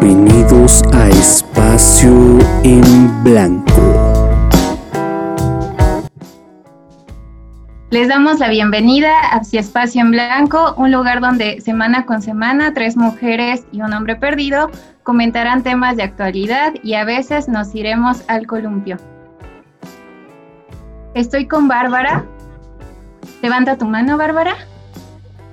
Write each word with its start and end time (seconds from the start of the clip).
Bienvenidos 0.00 0.82
a 0.94 1.08
Espacio 1.10 2.38
en 2.64 3.22
Blanco. 3.22 4.30
Les 7.90 8.08
damos 8.08 8.38
la 8.38 8.48
bienvenida 8.48 9.10
a 9.30 9.42
Espacio 9.52 10.00
en 10.00 10.12
Blanco, 10.12 10.72
un 10.78 10.90
lugar 10.90 11.20
donde 11.20 11.60
semana 11.60 12.06
con 12.06 12.22
semana 12.22 12.72
tres 12.72 12.96
mujeres 12.96 13.66
y 13.72 13.82
un 13.82 13.92
hombre 13.92 14.16
perdido 14.16 14.70
comentarán 15.02 15.62
temas 15.62 15.96
de 15.96 16.04
actualidad 16.04 16.72
y 16.82 16.94
a 16.94 17.04
veces 17.04 17.46
nos 17.46 17.74
iremos 17.74 18.22
al 18.26 18.46
columpio. 18.46 18.96
Estoy 21.12 21.46
con 21.46 21.68
Bárbara. 21.68 22.24
Levanta 23.42 23.76
tu 23.76 23.84
mano, 23.84 24.16
Bárbara. 24.16 24.54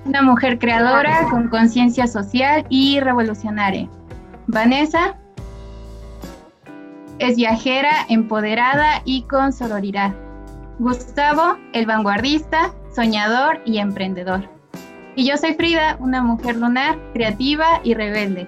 Una 0.06 0.22
mujer 0.22 0.58
creadora 0.58 1.28
con 1.30 1.50
conciencia 1.50 2.08
social 2.08 2.66
y 2.70 3.02
revolucionaria. 3.02 3.90
Vanessa 4.48 5.18
es 7.20 7.36
viajera, 7.36 8.06
empoderada 8.08 9.02
y 9.04 9.24
con 9.24 9.52
sororidad. 9.52 10.16
Gustavo, 10.80 11.58
el 11.74 11.86
vanguardista, 11.86 12.74
soñador 12.96 13.62
y 13.66 13.80
emprendedor. 13.80 14.50
Y 15.18 15.28
yo 15.28 15.36
soy 15.36 15.54
Frida, 15.56 15.98
una 16.00 16.22
mujer 16.22 16.56
lunar, 16.56 16.98
creativa 17.14 17.82
y 17.84 17.94
rebelde. 17.94 18.48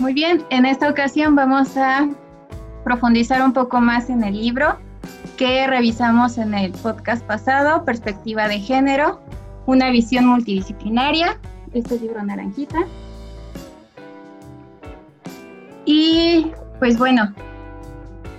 Muy 0.00 0.12
bien, 0.12 0.44
en 0.50 0.66
esta 0.66 0.88
ocasión 0.88 1.36
vamos 1.36 1.76
a 1.76 2.08
profundizar 2.82 3.42
un 3.42 3.52
poco 3.52 3.80
más 3.80 4.10
en 4.10 4.24
el 4.24 4.34
libro 4.34 4.78
que 5.36 5.68
revisamos 5.68 6.36
en 6.36 6.54
el 6.54 6.72
podcast 6.72 7.24
pasado, 7.24 7.84
Perspectiva 7.84 8.48
de 8.48 8.58
Género, 8.58 9.20
una 9.66 9.90
visión 9.90 10.26
multidisciplinaria, 10.26 11.38
este 11.74 12.00
libro 12.00 12.24
naranjita. 12.24 12.78
Y 15.90 16.52
pues 16.80 16.98
bueno, 16.98 17.32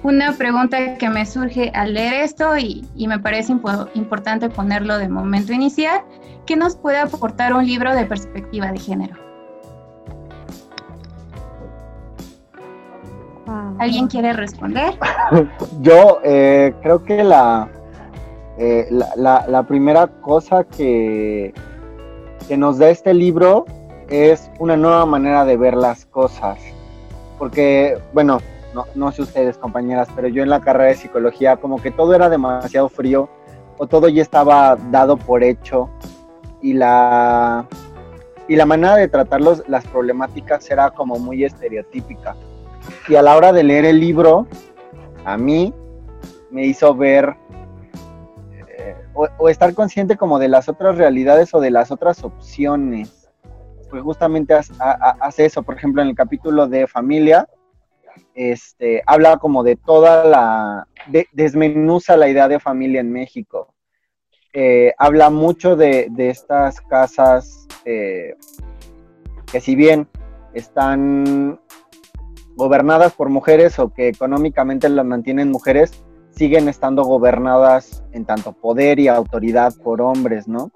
una 0.04 0.34
pregunta 0.34 1.00
que 1.00 1.10
me 1.10 1.26
surge 1.26 1.72
al 1.74 1.96
leer 1.96 2.14
esto 2.14 2.56
y, 2.56 2.88
me 2.96 3.18
parece 3.18 3.52
importante 3.96 4.50
ponerlo 4.50 5.00
de 5.00 5.10
momento 5.10 5.52
inicial, 5.52 6.02
¿qué 6.46 6.56
nos 6.56 6.76
puede 6.76 7.00
aportar 7.00 7.56
un 7.56 7.66
libro 7.66 7.96
de 7.96 8.06
perspectiva 8.06 8.72
de 8.72 8.78
género? 8.78 9.16
¿Alguien 13.80 14.08
quiere 14.08 14.34
responder? 14.34 14.94
Yo 15.82 16.20
eh, 16.24 16.72
creo 16.84 17.04
que 17.04 17.24
la, 17.24 17.68
eh, 18.60 18.88
la, 19.16 19.48
la, 19.48 19.64
primera 19.64 20.06
cosa 20.06 20.66
que, 20.66 21.52
que 22.48 22.58
nos 22.58 22.78
da 22.78 22.92
este 22.92 23.12
libro 23.16 23.66
es 24.08 24.52
una 24.60 24.78
nueva 24.78 25.08
manera 25.08 25.46
de 25.46 25.58
ver 25.58 25.74
las 25.74 26.06
cosas 26.06 26.60
porque, 27.40 27.98
bueno, 28.14 28.40
no, 28.94 29.12
sé 29.12 29.24
ustedes 29.24 29.58
compañeras, 29.58 30.10
pero 30.16 30.28
yo 30.28 30.44
en 30.44 30.50
la 30.50 30.62
carrera 30.62 30.90
de 30.90 30.96
psicología 30.96 31.58
como 31.58 31.82
que 31.82 31.90
todo 31.90 32.14
era 32.14 32.30
demasiado 32.30 32.88
frío 32.90 33.30
o 33.78 33.88
todo 33.88 34.10
ya 34.10 34.22
estaba 34.22 34.76
dado 34.92 35.18
por 35.18 35.44
hecho 35.44 35.90
y 36.62 36.74
la, 36.74 37.66
y 38.48 38.56
la 38.56 38.66
manera 38.66 38.96
de 38.96 39.08
tratar 39.08 39.42
las 39.42 39.88
problemáticas 39.88 40.70
era 40.70 40.92
como 40.92 41.18
muy 41.18 41.44
estereotípica. 41.44 42.36
Y 43.08 43.16
a 43.16 43.22
la 43.22 43.36
hora 43.36 43.54
de 43.54 43.64
leer 43.64 43.86
el 43.86 44.00
libro, 44.00 44.46
a 45.26 45.38
mí 45.38 45.74
me 46.52 46.66
hizo 46.66 46.94
ver 46.94 47.36
eh, 48.68 48.96
o, 49.14 49.50
estar 49.50 49.74
consciente 49.74 50.18
como 50.18 50.40
de 50.40 50.50
las 50.50 50.70
otras 50.70 50.98
realidades 50.98 51.54
o 51.54 51.60
de 51.60 51.72
las 51.72 51.92
otras 51.92 52.24
opciones 52.24 53.19
pues 53.90 54.04
justamente 54.04 54.54
hace 54.54 55.46
eso. 55.46 55.64
Por 55.64 55.76
ejemplo, 55.76 56.02
en 56.02 56.10
el 56.10 56.16
capítulo 56.16 56.68
de 56.68 56.88
familia, 56.88 57.48
este, 58.36 59.04
habla 59.06 59.38
como 59.38 59.64
de 59.64 59.76
toda 59.76 60.24
la, 60.24 60.88
desmenuza 61.32 62.18
la 62.18 62.30
idea 62.30 62.48
de 62.48 62.60
familia 62.60 63.02
en 63.02 63.12
México. 63.12 63.74
Eh, 64.54 64.94
habla 64.98 65.30
mucho 65.30 65.76
de, 65.76 66.10
estas 66.18 66.82
casas 66.82 67.68
eh, 67.86 68.36
que 69.52 69.62
si 69.62 69.76
bien 69.76 70.08
están 70.54 71.60
gobernadas 72.56 73.14
por 73.14 73.30
mujeres 73.30 73.80
o 73.80 73.94
que 73.94 74.08
económicamente 74.08 74.90
las 74.90 75.06
mantienen 75.06 75.52
mujeres, 75.52 76.04
siguen 76.32 76.70
estando 76.70 77.04
gobernadas 77.04 78.04
en 78.12 78.26
tanto 78.26 78.54
poder 78.54 79.00
y 79.00 79.08
autoridad 79.08 79.74
por 79.84 80.02
hombres, 80.02 80.48
¿no? 80.48 80.72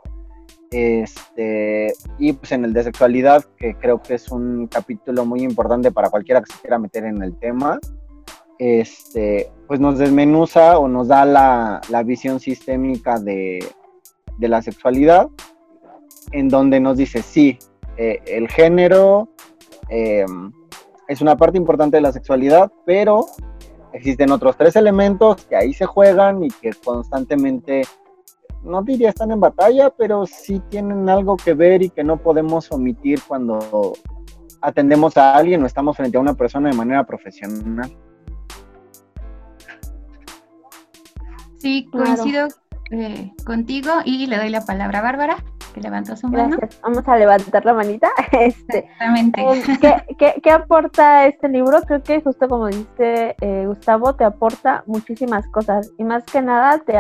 Este, 0.74 1.94
y 2.18 2.34
pues 2.34 2.52
en 2.52 2.66
el 2.66 2.74
de 2.74 2.84
sexualidad, 2.84 3.46
que 3.58 3.76
creo 3.76 4.02
que 4.02 4.16
es 4.16 4.30
un 4.30 4.66
capítulo 4.66 5.24
muy 5.24 5.44
importante 5.44 5.92
para 5.92 6.10
cualquiera 6.10 6.42
que 6.42 6.52
se 6.52 6.60
quiera 6.62 6.80
meter 6.80 7.06
en 7.06 7.22
el 7.22 7.38
tema, 7.38 7.80
este, 8.58 9.52
pues 9.68 9.80
nos 9.80 10.00
desmenuza 10.00 10.80
o 10.80 10.88
nos 10.88 11.10
da 11.10 11.26
la, 11.26 12.04
visión 12.04 12.40
sistémica 12.40 13.20
de, 13.20 13.64
la 14.40 14.64
sexualidad, 14.64 15.28
en 16.32 16.50
donde 16.50 16.80
nos 16.80 16.98
dice, 16.98 17.22
sí, 17.22 17.60
eh, 17.98 18.20
el 18.26 18.48
género 18.50 19.30
em, 19.90 20.52
es 21.08 21.22
una 21.22 21.38
parte 21.38 21.60
importante 21.60 21.98
de 21.98 22.02
la 22.02 22.12
sexualidad, 22.12 22.72
pero 22.84 23.28
existen 23.92 24.32
otros 24.32 24.58
tres 24.58 24.76
elementos 24.76 25.46
que 25.46 25.56
ahí 25.56 25.72
se 25.72 25.86
juegan 25.86 26.44
y 26.44 26.48
que 26.48 26.72
constantemente 26.84 27.84
no 28.64 28.82
diría 28.82 29.10
están 29.10 29.32
en 29.32 29.40
batalla, 29.40 29.90
pero 29.90 30.26
sí 30.26 30.62
tienen 30.70 31.10
algo 31.10 31.38
que 31.38 31.54
ver 31.54 31.82
y 31.82 31.90
que 31.90 32.04
no 32.04 32.18
podemos 32.18 32.72
omitir 32.72 33.22
cuando 33.28 33.94
atendemos 34.62 35.18
a 35.18 35.36
alguien 35.36 35.62
o 35.64 35.66
estamos 35.66 35.98
frente 35.98 36.18
a 36.18 36.22
una 36.22 36.34
persona 36.34 36.70
de 36.70 36.76
manera 36.76 37.06
profesional. 37.06 37.92
Sí, 41.60 41.88
coincido 41.92 42.48
eh, 42.92 43.32
contigo 43.46 43.92
y 44.04 44.28
le 44.28 44.38
doy 44.38 44.50
la 44.50 44.66
palabra 44.66 45.00
a 45.00 45.02
Bárbara, 45.02 45.38
que 45.74 45.82
levantó 45.82 46.16
su 46.16 46.28
mano. 46.28 46.58
Vamos 46.82 47.08
a 47.08 47.18
levantar 47.18 47.66
la 47.66 47.74
manita. 47.74 48.10
Este, 48.32 48.80
Exactamente. 48.80 49.42
Eh, 49.42 50.42
¿qué, 50.42 50.52
aporta 50.52 51.26
este 51.26 51.48
libro? 51.48 51.82
Creo 51.82 52.04
que 52.04 52.22
justo 52.22 52.48
como 52.48 52.68
dice 52.68 53.36
eh, 53.40 53.66
Gustavo, 53.66 54.16
te 54.16 54.24
aporta 54.24 54.84
muchísimas 54.88 55.48
cosas 55.48 55.92
y 55.98 56.04
más 56.04 56.24
que 56.26 56.42
nada 56.42 56.80
te, 56.80 56.98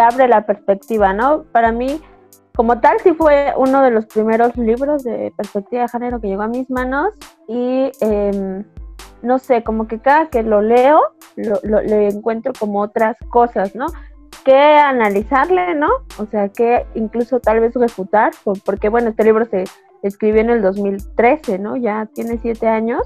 abre 0.00 0.28
la 0.28 0.46
perspectiva, 0.46 1.12
¿no? 1.12 1.44
Para 1.52 1.72
mí, 1.72 2.00
como 2.54 2.80
tal, 2.80 2.98
sí 3.00 3.12
fue 3.12 3.52
uno 3.56 3.82
de 3.82 3.90
los 3.90 4.06
primeros 4.06 4.56
libros 4.56 5.04
de 5.04 5.32
perspectiva 5.36 5.82
de 5.82 5.88
género 5.88 6.20
que 6.20 6.28
llegó 6.28 6.42
a 6.42 6.48
mis 6.48 6.68
manos 6.70 7.10
y 7.46 7.90
em, 8.00 8.64
no 9.22 9.38
sé, 9.38 9.62
como 9.62 9.86
que 9.86 10.00
cada 10.00 10.28
que 10.28 10.42
lo 10.42 10.60
leo, 10.62 11.00
lo, 11.36 11.80
le 11.82 12.08
encuentro 12.08 12.52
como 12.58 12.80
otras 12.80 13.16
cosas, 13.30 13.74
¿no? 13.74 13.86
Que 14.44 14.56
analizarle, 14.56 15.74
¿no? 15.74 15.88
O 16.18 16.26
sea, 16.26 16.48
que 16.48 16.86
incluso 16.94 17.40
tal 17.40 17.60
vez 17.60 17.74
refutar, 17.74 18.32
porque 18.64 18.88
bueno, 18.88 19.10
este 19.10 19.24
libro 19.24 19.44
se 19.44 19.64
escribió 20.02 20.40
en 20.40 20.50
el 20.50 20.62
2013, 20.62 21.58
¿no? 21.58 21.76
Ya 21.76 22.06
tiene 22.06 22.38
siete 22.38 22.68
años 22.68 23.02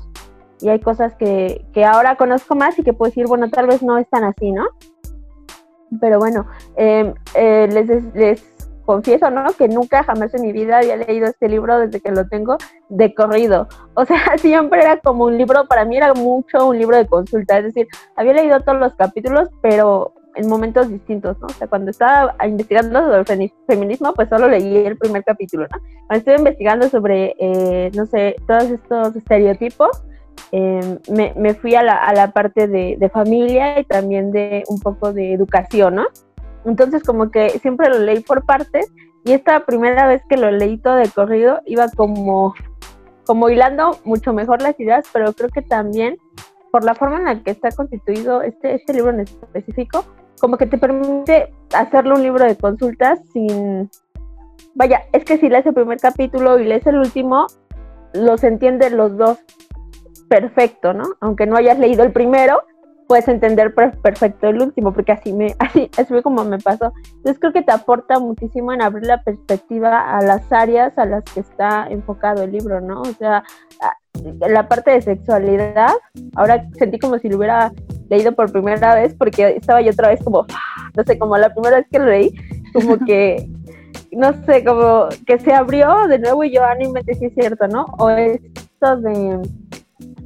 y 0.60 0.68
hay 0.68 0.80
cosas 0.80 1.14
que, 1.16 1.66
que 1.72 1.84
ahora 1.84 2.16
conozco 2.16 2.54
más 2.54 2.78
y 2.78 2.82
que 2.82 2.92
puedo 2.92 3.10
decir, 3.10 3.26
bueno, 3.26 3.50
tal 3.50 3.66
vez 3.66 3.82
no 3.82 3.98
están 3.98 4.24
así, 4.24 4.52
¿no? 4.52 4.66
Pero 6.00 6.18
bueno, 6.18 6.46
em, 6.76 7.14
eh, 7.34 7.68
les, 7.70 8.14
les 8.14 8.52
confieso, 8.84 9.30
¿no? 9.30 9.46
Que 9.52 9.68
nunca 9.68 10.02
jamás 10.02 10.34
en 10.34 10.42
mi 10.42 10.52
vida 10.52 10.78
había 10.78 10.96
leído 10.96 11.26
este 11.26 11.48
libro 11.48 11.78
desde 11.78 12.00
que 12.00 12.10
lo 12.10 12.26
tengo 12.28 12.56
de 12.88 13.14
corrido. 13.14 13.68
O 13.94 14.04
sea, 14.04 14.18
siempre 14.38 14.80
era 14.80 14.98
como 14.98 15.24
un 15.24 15.38
libro, 15.38 15.66
para 15.66 15.84
mí 15.84 15.96
era 15.96 16.14
mucho 16.14 16.68
un 16.68 16.78
libro 16.78 16.96
de 16.96 17.06
consulta. 17.06 17.58
Es 17.58 17.64
decir, 17.64 17.86
había 18.16 18.34
leído 18.34 18.60
todos 18.60 18.78
los 18.78 18.94
capítulos, 18.94 19.48
pero 19.60 20.14
en 20.34 20.48
momentos 20.48 20.88
distintos, 20.88 21.38
¿no? 21.40 21.46
O 21.46 21.50
sea, 21.50 21.66
cuando 21.66 21.90
estaba 21.90 22.34
investigando 22.44 23.00
sobre 23.00 23.34
el 23.34 23.52
feminismo, 23.66 24.14
pues 24.14 24.28
solo 24.28 24.48
leí 24.48 24.76
el 24.76 24.96
primer 24.96 25.24
capítulo, 25.24 25.66
¿no? 25.70 25.78
Cuando 26.06 26.18
estuve 26.18 26.36
investigando 26.36 26.88
sobre, 26.88 27.34
eh, 27.38 27.90
no 27.94 28.06
sé, 28.06 28.36
todos 28.46 28.64
estos 28.64 29.16
estereotipos, 29.16 30.02
Em, 30.54 30.98
me, 31.08 31.54
fui 31.54 31.74
a 31.74 31.82
la, 31.82 32.30
parte 32.34 32.68
de, 32.68 33.10
familia 33.10 33.80
y 33.80 33.84
también 33.84 34.30
de 34.32 34.64
un 34.68 34.78
poco 34.80 35.14
de 35.14 35.32
educación, 35.32 35.94
¿no? 35.94 36.06
Entonces 36.66 37.02
como 37.02 37.30
que 37.30 37.48
siempre 37.60 37.88
lo 37.88 37.98
leí 37.98 38.20
por 38.20 38.44
partes 38.44 38.92
y 39.24 39.32
esta 39.32 39.64
primera 39.64 40.06
vez 40.06 40.22
que 40.28 40.36
lo 40.36 40.50
leí 40.50 40.76
todo 40.76 40.96
de 40.96 41.08
corrido 41.08 41.60
iba 41.64 41.88
como, 41.88 42.54
como 43.24 43.48
hilando 43.48 43.98
mucho 44.04 44.34
mejor 44.34 44.60
las 44.60 44.78
ideas, 44.78 45.06
pero 45.10 45.32
creo 45.32 45.48
que 45.48 45.62
también 45.62 46.18
por 46.70 46.84
la 46.84 46.94
forma 46.94 47.16
en 47.16 47.24
la 47.24 47.42
que 47.42 47.50
está 47.50 47.70
constituido 47.70 48.42
este, 48.42 48.74
este 48.74 48.92
libro 48.92 49.10
en 49.10 49.20
específico, 49.20 50.04
como 50.38 50.58
que 50.58 50.66
te 50.66 50.76
permite 50.76 51.54
hacerlo 51.74 52.16
un 52.16 52.22
libro 52.22 52.44
de 52.44 52.56
consultas 52.56 53.20
sin... 53.32 53.88
Vaya, 54.74 55.02
es 55.12 55.24
que 55.24 55.38
si 55.38 55.48
lees 55.48 55.64
el 55.64 55.74
primer 55.74 55.98
capítulo 55.98 56.58
y 56.58 56.64
lees 56.64 56.86
el 56.86 56.96
último, 56.96 57.46
los 58.12 58.44
entienden 58.44 58.96
los 58.96 59.16
dos 59.16 59.38
perfecto, 60.32 60.94
¿no? 60.94 61.04
Aunque 61.20 61.46
no 61.46 61.56
hayas 61.56 61.78
leído 61.78 62.02
el 62.04 62.10
primero, 62.10 62.62
puedes 63.06 63.28
entender 63.28 63.74
perfecto 63.74 64.48
el 64.48 64.62
último, 64.62 64.94
porque 64.94 65.12
así 65.12 65.30
me, 65.30 65.54
así, 65.58 65.90
así 65.98 66.06
fue 66.06 66.22
como 66.22 66.42
me 66.44 66.58
pasó. 66.58 66.90
Entonces 67.16 67.38
creo 67.38 67.52
que 67.52 67.60
te 67.60 67.70
aporta 67.70 68.18
muchísimo 68.18 68.72
en 68.72 68.80
abrir 68.80 69.04
la 69.04 69.22
perspectiva 69.22 70.16
a 70.16 70.22
las 70.22 70.50
áreas 70.50 70.96
a 70.96 71.04
las 71.04 71.22
que 71.24 71.40
está 71.40 71.86
enfocado 71.90 72.44
el 72.44 72.52
libro, 72.52 72.80
¿no? 72.80 73.02
O 73.02 73.12
sea, 73.18 73.44
la 74.40 74.68
parte 74.68 74.92
de 74.92 75.02
sexualidad, 75.02 75.92
ahora 76.34 76.66
sentí 76.78 76.98
como 76.98 77.18
si 77.18 77.28
lo 77.28 77.36
hubiera 77.36 77.70
leído 78.08 78.32
por 78.32 78.50
primera 78.50 78.94
vez, 78.94 79.14
porque 79.14 79.48
estaba 79.48 79.82
yo 79.82 79.90
otra 79.90 80.08
vez 80.08 80.24
como, 80.24 80.46
no 80.96 81.02
sé, 81.04 81.18
como 81.18 81.36
la 81.36 81.52
primera 81.52 81.76
vez 81.76 81.86
que 81.92 81.98
lo 81.98 82.06
leí, 82.06 82.34
como 82.72 82.96
que, 83.04 83.50
no 84.12 84.32
sé, 84.46 84.64
como 84.64 85.08
que 85.26 85.38
se 85.40 85.52
abrió 85.52 86.08
de 86.08 86.18
nuevo 86.18 86.42
y 86.42 86.54
yo, 86.54 86.64
ah, 86.64 86.74
no 86.74 86.90
si 87.14 87.26
es 87.26 87.34
cierto, 87.34 87.68
¿no? 87.68 87.84
O 87.98 88.08
esto 88.08 88.96
de, 88.96 89.38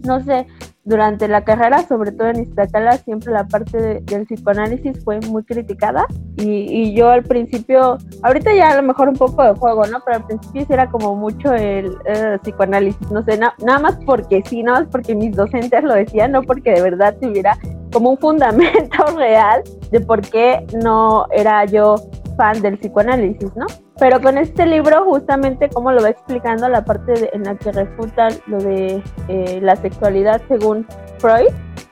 no 0.07 0.23
sé, 0.23 0.47
durante 0.85 1.27
la 1.27 1.43
carrera, 1.43 1.87
sobre 1.87 2.13
todo 2.13 2.29
en 2.29 2.43
Iztacala, 2.43 2.97
siempre 2.99 3.33
la 3.33 3.47
parte 3.47 4.01
del 4.03 4.25
psicoanálisis 4.25 5.03
fue 5.05 5.19
muy 5.21 5.43
criticada 5.43 6.07
y, 6.37 6.95
yo 6.95 7.09
al 7.09 7.25
principio, 7.25 7.99
ahorita 8.23 8.55
ya 8.55 8.71
a 8.71 8.77
lo 8.77 8.83
mejor 8.85 9.09
un 9.09 9.17
poco 9.17 9.43
de 9.43 9.53
juego, 9.55 9.85
¿no? 9.87 9.99
Pero 10.05 10.19
al 10.19 10.27
principio 10.27 10.65
sí 10.65 10.73
era 10.73 10.89
como 10.89 11.17
mucho 11.17 11.53
el 11.53 11.97
psicoanálisis, 12.43 13.11
no 13.11 13.25
sé, 13.25 13.37
nada 13.37 13.79
más 13.81 13.99
porque 14.07 14.43
sí, 14.47 14.63
nada 14.63 14.81
más 14.81 14.89
porque 14.91 15.17
mis 15.17 15.35
docentes 15.35 15.83
lo 15.83 15.95
decían, 15.95 16.31
no 16.33 16.43
porque 16.43 16.71
de 16.71 16.83
verdad 16.83 17.17
tuviera 17.21 17.59
como 17.93 18.11
un 18.11 18.19
fundamento 18.19 19.05
real 19.17 19.65
de 19.91 20.01
por 20.01 20.21
qué 20.21 20.65
no 20.83 21.27
era 21.33 21.65
yo 21.65 21.97
fan 22.37 22.61
del 22.63 22.79
psicoanálisis, 22.79 23.55
¿no? 23.57 23.67
Pero 23.99 24.21
con 24.21 24.39
este 24.39 24.67
libro, 24.67 25.05
justamente 25.05 25.69
como 25.69 25.93
lo 25.93 26.03
va 26.03 26.11
explicando 26.11 26.69
la 26.69 26.85
parte 26.85 27.35
en 27.35 27.45
la 27.45 27.55
que 27.57 27.73
refuta 27.73 28.29
lo 28.47 28.59
de 28.59 29.03
eh, 29.29 29.61
la 29.63 29.77
sexualidad 29.77 30.41
según 30.49 30.87
Freud, 31.19 31.49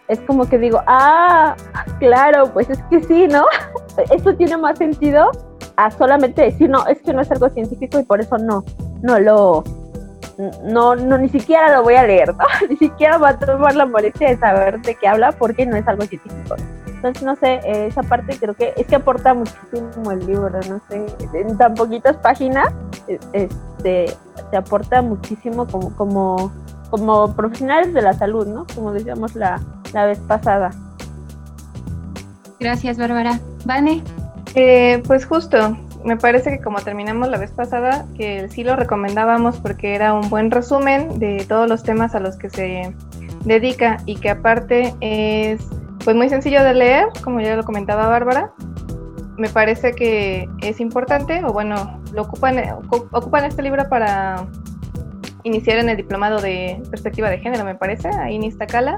es 0.08 0.20
como 0.20 0.49
que 0.49 0.58
digo, 0.58 0.82
ah, 0.87 1.56
claro, 1.99 2.52
pues 2.52 2.69
es 2.70 2.82
que 2.91 3.02
sí, 3.02 3.26
¿no? 3.26 3.46
Esto 4.11 4.37
tiene 4.37 4.56
más 4.56 4.79
sentido 4.79 5.31
a 5.76 5.91
solamente 5.91 6.43
decir, 6.43 6.69
no, 6.69 6.87
es 6.87 7.00
que 7.00 7.12
no 7.12 7.23
es 7.23 7.31
algo 7.31 7.49
científico 7.49 7.99
y 7.99 8.05
por 8.05 8.20
eso 8.20 8.37
no, 8.38 8.62
no 9.02 9.19
lo, 9.19 9.64
no, 10.62 10.97
no, 10.97 11.19
ni 11.19 11.29
siquiera 11.29 11.75
lo 11.75 11.82
voy 11.82 11.94
a 11.94 12.06
leer, 12.06 12.35
¿no? 12.35 12.44
Ni 12.69 12.76
siquiera 12.76 13.19
va 13.19 13.31
a 13.31 13.38
tomar 13.38 13.75
la 13.75 13.87
molestia 13.87 14.29
de 14.29 14.37
saber 14.37 14.81
de 14.81 14.94
qué 14.94 15.08
habla 15.08 15.32
porque 15.32 15.67
no 15.67 15.76
es 15.76 15.87
algo 15.87 16.05
científico. 16.05 16.56
Entonces, 17.04 17.22
no 17.22 17.36
sé, 17.36 17.60
esa 17.86 18.02
parte 18.02 18.34
creo 18.38 18.54
que 18.54 18.72
es 18.78 18.86
que 18.86 18.96
aporta 18.96 19.34
muchísimo 19.34 20.10
el 20.10 20.26
libro, 20.26 20.48
no 20.48 20.80
sé, 20.88 21.04
en 21.34 21.58
tan 21.58 21.74
poquitas 21.74 22.16
páginas, 22.16 22.72
e, 23.06 23.20
este, 23.34 24.06
te 24.50 24.56
aporta 24.56 25.02
muchísimo 25.02 25.66
como, 25.66 25.94
como, 25.96 26.50
como 26.88 27.36
profesionales 27.36 27.92
de 27.92 28.00
la 28.00 28.14
salud, 28.14 28.46
¿no? 28.46 28.66
Como 28.74 28.90
decíamos 28.92 29.34
la, 29.34 29.60
la 29.92 30.06
vez 30.06 30.18
pasada. 30.20 30.70
Gracias, 32.58 32.96
Bárbara. 32.96 33.38
Vane. 33.66 34.02
Eh, 34.54 35.02
pues 35.06 35.26
justo, 35.26 35.76
me 36.06 36.16
parece 36.16 36.52
que 36.52 36.64
como 36.64 36.78
terminamos 36.80 37.28
la 37.28 37.36
vez 37.36 37.50
pasada, 37.50 38.06
que 38.16 38.48
sí 38.48 38.64
lo 38.64 38.76
recomendábamos 38.76 39.58
porque 39.58 39.94
era 39.94 40.14
un 40.14 40.30
buen 40.30 40.50
resumen 40.50 41.18
de 41.18 41.44
todos 41.46 41.68
los 41.68 41.82
temas 41.82 42.14
a 42.14 42.20
los 42.20 42.36
que 42.36 42.48
se 42.48 42.94
dedica 43.44 43.98
y 44.06 44.16
que 44.16 44.30
aparte 44.30 44.94
es 45.02 45.60
pues 46.04 46.16
muy 46.16 46.28
sencillo 46.28 46.62
de 46.62 46.74
leer, 46.74 47.06
como 47.22 47.40
ya 47.40 47.56
lo 47.56 47.64
comentaba 47.64 48.06
Bárbara. 48.06 48.52
Me 49.36 49.48
parece 49.48 49.92
que 49.92 50.48
es 50.62 50.78
importante, 50.78 51.42
o 51.44 51.52
bueno, 51.52 52.00
lo 52.12 52.22
ocupan, 52.22 52.56
ocupan 52.88 53.44
este 53.44 53.62
libro 53.62 53.88
para 53.88 54.46
iniciar 55.44 55.78
en 55.78 55.88
el 55.88 55.96
diplomado 55.96 56.40
de 56.40 56.80
perspectiva 56.90 57.28
de 57.30 57.38
género, 57.38 57.64
me 57.64 57.74
parece, 57.74 58.08
ahí 58.08 58.36
en 58.36 58.44
Iztacala. 58.44 58.96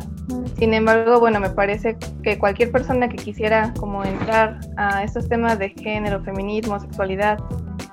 Sin 0.59 0.75
embargo, 0.75 1.21
bueno, 1.21 1.41
me 1.41 1.51
parece 1.51 1.97
que 2.23 2.39
cualquier 2.39 2.71
persona 2.71 3.09
que 3.09 3.17
quisiera 3.17 3.73
como 3.79 4.05
entrar 4.05 4.61
a 4.77 5.03
estos 5.03 5.29
temas 5.29 5.59
de 5.59 5.71
género, 5.71 6.23
feminismo, 6.23 6.79
sexualidad 6.79 7.39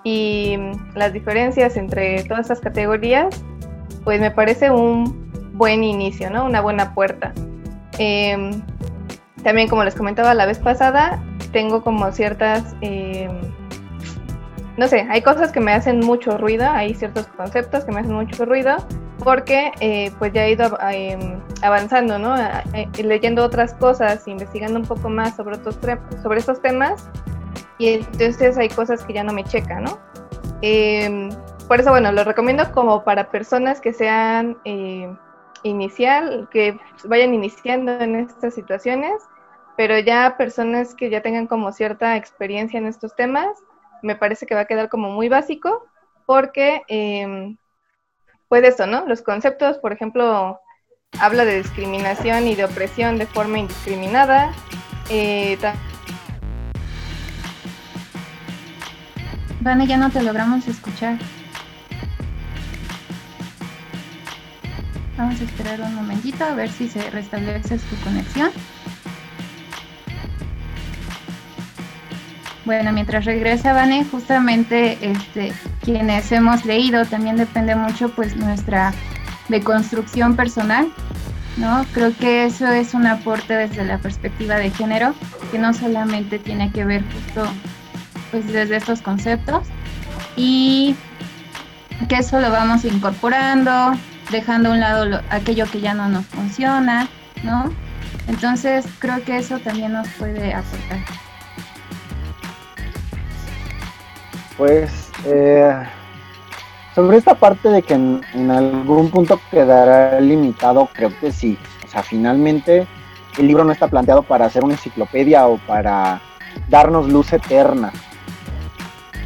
y 0.04 0.58
las 0.96 1.14
diferencias 1.14 1.78
entre 1.78 2.24
todas 2.24 2.42
estas 2.42 2.60
categorías, 2.60 3.44
pues 4.04 4.20
me 4.20 4.32
parece 4.32 4.70
un 4.70 5.32
buen 5.54 5.84
inicio, 5.84 6.30
¿no? 6.30 6.46
Una 6.46 6.62
buena 6.62 6.94
puerta. 6.94 7.34
Em, 7.98 8.62
también, 9.44 9.68
como 9.68 9.84
les 9.84 9.96
comentaba 9.96 10.34
la 10.34 10.46
vez 10.46 10.60
pasada, 10.60 11.22
tengo 11.52 11.84
como 11.84 12.12
ciertas, 12.12 12.76
eh, 12.82 13.30
no 14.78 14.88
sé, 14.88 15.06
hay 15.10 15.22
cosas 15.22 15.52
que 15.52 15.60
me 15.60 15.74
hacen 15.74 16.00
mucho 16.00 16.38
ruido, 16.38 16.68
hay 16.70 16.94
ciertos 16.94 17.28
conceptos 17.28 17.84
que 17.84 17.92
me 17.92 18.00
hacen 18.00 18.14
mucho 18.14 18.46
ruido, 18.46 18.78
porque 19.20 19.72
eh, 19.82 20.12
pues 20.18 20.34
ya 20.34 20.46
he 20.46 20.52
ido 20.52 20.78
em, 20.90 21.42
avanzando, 21.62 22.18
¿no? 22.18 22.36
Eh, 22.38 22.88
leyendo 23.04 23.44
otras 23.44 23.74
cosas, 23.76 24.28
investigando 24.28 24.80
un 24.80 24.86
poco 24.86 25.10
más 25.10 25.36
sobre, 25.36 25.58
otros 25.58 25.78
sobre 26.22 26.40
estos 26.40 26.62
temas, 26.62 27.10
y 27.78 27.90
entonces 27.90 28.58
hay 28.58 28.70
cosas 28.70 29.04
que 29.04 29.14
ya 29.14 29.24
no 29.24 29.34
me 29.34 29.44
checan, 29.44 29.84
¿no? 29.84 30.00
Em, 30.62 31.30
por 31.68 31.82
eso, 31.82 31.90
bueno, 31.90 32.12
lo 32.12 32.24
recomiendo 32.24 32.72
como 32.72 33.04
para 33.04 33.30
personas 33.30 33.82
que 33.82 33.94
sean 33.94 34.58
inicial, 35.64 36.48
que 36.52 36.78
vayan 37.06 37.34
iniciando 37.34 37.92
en 37.94 38.16
estas 38.16 38.54
situaciones 38.54 39.14
pero 39.78 40.00
ya 40.00 40.36
personas 40.38 40.96
que 40.96 41.10
ya 41.10 41.22
tengan 41.22 41.48
como 41.48 41.72
cierta 41.72 42.16
experiencia 42.16 42.78
en 42.78 42.86
estos 42.86 43.16
temas, 43.16 43.48
me 44.02 44.16
parece 44.16 44.46
que 44.46 44.56
va 44.56 44.62
a 44.62 44.66
quedar 44.66 44.90
como 44.90 45.10
muy 45.10 45.30
básico, 45.30 45.86
porque 46.26 46.82
eh, 46.88 47.56
pues 48.50 48.64
eso, 48.64 48.86
¿no? 48.86 49.06
Los 49.08 49.22
conceptos, 49.22 49.78
por 49.80 49.94
ejemplo, 49.94 50.60
habla 51.20 51.46
de 51.46 51.58
discriminación 51.58 52.48
y 52.48 52.56
de 52.56 52.66
opresión 52.66 53.18
de 53.18 53.26
forma 53.26 53.60
indiscriminada. 53.60 54.54
Eh, 55.10 55.58
Vane, 59.62 59.88
ya 59.88 59.98
no 59.98 60.10
te 60.10 60.22
logramos 60.22 60.68
escuchar. 60.68 61.18
Vamos 65.18 65.40
a 65.40 65.44
esperar 65.44 65.80
un 65.82 65.96
momentito 65.96 66.44
a 66.44 66.54
ver 66.54 66.70
si 66.70 66.90
se 66.90 67.10
restablece 67.12 67.80
su 67.80 67.96
conexión. 68.04 68.52
Bueno, 72.66 72.94
mientras 72.94 73.26
regresa 73.26 73.74
Vane, 73.74 74.06
justamente 74.06 74.98
este, 75.02 75.52
quienes 75.82 76.32
hemos 76.32 76.64
leído 76.64 77.06
también 77.06 77.36
depende 77.36 77.76
mucho 77.76 78.10
pues 78.10 78.38
nuestra 78.38 78.94
deconstrucción 79.50 80.38
personal, 80.38 80.88
¿no? 81.58 81.86
Creo 81.94 82.16
que 82.16 82.46
eso 82.46 82.68
es 82.68 82.94
un 82.94 83.06
aporte 83.06 83.54
desde 83.54 83.84
la 83.84 83.98
perspectiva 83.98 84.56
de 84.56 84.70
género, 84.70 85.14
que 85.52 85.60
no 85.60 85.74
solamente 85.74 86.40
tiene 86.40 86.72
que 86.72 86.86
ver 86.86 87.04
justo 87.12 87.52
pues 88.32 88.48
desde 88.52 88.78
estos 88.78 89.02
conceptos 89.02 89.68
y 90.38 90.96
que 92.08 92.16
eso 92.16 92.40
lo 92.40 92.50
vamos 92.50 92.86
incorporando, 92.86 93.92
dejando 94.32 94.70
a 94.70 94.72
un 94.72 94.80
lado 94.80 95.22
aquello 95.30 95.70
que 95.70 95.82
ya 95.82 95.94
no 95.94 96.08
nos 96.08 96.26
funciona, 96.28 97.10
¿no? 97.44 97.74
Entonces 98.28 98.86
creo 99.00 99.22
que 99.26 99.38
eso 99.38 99.60
también 99.60 99.92
nos 99.92 100.08
puede 100.10 100.54
aportar. 100.54 101.23
Pues 104.64 105.10
eh, 105.26 105.74
sobre 106.96 107.18
esta 107.18 107.36
parte 107.36 107.68
de 107.68 107.82
que 107.82 107.96
en, 107.96 108.50
algún 108.50 109.12
punto 109.12 109.38
quedará 109.52 110.22
limitado, 110.22 110.88
creo 110.94 111.12
que 111.20 111.34
sí. 111.34 111.58
O 111.84 111.88
sea, 111.90 112.02
finalmente 112.02 112.88
el 113.38 113.48
libro 113.48 113.66
no 113.66 113.74
está 113.74 113.90
planteado 113.90 114.24
para 114.24 114.46
hacer 114.46 114.64
una 114.64 114.76
enciclopedia 114.76 115.48
o 115.48 115.58
para 115.58 116.22
darnos 116.70 117.10
luz 117.10 117.34
eterna. 117.34 117.92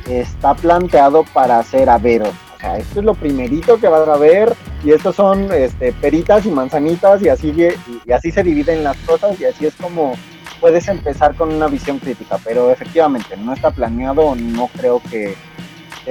Está 0.09 0.55
planteado 0.55 1.23
para 1.35 1.59
hacer, 1.59 1.87
a 1.87 1.99
ver, 1.99 2.23
o 2.23 2.59
sea, 2.59 2.79
esto 2.79 3.01
es 3.01 3.05
lo 3.05 3.13
primerito 3.13 3.79
que 3.79 3.89
van 3.89 4.09
a 4.09 4.17
ver 4.17 4.55
y 4.83 4.89
estos 4.89 5.17
son 5.17 5.53
este, 5.53 5.91
peritas 5.91 6.47
y 6.47 6.49
manzanitas 6.49 7.21
y 7.21 7.29
así, 7.29 7.53
y 8.07 8.11
así 8.11 8.31
se 8.31 8.41
dividen 8.41 8.83
las 8.83 8.97
cosas 9.05 9.39
y 9.39 9.45
así 9.45 9.67
es 9.67 9.75
como 9.75 10.15
puedes 10.59 10.87
empezar 10.87 11.35
con 11.35 11.53
una 11.53 11.67
visión 11.67 11.99
crítica, 11.99 12.37
pero 12.43 12.71
efectivamente 12.71 13.35
no 13.37 13.53
está 13.53 13.71
planeado, 13.71 14.35
no 14.35 14.67
creo 14.67 15.01
que, 15.09 15.35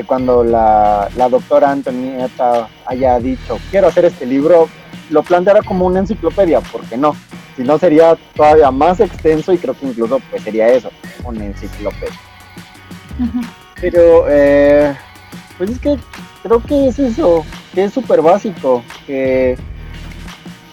cuando 0.06 0.44
la, 0.44 1.08
doctora 1.30 1.70
Antonieta 1.70 2.68
haya 2.84 3.18
dicho, 3.18 3.58
quiero 3.70 3.88
hacer 3.88 4.04
este 4.04 4.26
libro, 4.26 4.68
lo 5.10 5.22
planteara 5.22 5.62
como 5.62 5.86
una 5.86 6.00
enciclopedia, 6.00 6.60
porque 6.60 6.96
no, 6.96 7.16
si 7.56 7.62
no 7.62 7.78
sería 7.78 8.16
todavía 8.34 8.70
más 8.70 9.00
extenso 9.00 9.52
y 9.52 9.58
creo 9.58 9.74
que 9.74 9.86
incluso 9.86 10.20
pues 10.30 10.42
sería 10.42 10.68
eso, 10.68 10.90
una 11.24 11.46
enciclopedia. 11.46 12.20
Pero, 13.80 14.26
eh, 14.28 14.94
pues 15.56 15.70
es 15.70 15.78
que 15.78 15.98
creo 16.42 16.62
que 16.62 16.88
es 16.88 16.98
eso, 16.98 17.44
que 17.74 17.84
es 17.84 17.92
súper 17.92 18.20
básico, 18.20 18.82
que, 19.06 19.56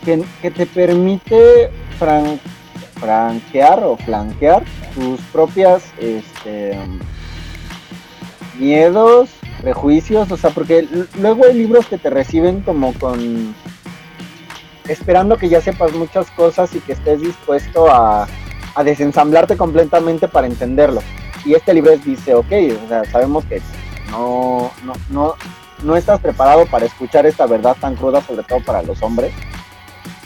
que, 0.04 0.52
te 0.52 0.66
permite 0.66 1.72
Frank 1.98 2.40
franquear 3.04 3.84
o 3.84 3.98
flanquear 3.98 4.64
tus 4.96 5.20
propias 5.34 5.84
este, 6.00 6.78
miedos, 8.58 9.30
prejuicios, 9.62 10.32
o 10.32 10.38
sea, 10.38 10.52
porque 10.52 10.88
luego 11.20 11.44
hay 11.46 11.54
libros 11.54 11.86
que 11.88 11.98
te 11.98 12.10
reciben 12.10 12.62
como 12.62 12.94
con 12.94 13.54
esperando 14.88 15.38
que 15.38 15.50
ya 15.50 15.62
sepas 15.62 15.94
muchas 15.94 16.30
cosas 16.32 16.74
y 16.76 16.80
que 16.80 16.94
estés 16.94 17.22
dispuesto 17.22 17.88
a, 17.90 18.28
desensamblarte 18.84 19.56
completamente 19.56 20.28
para 20.28 20.48
entenderlo. 20.48 21.02
Y 21.46 21.54
este 21.54 21.76
libro 21.76 21.96
dice, 21.98 22.34
ok, 22.34 22.52
o 22.84 22.88
sea, 22.88 23.06
sabemos 23.06 23.46
que 23.46 23.62
no, 24.10 24.72
no, 24.84 24.94
no, 25.10 25.36
no 25.84 25.96
estás 25.96 26.20
preparado 26.20 26.66
para 26.66 26.88
escuchar 26.88 27.28
esta 27.28 27.46
verdad 27.46 27.78
tan 27.80 27.96
cruda, 27.96 28.22
sobre 28.22 28.44
todo 28.44 28.62
para 28.62 28.82
los 28.82 29.04
hombres. 29.04 29.32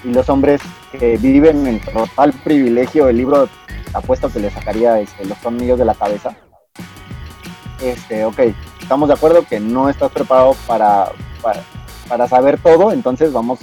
Y 0.06 0.14
los 0.14 0.30
hombres 0.30 0.62
que 0.92 1.18
viven 1.18 1.68
en 1.68 1.80
total 1.82 2.34
privilegio, 2.44 3.10
el 3.10 3.18
libro 3.18 3.50
apuesto 3.94 4.30
que 4.30 4.40
le 4.40 4.50
sacaría 4.50 5.00
este, 5.00 5.26
los 5.26 5.38
tornillos 5.40 5.78
de 5.78 5.86
la 5.86 5.96
cabeza. 5.96 6.36
Este, 7.82 8.26
ok, 8.26 8.40
estamos 8.82 9.08
de 9.08 9.14
acuerdo 9.14 9.46
que 9.46 9.60
no 9.60 9.90
estás 9.90 10.12
preparado 10.12 10.56
para, 10.66 11.12
para, 12.08 12.28
saber 12.28 12.60
todo, 12.60 12.92
entonces 12.92 13.32
vamos. 13.32 13.60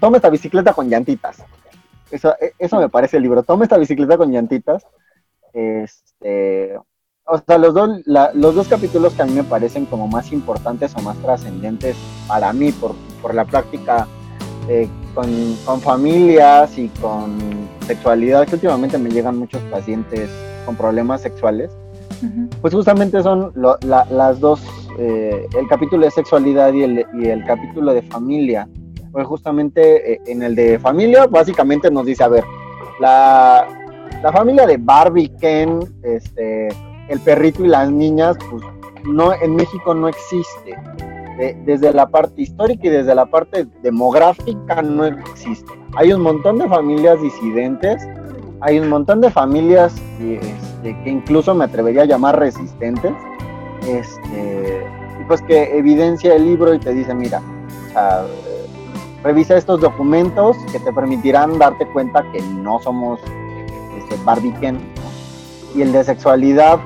toma 0.00 0.16
esta 0.16 0.30
bicicleta 0.30 0.72
con 0.72 0.88
llantitas. 0.88 1.44
Eso, 2.10 2.34
e, 2.40 2.54
eso 2.58 2.78
me 2.80 2.88
parece 2.88 3.18
el 3.18 3.22
libro. 3.22 3.42
Toma 3.42 3.64
esta 3.64 3.78
bicicleta 3.78 4.16
con 4.16 4.32
llantitas. 4.32 4.84
Este, 5.52 6.76
o 7.24 7.38
sea, 7.38 7.58
los 7.58 7.74
dos, 7.74 8.00
los 8.06 8.54
dos 8.54 8.66
capítulos 8.66 9.14
que 9.14 9.22
a 9.22 9.26
mí 9.26 9.32
me 9.32 9.44
parecen 9.44 9.86
como 9.86 10.08
más 10.08 10.32
importantes 10.32 10.94
o 10.96 11.00
más 11.00 11.16
trascendentes 11.18 11.96
para 12.26 12.52
mí 12.52 12.72
por, 12.72 12.96
por 13.22 13.34
la 13.34 13.44
práctica 13.44 14.08
eh, 14.68 14.88
con, 15.14 15.56
con, 15.64 15.80
familias 15.80 16.76
y 16.78 16.88
con 17.00 17.38
sexualidad, 17.86 18.46
que 18.46 18.54
últimamente 18.54 18.98
me 18.98 19.10
llegan 19.10 19.38
muchos 19.38 19.60
pacientes 19.70 20.30
con 20.66 20.76
problemas 20.76 21.22
sexuales, 21.22 21.70
pues 22.60 22.74
justamente 22.74 23.22
son 23.22 23.52
las 23.54 24.40
dos, 24.40 24.62
eh, 24.98 25.46
el 25.56 25.68
capítulo 25.68 26.04
de 26.04 26.10
sexualidad 26.10 26.72
y 26.72 26.82
el, 26.82 27.06
y 27.14 27.28
el 27.28 27.44
capítulo 27.44 27.94
de 27.94 28.02
familia. 28.02 28.68
Pues 29.12 29.26
justamente 29.26 30.12
eh, 30.12 30.20
en 30.26 30.42
el 30.42 30.54
de 30.54 30.78
familia, 30.78 31.26
básicamente 31.26 31.90
nos 31.90 32.06
dice, 32.06 32.22
a 32.22 32.28
ver, 32.28 32.44
la, 33.00 33.66
la 34.22 34.32
familia 34.32 34.66
de 34.66 34.76
Barbie, 34.76 35.32
Ken, 35.40 35.80
este, 36.02 36.68
el 37.08 37.20
perrito 37.20 37.64
y 37.64 37.68
las 37.68 37.90
niñas, 37.90 38.36
pues 38.50 38.62
no, 39.04 39.32
en 39.32 39.56
México 39.56 39.94
no 39.94 40.08
existe. 40.08 40.76
Desde 41.64 41.92
la 41.92 42.08
parte 42.08 42.42
histórica 42.42 42.86
y 42.86 42.90
desde 42.90 43.14
la 43.14 43.26
parte 43.26 43.66
demográfica 43.82 44.82
no 44.82 45.06
existe. 45.06 45.72
Hay 45.96 46.12
un 46.12 46.20
montón 46.20 46.58
de 46.58 46.68
familias 46.68 47.20
disidentes, 47.20 48.06
hay 48.60 48.78
un 48.78 48.88
montón 48.88 49.20
de 49.20 49.30
familias 49.30 49.94
este, 50.20 51.02
que 51.02 51.10
incluso 51.10 51.54
me 51.54 51.64
atrevería 51.64 52.02
a 52.02 52.04
llamar 52.04 52.38
resistentes, 52.38 53.12
este, 53.86 54.86
pues 55.26 55.40
que 55.42 55.78
evidencia 55.78 56.34
el 56.34 56.44
libro 56.44 56.74
y 56.74 56.78
te 56.78 56.92
dice, 56.92 57.14
mira, 57.14 57.40
revisa 59.22 59.56
estos 59.56 59.80
documentos 59.80 60.56
que 60.72 60.78
te 60.78 60.92
permitirán 60.92 61.58
darte 61.58 61.86
cuenta 61.92 62.24
que 62.32 62.42
no 62.42 62.80
somos 62.80 63.18
este, 63.98 64.16
barbiquen, 64.24 64.78
y 65.74 65.82
el 65.82 65.92
de 65.92 66.04
sexualidad 66.04 66.78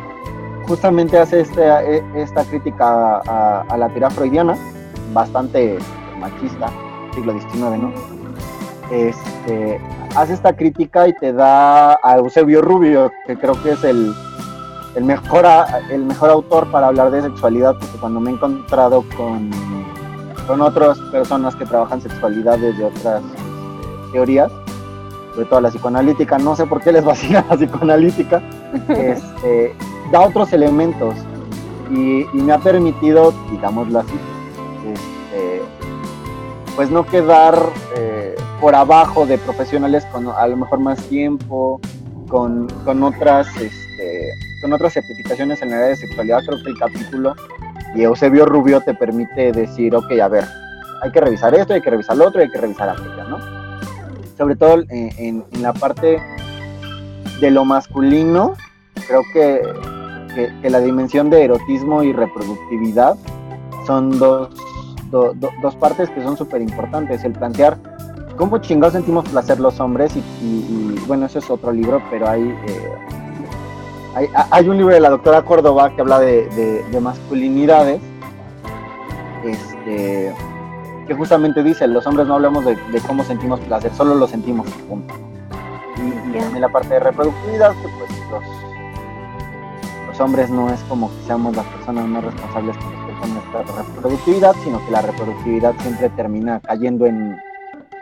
justamente 0.66 1.18
hace 1.18 1.40
este, 1.40 1.62
e, 1.62 2.02
esta 2.14 2.44
crítica 2.44 3.20
a, 3.26 3.76
la 3.76 3.88
tira 3.90 4.10
freudiana, 4.10 4.56
bastante 5.12 5.78
machista, 6.18 6.70
siglo 7.14 7.32
XIX, 7.32 7.78
¿no? 7.78 7.92
Este, 8.90 9.80
hace 10.16 10.34
esta 10.34 10.54
crítica 10.54 11.08
y 11.08 11.14
te 11.14 11.32
da 11.32 11.98
a 12.02 12.16
Eusebio 12.18 12.62
Rubio, 12.62 13.10
que 13.26 13.36
creo 13.36 13.60
que 13.62 13.72
es 13.72 13.84
el, 13.84 14.14
el, 14.94 15.04
mejor, 15.04 15.46
el 15.90 16.04
mejor 16.04 16.30
autor 16.30 16.70
para 16.70 16.88
hablar 16.88 17.10
de 17.10 17.22
sexualidad, 17.22 17.76
porque 17.78 17.98
cuando 17.98 18.20
me 18.20 18.30
he 18.30 18.34
encontrado 18.34 19.04
con, 19.16 19.50
con 20.46 20.60
otras 20.60 20.98
personas 21.10 21.56
que 21.56 21.64
trabajan 21.64 22.00
sexualidad 22.00 22.58
desde 22.58 22.84
otras 22.84 23.22
este, 23.24 24.12
teorías, 24.12 24.52
sobre 25.32 25.46
todo 25.46 25.60
la 25.62 25.70
psicoanalítica, 25.70 26.38
no 26.38 26.54
sé 26.54 26.66
por 26.66 26.80
qué 26.80 26.92
les 26.92 27.04
vacila 27.04 27.44
la 27.48 27.56
psicoanalítica, 27.56 28.42
este, 28.88 29.74
da 30.10 30.20
otros 30.20 30.52
elementos 30.52 31.14
y, 31.90 32.26
me 32.34 32.52
ha 32.52 32.58
permitido, 32.58 33.32
digámoslo 33.50 34.00
así, 34.00 34.14
este, 34.92 35.62
pues 36.76 36.90
no 36.90 37.04
quedar 37.06 37.58
eh, 37.96 38.34
por 38.60 38.74
abajo 38.74 39.26
de 39.26 39.38
profesionales 39.38 40.04
con 40.06 40.28
a 40.28 40.46
lo 40.46 40.56
mejor 40.56 40.80
más 40.80 40.98
tiempo, 41.04 41.80
con, 42.28 42.68
otras 43.02 43.46
este, 43.56 44.30
con 44.62 44.72
otras 44.72 44.94
certificaciones 44.94 45.62
en 45.62 45.68
el 45.68 45.74
área 45.74 45.88
de 45.88 45.96
sexualidad. 45.96 46.40
Creo 46.46 46.62
que 46.62 46.70
el 46.70 46.78
capítulo 46.78 47.34
y 47.94 48.02
Eusebio 48.02 48.46
Rubio 48.46 48.80
te 48.80 48.94
permite 48.94 49.52
decir, 49.52 49.94
ok, 49.94 50.10
a 50.22 50.28
ver, 50.28 50.44
hay 51.02 51.12
que 51.12 51.20
revisar 51.20 51.54
esto, 51.54 51.74
hay 51.74 51.80
que 51.80 51.90
revisar 51.90 52.16
lo 52.16 52.28
otro, 52.28 52.40
hay 52.40 52.50
que 52.50 52.58
revisar 52.58 52.88
aquello, 52.88 53.24
¿no? 53.28 53.38
Sobre 54.36 54.56
todo 54.56 54.82
en 54.88 55.44
la 55.60 55.72
parte 55.72 56.20
de 57.40 57.50
lo 57.50 57.64
masculino, 57.64 58.54
creo 59.06 59.22
que 59.32 59.60
que, 60.34 60.70
la 60.70 60.80
dimensión 60.80 61.30
de 61.30 61.44
erotismo 61.44 62.02
y 62.02 62.12
reproductividad 62.12 63.16
son 63.86 64.18
dos, 64.18 64.50
dos 65.10 65.76
partes 65.76 66.10
que 66.10 66.22
son 66.22 66.36
súper 66.36 66.60
importantes. 66.60 67.24
El 67.24 67.32
plantear 67.32 67.78
cómo 68.36 68.58
chingados 68.58 68.94
sentimos 68.94 69.28
placer 69.28 69.60
los 69.60 69.78
hombres 69.80 70.12
y, 70.16 70.98
bueno, 71.06 71.26
ese 71.26 71.38
es 71.38 71.50
otro 71.50 71.72
libro, 71.72 72.02
pero 72.10 72.28
hay, 72.28 72.42
eh, 72.42 74.26
hay, 74.50 74.68
un 74.68 74.76
libro 74.76 74.94
de 74.94 75.00
la 75.00 75.10
doctora 75.10 75.42
Córdoba 75.42 75.94
que 75.94 76.00
habla 76.00 76.18
de, 76.18 76.98
masculinidades, 77.00 78.00
este, 79.44 80.34
que 81.06 81.14
justamente 81.14 81.62
dice, 81.62 81.86
los 81.86 82.06
hombres 82.06 82.26
no 82.26 82.34
hablamos 82.34 82.64
de, 82.64 82.76
cómo 83.06 83.22
sentimos 83.24 83.60
placer, 83.60 83.92
solo 83.94 84.14
lo 84.14 84.26
sentimos, 84.26 84.66
punto. 84.88 85.14
Y, 85.96 86.36
en 86.36 86.60
la 86.60 86.68
parte 86.68 86.94
de 86.94 87.00
reproductividad, 87.00 87.72
pues 87.80 87.94
los 88.30 88.63
hombres 90.20 90.50
no 90.50 90.70
es 90.70 90.80
como 90.84 91.08
que 91.08 91.22
seamos 91.26 91.56
las 91.56 91.66
personas 91.66 92.06
más 92.06 92.24
responsables 92.24 92.76
con 92.76 92.92
respecto 92.92 93.24
a 93.24 93.26
nuestra 93.28 93.82
reproductividad, 93.82 94.54
sino 94.62 94.84
que 94.84 94.90
la 94.92 95.02
reproductividad 95.02 95.74
siempre 95.80 96.08
termina 96.10 96.60
cayendo 96.60 97.06
en, 97.06 97.36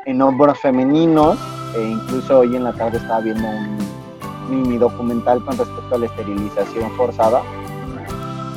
en 0.06 0.22
hombros 0.22 0.58
femeninos. 0.58 1.38
E 1.74 1.82
incluso 1.82 2.40
hoy 2.40 2.54
en 2.54 2.64
la 2.64 2.72
tarde 2.72 2.98
estaba 2.98 3.20
viendo 3.20 3.48
un 3.48 3.78
mini 4.50 4.76
documental 4.76 5.42
con 5.44 5.56
respecto 5.56 5.94
a 5.94 5.98
la 5.98 6.06
esterilización 6.06 6.90
forzada, 6.92 7.42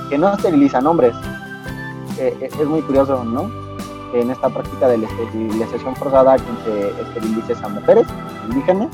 que 0.09 0.17
no 0.17 0.33
esterilizan 0.33 0.85
hombres. 0.85 1.15
Eh, 2.19 2.35
eh, 2.41 2.49
es 2.59 2.67
muy 2.67 2.81
curioso, 2.81 3.23
¿no? 3.23 3.49
Que 4.11 4.21
en 4.21 4.31
esta 4.31 4.49
práctica 4.49 4.87
de 4.87 4.97
la 4.97 5.07
esterilización 5.07 5.95
forzada 5.95 6.35
quien 6.35 6.57
se 6.65 7.01
esterilice 7.01 7.53
a 7.63 7.69
mujeres 7.69 8.07
indígenas 8.49 8.89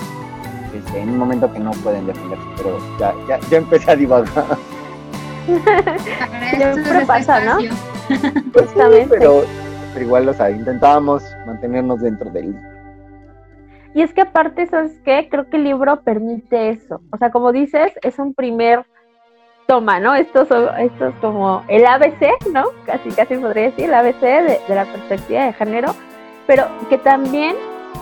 este, 0.74 1.00
en 1.00 1.10
un 1.10 1.18
momento 1.18 1.52
que 1.52 1.60
no 1.60 1.72
pueden 1.72 2.08
defenderse, 2.08 2.46
pero 2.58 2.78
ya, 3.00 3.14
ya, 3.28 3.40
ya 3.50 3.58
empecé 3.58 3.92
a 3.92 3.96
divagar. 3.96 4.46
Siempre 6.56 7.06
pasa, 7.06 7.40
¿no? 7.44 7.58
Pues 8.52 8.70
pero, 9.10 9.44
pero 9.94 10.06
igual, 10.06 10.28
o 10.28 10.34
sea, 10.34 10.52
intentábamos 10.52 11.24
mantenernos 11.46 12.02
dentro 12.02 12.30
del 12.30 12.54
y 13.94 14.02
es 14.02 14.14
que 14.14 14.22
aparte, 14.22 14.68
¿sabes 14.68 14.94
qué? 15.04 15.28
Creo 15.30 15.50
que 15.50 15.58
el 15.58 15.66
libro 15.66 16.02
permite 16.02 16.70
eso. 16.70 17.02
O 17.12 17.18
sea, 17.18 17.30
como 17.32 17.52
dices, 17.52 17.92
es 18.02 18.20
un 18.20 18.34
primer 18.34 18.86
toma, 19.68 20.00
¿no? 20.00 20.16
Esto, 20.16 20.42
esto 20.44 21.08
es 21.08 21.16
como 21.20 21.64
el 21.68 21.86
ABC, 21.86 22.48
¿no? 22.54 22.66
Casi, 22.86 23.10
casi 23.10 23.36
podría 23.36 23.64
decir, 23.64 23.86
el 23.86 23.94
ABC 23.94 24.22
de, 24.22 24.60
de 24.68 24.76
la 24.76 24.86
perspectiva 24.86 25.46
de 25.46 25.54
género, 25.54 25.94
pero 26.48 26.66
que 26.90 26.98
también 26.98 27.56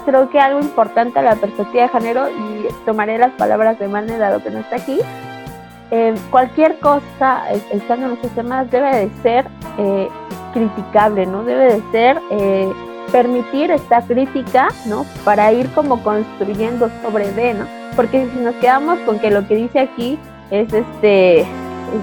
creo 0.05 0.29
que 0.29 0.39
algo 0.39 0.59
importante 0.59 1.19
a 1.19 1.21
la 1.21 1.35
perspectiva 1.35 1.83
de 1.83 1.89
género, 1.89 2.29
y 2.29 2.67
tomaré 2.85 3.17
las 3.17 3.31
palabras 3.33 3.79
de 3.79 3.87
Mane 3.87 4.17
dado 4.17 4.41
que 4.43 4.49
no 4.49 4.59
está 4.59 4.77
aquí, 4.77 4.99
eh, 5.91 6.13
cualquier 6.29 6.77
cosa 6.79 7.49
estando 7.71 8.05
en 8.05 8.11
los 8.21 8.35
temas 8.35 8.69
debe 8.69 8.95
de 8.95 9.09
ser 9.23 9.45
eh, 9.79 10.07
criticable, 10.53 11.25
¿no? 11.25 11.43
Debe 11.43 11.73
de 11.73 11.91
ser 11.91 12.21
eh, 12.29 12.71
permitir 13.11 13.71
esta 13.71 14.01
crítica, 14.01 14.69
¿no? 14.85 15.05
Para 15.25 15.51
ir 15.51 15.67
como 15.71 16.03
construyendo 16.03 16.91
sobre 17.01 17.31
D, 17.31 17.55
¿no? 17.55 17.65
Porque 17.95 18.27
si 18.31 18.39
nos 18.39 18.53
quedamos 18.55 18.99
con 18.99 19.19
que 19.19 19.31
lo 19.31 19.47
que 19.47 19.55
dice 19.55 19.79
aquí 19.79 20.19
es 20.51 20.71
este 20.71 21.45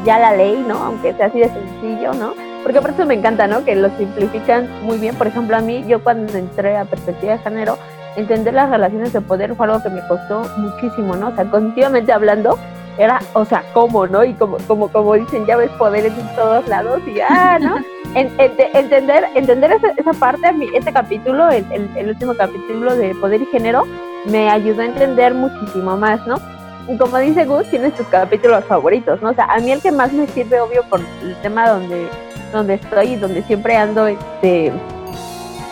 ya 0.05 0.19
la 0.19 0.35
ley, 0.35 0.65
¿no? 0.67 0.83
Aunque 0.83 1.15
sea 1.15 1.27
así 1.27 1.39
de 1.39 1.49
sencillo, 1.49 2.13
¿no? 2.15 2.35
Porque 2.67 2.81
por 2.81 2.91
eso 2.91 3.07
me 3.07 3.15
encanta, 3.15 3.47
¿no? 3.47 3.65
Que 3.65 3.77
lo 3.77 3.89
simplifican 3.97 4.69
muy 4.83 4.99
bien. 4.99 5.15
Por 5.15 5.29
ejemplo, 5.29 5.57
a 5.57 5.61
mí, 5.61 5.85
yo 5.87 6.03
cuando 6.03 6.37
entré 6.37 6.77
a 6.77 6.85
perspectiva 6.85 7.35
de 7.35 7.39
género, 7.39 7.79
entender 8.17 8.55
las 8.55 8.69
relaciones 8.69 9.13
de 9.13 9.21
poder 9.21 9.55
fue 9.55 9.67
algo 9.67 9.81
que 9.85 9.89
me 9.89 10.05
costó 10.09 10.43
muchísimo, 10.57 11.15
¿no? 11.15 11.29
O 11.29 11.35
sea, 11.37 11.45
continuamente 11.45 12.11
hablando, 12.11 12.59
era, 12.99 13.21
o 13.35 13.45
sea, 13.45 13.63
¿cómo, 13.73 14.09
no? 14.09 14.25
Y 14.25 14.35
como, 14.35 14.57
como, 14.67 14.89
como 14.89 15.15
dicen, 15.15 15.47
ya 15.47 15.57
ves 15.57 15.71
poder 15.79 16.07
en 16.07 16.35
todos 16.35 16.67
lados 16.67 17.01
y, 17.07 17.21
ah, 17.21 17.61
¿no? 17.61 17.77
entender 18.17 19.27
entender 19.37 19.71
esa, 19.71 19.91
esa, 19.97 20.13
parte, 20.15 20.53
este 20.75 20.93
capítulo, 20.93 21.49
el, 21.51 21.65
el, 21.71 22.09
último 22.09 22.35
capítulo 22.35 22.97
de 22.97 23.15
poder 23.15 23.43
y 23.43 23.47
género, 23.47 23.85
me 24.25 24.51
ayudó 24.51 24.83
a 24.83 24.87
entender 24.87 25.35
muchísimo 25.35 25.97
más, 25.97 26.27
¿no? 26.27 26.41
Y 26.89 26.97
como 26.99 27.17
dice 27.19 27.45
Gus, 27.45 27.71
tienes 27.71 27.95
tus 27.95 28.09
capítulos 28.09 28.65
favoritos, 28.65 29.23
¿no? 29.23 29.31
O 29.31 29.35
sea, 29.35 29.45
a 29.45 29.61
mí 29.61 29.71
el 29.71 29.81
que 29.81 29.93
más 29.93 30.13
me 30.13 30.27
sirve, 30.27 30.61
obvio, 30.61 30.83
por 30.91 30.99
el 31.23 31.37
tema 31.43 31.69
donde 31.69 32.09
donde 32.53 32.75
estoy 32.75 33.13
y 33.13 33.17
donde 33.17 33.43
siempre 33.43 33.77
ando 33.77 34.07
este 34.07 34.73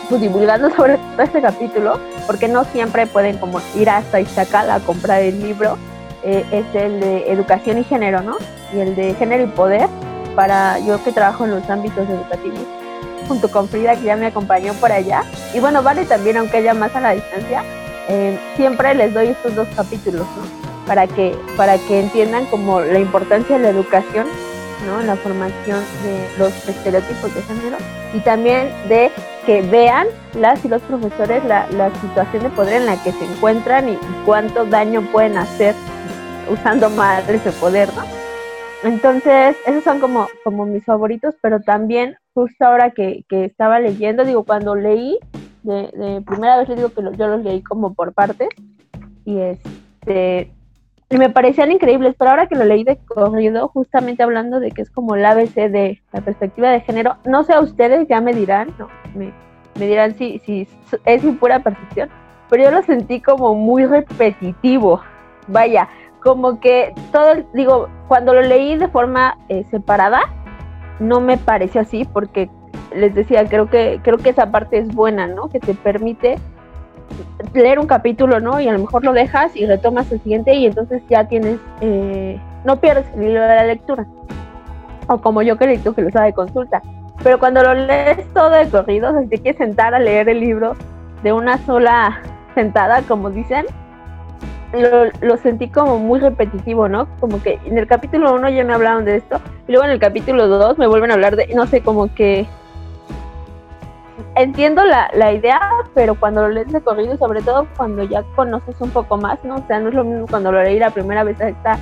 pues, 0.09 0.21
divulgando 0.21 0.71
sobre 0.77 0.97
todo 0.97 1.23
este 1.23 1.41
capítulo, 1.41 1.99
porque 2.27 2.49
no 2.49 2.65
siempre 2.65 3.07
pueden 3.07 3.39
como 3.39 3.61
ir 3.75 3.91
hasta 3.91 4.21
Iztacal 4.21 4.71
a 4.71 4.81
comprar 4.81 5.23
el 5.23 5.41
libro, 5.43 5.77
eh, 6.23 6.45
es 6.53 6.65
el 6.75 7.01
de 7.01 7.33
educación 7.33 7.79
y 7.79 7.85
género, 7.85 8.23
¿no? 8.23 8.37
Y 8.73 8.81
el 8.81 8.97
de 8.97 9.15
género 9.15 9.45
y 9.45 9.47
poder, 9.47 9.89
para 10.35 10.79
yo 10.79 11.03
que 11.03 11.13
trabajo 11.13 11.45
en 11.45 11.53
los 11.53 11.69
ámbitos 11.69 12.09
educativos, 12.09 12.61
junto 13.29 13.51
con 13.51 13.69
Frida, 13.69 13.97
que 13.97 14.05
ya 14.05 14.17
me 14.17 14.27
acompañó 14.27 14.73
por 14.75 14.93
allá. 14.93 15.25
Y 15.53 15.61
bueno, 15.61 15.83
vale 15.83 16.05
también, 16.05 16.37
aunque 16.37 16.59
ella 16.59 16.75
más 16.75 16.95
a 16.97 17.01
la 17.01 17.11
distancia, 17.13 17.63
eh, 18.09 18.39
siempre 18.57 18.95
les 18.95 19.13
doy 19.13 19.29
estos 19.29 19.55
dos 19.55 19.69
capítulos, 19.75 20.27
¿no? 20.37 20.87
Para 20.87 21.07
que, 21.07 21.37
para 21.57 21.79
que 21.79 22.01
entiendan 22.01 22.47
como 22.47 22.81
la 22.81 22.99
importancia 22.99 23.57
de 23.57 23.63
la 23.63 23.71
educación, 23.71 24.27
¿no? 24.87 25.03
La 25.03 25.17
formación 25.17 25.81
de 26.03 26.29
los 26.39 26.69
estereotipos 26.69 27.35
de 27.35 27.43
género 27.43 27.77
y 28.13 28.21
también 28.21 28.69
de 28.89 29.11
que 29.47 29.63
vean 29.63 30.07
las 30.35 30.65
y 30.65 30.69
los 30.69 30.83
profesores 30.83 31.45
la, 31.45 31.67
la 31.71 31.95
situación 32.01 32.45
de 32.45 32.51
poder 32.51 32.75
en 32.75 32.87
la 32.87 33.03
que 33.03 33.13
se 33.13 33.25
encuentran 33.25 33.89
y, 33.89 33.99
cuánto 34.25 34.65
daño 34.65 35.03
pueden 35.13 35.37
hacer 35.37 35.75
usando 36.51 36.91
mal 36.91 37.23
ese 37.29 37.53
poder, 37.53 37.89
¿no? 37.95 38.03
Entonces, 38.83 39.57
esos 39.67 39.83
son 39.83 39.99
como, 39.99 40.29
como 40.45 40.67
mis 40.67 40.85
favoritos, 40.85 41.35
pero 41.41 41.61
también 41.61 42.17
justo 42.35 42.67
ahora 42.67 42.91
que, 42.91 43.25
que 43.29 43.47
estaba 43.47 43.81
leyendo, 43.81 44.25
digo, 44.25 44.45
cuando 44.45 44.75
leí, 44.75 45.19
de, 45.63 46.23
primera 46.27 46.59
vez 46.59 46.69
les 46.69 46.77
digo 46.77 46.91
que 46.91 47.17
yo 47.17 47.29
los 47.29 47.43
leí 47.43 47.63
como 47.63 47.95
por 47.95 48.13
partes, 48.13 48.49
y 49.25 49.39
este 49.39 50.53
y 51.11 51.19
me 51.19 51.31
parecían 51.31 51.71
increíbles, 51.71 52.15
pero 52.19 52.31
ahora 52.31 52.47
que 52.47 52.57
lo 52.57 52.65
leí 52.65 52.85
de 52.85 52.97
corrido, 52.97 53.69
justamente 53.69 54.23
hablando 54.23 54.59
de 54.61 54.71
que 54.71 54.83
es 54.83 54.91
como 54.91 55.15
el 55.15 55.25
ABC 55.25 55.71
de 55.71 56.01
la 56.13 56.21
perspectiva 56.23 56.71
de 56.71 56.81
género, 56.81 57.17
no 57.25 57.45
sé 57.45 57.53
a 57.53 57.61
ustedes, 57.61 58.09
ya 58.09 58.21
me 58.21 58.33
dirán, 58.33 58.75
no, 58.79 58.89
me, 59.15 59.33
me 59.79 59.87
dirán 59.87 60.15
si, 60.15 60.39
si 60.41 60.67
es 61.05 61.23
mi 61.23 61.33
pura 61.33 61.61
percepción, 61.61 62.09
pero 62.49 62.65
yo 62.65 62.71
lo 62.71 62.83
sentí 62.83 63.21
como 63.21 63.55
muy 63.55 63.85
repetitivo, 63.87 65.01
vaya, 65.47 65.89
como 66.21 66.59
que 66.59 66.95
todo, 67.13 67.45
digo, 67.53 67.89
cuando 68.09 68.33
lo 68.33 68.41
leí 68.41 68.77
de 68.77 68.89
forma 68.89 69.37
eh, 69.49 69.65
separada, 69.71 70.23
no 70.99 71.21
me 71.21 71.37
pareció 71.37 71.83
así, 71.83 72.05
porque 72.05 72.49
les 72.95 73.15
decía, 73.15 73.47
creo 73.47 73.69
que, 73.69 74.01
creo 74.03 74.17
que 74.19 74.31
esa 74.31 74.51
parte 74.51 74.79
es 74.79 74.89
buena, 74.89 75.27
¿no? 75.27 75.49
Que 75.49 75.61
te 75.61 75.75
permite 75.75 76.39
leer 77.53 77.79
un 77.79 77.87
capítulo, 77.87 78.41
¿no? 78.41 78.61
Y 78.61 78.69
a 78.69 78.73
lo 78.73 78.79
mejor 78.79 79.05
lo 79.05 79.13
dejas 79.13 79.55
y 79.57 79.67
retomas 79.67 80.11
el 80.13 80.21
siguiente 80.21 80.55
y 80.55 80.67
entonces 80.67 81.03
ya 81.09 81.27
tienes, 81.29 81.59
eh, 81.81 82.41
no 82.65 82.81
pierdes 82.81 83.07
el 83.15 83.25
hilo 83.25 83.41
de 83.43 83.49
la 83.49 83.65
lectura. 83.65 84.07
O 85.07 85.19
como 85.19 85.43
yo 85.43 85.57
que 85.57 85.79
que 85.79 86.03
lo 86.03 86.11
sabe 86.11 86.27
de 86.27 86.33
consulta. 86.33 86.83
Pero 87.23 87.39
cuando 87.39 87.63
lo 87.63 87.75
lees 87.75 88.27
todo 88.33 88.51
de 88.51 88.69
corrido, 88.69 89.11
o 89.11 89.29
te 89.29 89.39
quieres 89.39 89.59
sentar 89.59 89.95
a 89.95 89.99
leer 89.99 90.29
el 90.29 90.41
libro 90.41 90.75
de 91.23 91.33
una 91.33 91.59
sola 91.59 92.21
sentada, 92.55 93.03
como 93.03 93.31
dicen, 93.31 93.67
lo, 94.73 95.07
lo, 95.21 95.37
sentí 95.37 95.69
como 95.69 95.99
muy 95.99 96.19
repetitivo, 96.19 96.89
¿no? 96.89 97.07
Como 97.21 97.41
que 97.41 97.61
en 97.65 97.79
el 97.79 97.87
capítulo 97.87 98.35
1 98.35 98.49
ya 98.51 98.65
me 98.65 98.75
hablaron 98.75 99.05
de 99.05 99.17
esto, 99.17 99.41
y 99.69 99.73
luego 99.73 99.85
en 99.85 99.93
el 99.93 100.01
capítulo 100.01 100.49
2 100.49 100.79
me 100.79 100.87
vuelven 100.87 101.13
a 101.13 101.15
hablar 101.15 101.37
de, 101.37 101.47
no 101.55 101.67
sé, 101.67 101.81
como 101.83 102.13
que 102.13 102.47
entiendo 104.37 104.85
la, 104.85 105.11
la 105.15 105.33
idea, 105.33 105.61
pero 105.95 106.15
cuando 106.15 106.43
lo 106.43 106.49
lees 106.49 106.73
de 106.73 106.81
corrido, 106.81 107.17
sobre 107.17 107.43
todo 107.43 107.67
cuando 107.77 108.03
ya 108.05 108.23
conoces 108.35 108.81
un 108.81 108.91
poco 108.91 109.17
más, 109.17 109.43
¿no? 109.45 109.57
O 109.57 109.67
sea, 109.67 109.81
no 109.81 109.89
es 109.89 109.95
lo 109.95 110.05
mismo 110.05 110.27
cuando 110.29 110.53
lo 110.53 110.63
leí 110.63 110.79
la 110.79 110.91
primera 110.91 111.25
vez 111.25 111.41
esta, 111.41 111.79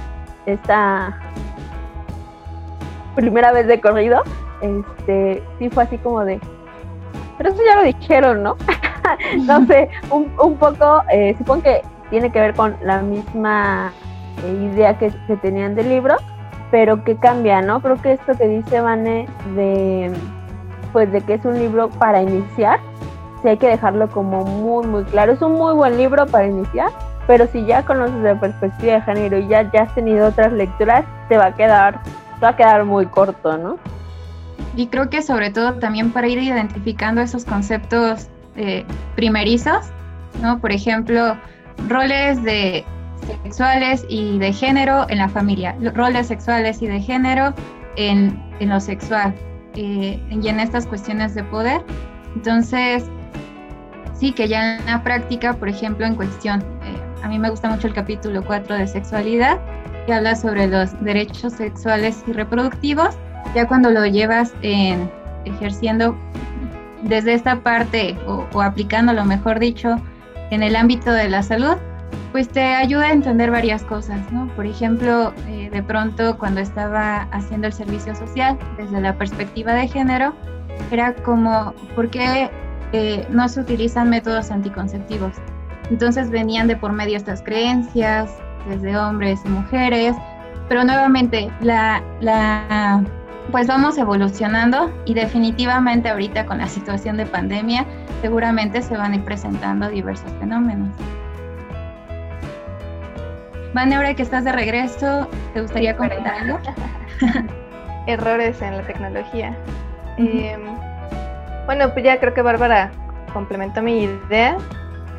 esta 0.46 1.18
primera 3.14 3.52
vez 3.52 3.66
de 3.66 3.80
corrido, 3.80 4.22
este, 4.60 5.42
sí 5.58 5.70
fue 5.70 5.84
así 5.84 5.98
como 5.98 6.24
de, 6.24 6.40
pero 7.38 7.50
eso 7.50 7.62
ya 7.64 7.76
lo 7.76 7.82
dijeron, 7.82 8.42
¿no? 8.42 8.56
no 9.44 9.66
sé, 9.66 9.88
un, 10.10 10.32
un 10.40 10.56
poco, 10.56 11.02
eh, 11.12 11.34
supongo 11.38 11.62
que 11.62 11.82
tiene 12.10 12.30
que 12.30 12.40
ver 12.40 12.54
con 12.54 12.76
la 12.82 13.00
misma 13.00 13.92
eh, 14.44 14.70
idea 14.72 14.98
que, 14.98 15.10
que 15.26 15.36
tenían 15.36 15.74
del 15.74 15.88
libro, 15.88 16.16
pero 16.70 17.04
que 17.04 17.16
cambia, 17.16 17.62
¿no? 17.62 17.80
Creo 17.80 18.00
que 18.00 18.12
esto 18.12 18.32
que 18.36 18.48
dice 18.48 18.80
Vane 18.80 19.26
de 19.54 20.12
pues 20.92 21.10
de 21.12 21.20
que 21.20 21.34
es 21.34 21.44
un 21.44 21.58
libro 21.58 21.88
para 21.90 22.22
iniciar, 22.22 22.80
sí 23.42 23.48
hay 23.48 23.56
que 23.56 23.68
dejarlo 23.68 24.08
como 24.08 24.44
muy, 24.44 24.86
muy 24.86 25.04
claro. 25.04 25.32
Es 25.32 25.42
un 25.42 25.52
muy 25.52 25.74
buen 25.74 25.96
libro 25.96 26.26
para 26.26 26.46
iniciar, 26.46 26.90
pero 27.26 27.46
si 27.48 27.64
ya 27.64 27.84
conoces 27.84 28.16
la 28.16 28.38
perspectiva 28.38 28.94
de 28.94 29.02
género 29.02 29.38
y 29.38 29.48
ya, 29.48 29.70
ya 29.72 29.82
has 29.82 29.94
tenido 29.94 30.28
otras 30.28 30.52
lecturas, 30.52 31.04
te 31.28 31.36
va 31.36 31.46
a 31.46 31.54
quedar, 31.54 32.02
te 32.02 32.40
va 32.40 32.48
a 32.50 32.56
quedar 32.56 32.84
muy 32.84 33.06
corto, 33.06 33.56
¿no? 33.58 33.78
Y 34.76 34.86
creo 34.86 35.10
que 35.10 35.22
sobre 35.22 35.50
todo 35.50 35.74
también 35.74 36.12
para 36.12 36.28
ir 36.28 36.38
identificando 36.38 37.20
esos 37.20 37.44
conceptos 37.44 38.28
eh, 38.56 38.84
primerizos, 39.16 39.90
¿no? 40.40 40.58
Por 40.58 40.72
ejemplo, 40.72 41.36
roles 41.88 42.42
de 42.42 42.84
sexuales 43.42 44.04
y 44.08 44.38
de 44.38 44.52
género 44.52 45.06
en 45.08 45.18
la 45.18 45.28
familia, 45.28 45.76
roles 45.94 46.26
sexuales 46.26 46.80
y 46.82 46.86
de 46.86 47.00
género 47.00 47.54
en, 47.96 48.42
en 48.60 48.68
lo 48.68 48.80
sexual, 48.80 49.34
eh, 49.74 50.20
y 50.30 50.48
en 50.48 50.60
estas 50.60 50.86
cuestiones 50.86 51.34
de 51.34 51.44
poder. 51.44 51.82
Entonces, 52.34 53.04
sí, 54.14 54.32
que 54.32 54.48
ya 54.48 54.76
en 54.76 54.86
la 54.86 55.02
práctica, 55.02 55.54
por 55.54 55.68
ejemplo, 55.68 56.06
en 56.06 56.14
cuestión, 56.14 56.60
eh, 56.60 57.22
a 57.22 57.28
mí 57.28 57.38
me 57.38 57.50
gusta 57.50 57.68
mucho 57.68 57.86
el 57.86 57.94
capítulo 57.94 58.42
4 58.44 58.76
de 58.76 58.86
sexualidad, 58.86 59.58
que 60.06 60.14
habla 60.14 60.34
sobre 60.34 60.66
los 60.66 60.98
derechos 61.02 61.52
sexuales 61.54 62.22
y 62.26 62.32
reproductivos, 62.32 63.16
ya 63.54 63.66
cuando 63.66 63.90
lo 63.90 64.04
llevas 64.06 64.52
en 64.62 65.10
ejerciendo 65.44 66.16
desde 67.02 67.34
esta 67.34 67.60
parte 67.60 68.16
o, 68.26 68.46
o 68.52 68.62
aplicando, 68.62 69.12
mejor 69.24 69.58
dicho, 69.58 69.96
en 70.50 70.62
el 70.62 70.76
ámbito 70.76 71.12
de 71.12 71.28
la 71.28 71.42
salud, 71.42 71.76
pues 72.32 72.48
te 72.48 72.62
ayuda 72.62 73.08
a 73.08 73.12
entender 73.12 73.50
varias 73.50 73.82
cosas, 73.84 74.32
¿no? 74.32 74.48
Por 74.56 74.66
ejemplo, 74.66 75.34
eh, 75.48 75.68
de 75.70 75.82
pronto 75.82 76.38
cuando 76.38 76.60
estaba 76.60 77.28
haciendo 77.30 77.66
el 77.66 77.74
servicio 77.74 78.16
social 78.16 78.58
desde 78.78 79.00
la 79.00 79.16
perspectiva 79.16 79.74
de 79.74 79.86
género, 79.86 80.34
era 80.90 81.14
como, 81.14 81.74
¿por 81.94 82.08
qué 82.08 82.50
eh, 82.92 83.26
no 83.30 83.48
se 83.48 83.60
utilizan 83.60 84.08
métodos 84.08 84.50
anticonceptivos? 84.50 85.36
Entonces 85.90 86.30
venían 86.30 86.68
de 86.68 86.76
por 86.76 86.92
medio 86.92 87.18
estas 87.18 87.42
creencias, 87.42 88.30
desde 88.66 88.96
hombres 88.96 89.40
y 89.44 89.48
mujeres, 89.48 90.16
pero 90.68 90.84
nuevamente 90.84 91.50
la, 91.60 92.02
la, 92.20 93.04
pues 93.50 93.66
vamos 93.66 93.98
evolucionando 93.98 94.90
y 95.04 95.12
definitivamente 95.12 96.08
ahorita 96.08 96.46
con 96.46 96.58
la 96.58 96.68
situación 96.68 97.18
de 97.18 97.26
pandemia 97.26 97.84
seguramente 98.22 98.80
se 98.80 98.96
van 98.96 99.12
a 99.12 99.16
ir 99.16 99.24
presentando 99.24 99.88
diversos 99.90 100.32
fenómenos. 100.40 100.88
Vane, 103.74 103.94
ahora 103.94 104.14
que 104.14 104.22
estás 104.22 104.44
de 104.44 104.52
regreso, 104.52 105.28
¿te 105.54 105.62
gustaría 105.62 105.96
comentar 105.96 106.34
algo? 106.34 106.58
Errores 108.06 108.60
en 108.60 108.76
la 108.76 108.82
tecnología. 108.82 109.56
Em, 110.18 110.60
bueno, 111.64 111.90
pues 111.92 112.04
ya 112.04 112.20
creo 112.20 112.34
que 112.34 112.42
Bárbara 112.42 112.90
complementó 113.32 113.80
mi 113.80 114.02
idea 114.02 114.58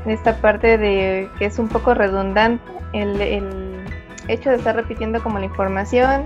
en 0.06 0.12
esta 0.12 0.36
parte 0.36 0.78
de 0.78 1.30
que 1.40 1.46
es 1.46 1.58
un 1.58 1.68
poco 1.68 1.96
redundante 1.96 2.64
el, 2.94 3.20
el 3.22 3.86
hecho 4.28 4.52
de 4.52 4.58
estar 4.58 4.76
repitiendo 4.76 5.24
como 5.24 5.40
la 5.40 5.46
información 5.46 6.24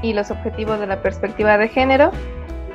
y 0.00 0.12
los 0.12 0.30
objetivos 0.30 0.78
de 0.78 0.86
la 0.86 1.02
perspectiva 1.02 1.58
de 1.58 1.68
género. 1.68 2.12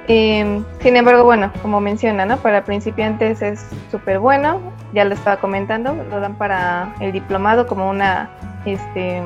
Eh, 0.10 0.62
sin 0.82 0.98
embargo, 0.98 1.24
bueno, 1.24 1.54
como 1.62 1.80
menciona, 1.80 2.26
¿no? 2.26 2.38
Para 2.38 2.66
principiantes 2.66 3.42
es 3.42 3.66
súper 3.92 4.20
bueno, 4.20 4.60
ya 4.92 5.06
lo 5.06 5.14
estaba 5.14 5.38
comentando, 5.38 5.94
lo 5.94 6.20
dan 6.20 6.36
para 6.36 6.96
el 7.00 7.14
diplomado 7.14 7.66
como 7.68 7.90
una 7.90 8.30
este, 8.74 9.22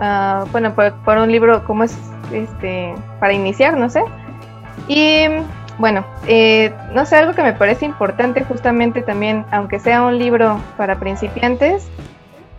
uh, 0.00 0.46
bueno, 0.50 0.74
por, 0.74 1.18
un 1.18 1.30
libro 1.30 1.64
como 1.64 1.84
es, 1.84 1.96
este, 2.32 2.94
para 3.20 3.32
iniciar, 3.32 3.76
no 3.76 3.88
sé. 3.90 4.02
Y 4.88 5.26
bueno, 5.78 6.04
eh, 6.26 6.72
no 6.94 7.04
sé, 7.06 7.16
algo 7.16 7.34
que 7.34 7.42
me 7.42 7.52
parece 7.52 7.84
importante 7.84 8.44
justamente 8.44 9.02
también, 9.02 9.44
aunque 9.50 9.78
sea 9.78 10.02
un 10.02 10.18
libro 10.18 10.60
para 10.76 10.98
principiantes, 10.98 11.88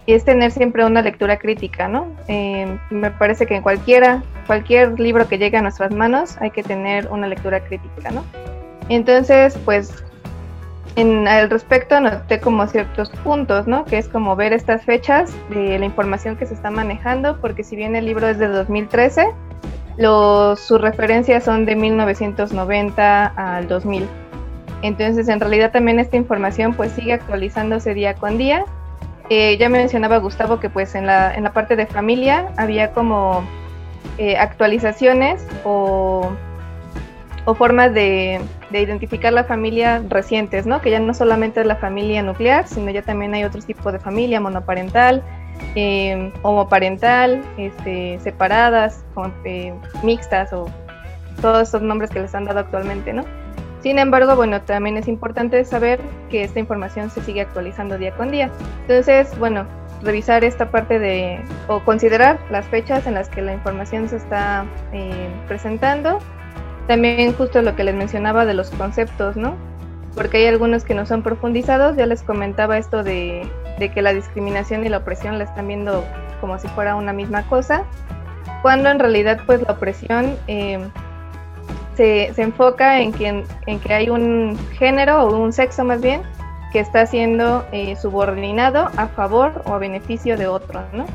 es 0.07 0.25
tener 0.25 0.51
siempre 0.51 0.83
una 0.85 1.01
lectura 1.01 1.37
crítica, 1.37 1.87
¿no? 1.87 2.07
Eh, 2.27 2.77
me 2.89 3.11
parece 3.11 3.45
que 3.45 3.55
en 3.55 3.61
cualquiera, 3.61 4.21
cualquier 4.47 4.99
libro 4.99 5.27
que 5.27 5.37
llegue 5.37 5.57
a 5.57 5.61
nuestras 5.61 5.91
manos 5.91 6.37
hay 6.41 6.51
que 6.51 6.63
tener 6.63 7.07
una 7.07 7.27
lectura 7.27 7.61
crítica, 7.61 8.11
¿no? 8.11 8.25
Entonces, 8.89 9.57
pues 9.63 10.03
en, 10.95 11.27
al 11.27 11.49
respecto 11.49 11.95
anoté 11.95 12.39
como 12.39 12.67
ciertos 12.67 13.09
puntos, 13.23 13.67
¿no? 13.67 13.85
Que 13.85 13.97
es 13.97 14.07
como 14.07 14.35
ver 14.35 14.53
estas 14.53 14.83
fechas 14.83 15.33
de 15.49 15.79
la 15.79 15.85
información 15.85 16.35
que 16.35 16.45
se 16.45 16.53
está 16.53 16.69
manejando, 16.69 17.39
porque 17.39 17.63
si 17.63 17.75
bien 17.75 17.95
el 17.95 18.05
libro 18.05 18.27
es 18.27 18.37
de 18.37 18.47
2013, 18.47 19.27
los, 19.97 20.59
sus 20.59 20.79
referencias 20.79 21.43
son 21.43 21.65
de 21.65 21.75
1990 21.75 23.25
al 23.25 23.67
2000. 23.67 24.07
Entonces, 24.81 25.29
en 25.29 25.39
realidad 25.39 25.71
también 25.71 25.99
esta 25.99 26.17
información 26.17 26.73
pues 26.73 26.91
sigue 26.91 27.13
actualizándose 27.13 27.93
día 27.93 28.15
con 28.15 28.37
día. 28.37 28.65
Eh, 29.29 29.57
ya 29.57 29.69
mencionaba 29.69 30.17
Gustavo 30.17 30.59
que 30.59 30.69
pues 30.69 30.95
en 30.95 31.05
la, 31.05 31.33
en 31.33 31.43
la 31.43 31.53
parte 31.53 31.75
de 31.75 31.85
familia 31.85 32.49
había 32.57 32.91
como 32.91 33.43
eh, 34.17 34.35
actualizaciones 34.35 35.47
o, 35.63 36.29
o 37.45 37.55
formas 37.55 37.93
de, 37.93 38.41
identificar 38.81 39.33
la 39.33 39.43
familia 39.43 40.03
recientes, 40.09 40.65
¿no? 40.65 40.81
Que 40.81 40.91
ya 40.91 40.99
no 40.99 41.13
solamente 41.13 41.61
es 41.61 41.67
la 41.67 41.75
familia 41.75 42.23
nuclear, 42.23 42.67
sino 42.67 42.91
ya 42.91 43.01
también 43.01 43.33
hay 43.33 43.43
otros 43.43 43.65
tipos 43.65 43.91
de 43.93 43.99
familia, 43.99 44.39
monoparental, 44.39 45.23
eh, 45.75 46.31
homoparental, 46.41 47.41
este, 47.57 48.19
separadas, 48.19 49.03
eh, 49.45 49.73
mixtas 50.03 50.53
o 50.53 50.65
todos 51.41 51.69
esos 51.69 51.81
nombres 51.81 52.09
que 52.09 52.19
les 52.19 52.33
han 52.35 52.45
dado 52.45 52.59
actualmente, 52.59 53.13
¿no? 53.13 53.23
Sin 53.81 53.99
embargo, 53.99 54.35
bueno, 54.37 54.61
también 54.61 54.95
es 54.95 55.09
importante 55.09 55.65
saber 55.65 55.99
que 56.29 56.43
esta 56.43 56.59
información 56.59 57.09
se 57.09 57.21
sigue 57.21 57.41
actualizando 57.41 57.97
día 57.97 58.15
con 58.15 58.31
día. 58.31 58.49
Entonces, 58.87 59.37
bueno, 59.37 59.65
revisar 60.03 60.43
esta 60.43 60.71
parte 60.71 60.99
de, 60.99 61.43
o 61.67 61.81
considerar 61.81 62.39
las 62.49 62.65
fechas 62.67 63.07
en 63.07 63.15
las 63.15 63.29
que 63.29 63.41
la 63.41 63.53
información 63.53 64.07
se 64.07 64.17
está 64.17 64.65
eh, 64.93 65.29
presentando. 65.47 66.19
También 66.87 67.33
justo 67.33 67.61
lo 67.61 67.75
que 67.75 67.83
les 67.83 67.95
mencionaba 67.95 68.45
de 68.45 68.53
los 68.53 68.69
conceptos, 68.71 69.35
¿no? 69.35 69.55
Porque 70.15 70.37
hay 70.37 70.47
algunos 70.47 70.83
que 70.83 70.93
no 70.93 71.05
son 71.05 71.23
profundizados, 71.23 71.95
ya 71.95 72.05
les 72.05 72.21
comentaba 72.23 72.77
esto 72.77 73.03
de, 73.03 73.49
que 73.79 74.01
la 74.01 74.13
discriminación 74.13 74.85
y 74.85 74.89
la 74.89 74.97
opresión 74.97 75.37
la 75.37 75.45
están 75.45 75.67
viendo 75.67 76.03
como 76.39 76.57
si 76.59 76.67
fuera 76.69 76.95
una 76.95 77.13
misma 77.13 77.43
cosa, 77.43 77.83
cuando 78.61 78.89
en 78.89 78.99
realidad 78.99 79.41
pues 79.45 79.61
la 79.61 79.73
opresión 79.73 80.37
eh, 80.47 80.79
se, 81.95 82.29
enfoca 82.41 83.01
en 83.01 83.11
que, 83.11 83.43
en 83.65 83.79
que 83.79 83.93
hay 83.93 84.09
un 84.09 84.57
género 84.77 85.23
o 85.23 85.37
un 85.37 85.51
sexo 85.51 85.83
más 85.83 86.01
bien 86.01 86.21
que 86.71 86.79
está 86.79 87.05
siendo 87.05 87.65
eh, 87.71 87.95
subordinado 87.95 88.89
a 88.97 89.07
favor 89.07 89.61
o 89.65 89.73
a 89.73 89.77
beneficio 89.77 90.37
de 90.37 90.47
otro, 90.47 90.81
¿no? 90.91 91.05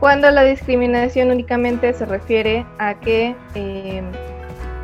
Cuando 0.00 0.30
la 0.30 0.44
discriminación 0.44 1.32
únicamente 1.32 1.92
se 1.92 2.06
refiere 2.06 2.64
a 2.78 2.94
que 2.94 3.34
eh, 3.56 4.02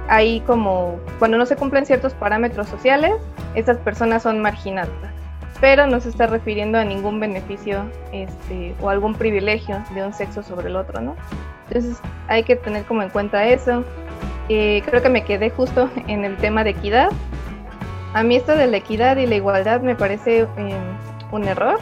hay 0.08 0.40
como, 0.40 0.98
cuando 1.18 1.38
no 1.38 1.46
se 1.46 1.56
cumplen 1.56 1.86
ciertos 1.86 2.14
parámetros 2.14 2.68
sociales, 2.68 3.14
estas 3.54 3.78
personas 3.78 4.22
son 4.22 4.40
marginadas, 4.40 4.90
pero 5.60 5.86
no 5.86 6.00
se 6.00 6.08
está 6.08 6.26
refiriendo 6.26 6.78
a 6.78 6.84
ningún 6.84 7.20
beneficio 7.20 7.84
este, 8.12 8.74
o 8.80 8.90
algún 8.90 9.14
privilegio 9.14 9.82
de 9.94 10.04
un 10.04 10.12
sexo 10.12 10.42
sobre 10.42 10.68
el 10.68 10.76
otro, 10.76 11.00
¿no? 11.00 11.16
Entonces 11.68 12.00
hay 12.28 12.42
que 12.44 12.56
tener 12.56 12.84
como 12.84 13.02
en 13.02 13.08
cuenta 13.08 13.46
eso. 13.46 13.84
Eh, 14.48 14.82
creo 14.84 15.02
que 15.02 15.08
me 15.08 15.24
quedé 15.24 15.50
justo 15.50 15.88
en 16.06 16.24
el 16.24 16.36
tema 16.36 16.64
de 16.64 16.70
equidad, 16.70 17.10
a 18.14 18.22
mí 18.22 18.36
esto 18.36 18.54
de 18.54 18.68
la 18.68 18.76
equidad 18.76 19.16
y 19.16 19.26
la 19.26 19.34
igualdad 19.34 19.80
me 19.80 19.96
parece 19.96 20.42
eh, 20.42 20.78
un 21.32 21.44
error, 21.44 21.80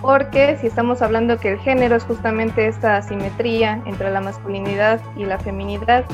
porque 0.00 0.56
si 0.56 0.66
estamos 0.66 1.02
hablando 1.02 1.36
que 1.36 1.50
el 1.52 1.58
género 1.58 1.96
es 1.96 2.04
justamente 2.04 2.66
esta 2.66 2.96
asimetría 2.96 3.82
entre 3.84 4.10
la 4.10 4.22
masculinidad 4.22 5.02
y 5.18 5.26
la 5.26 5.38
feminidad, 5.38 6.06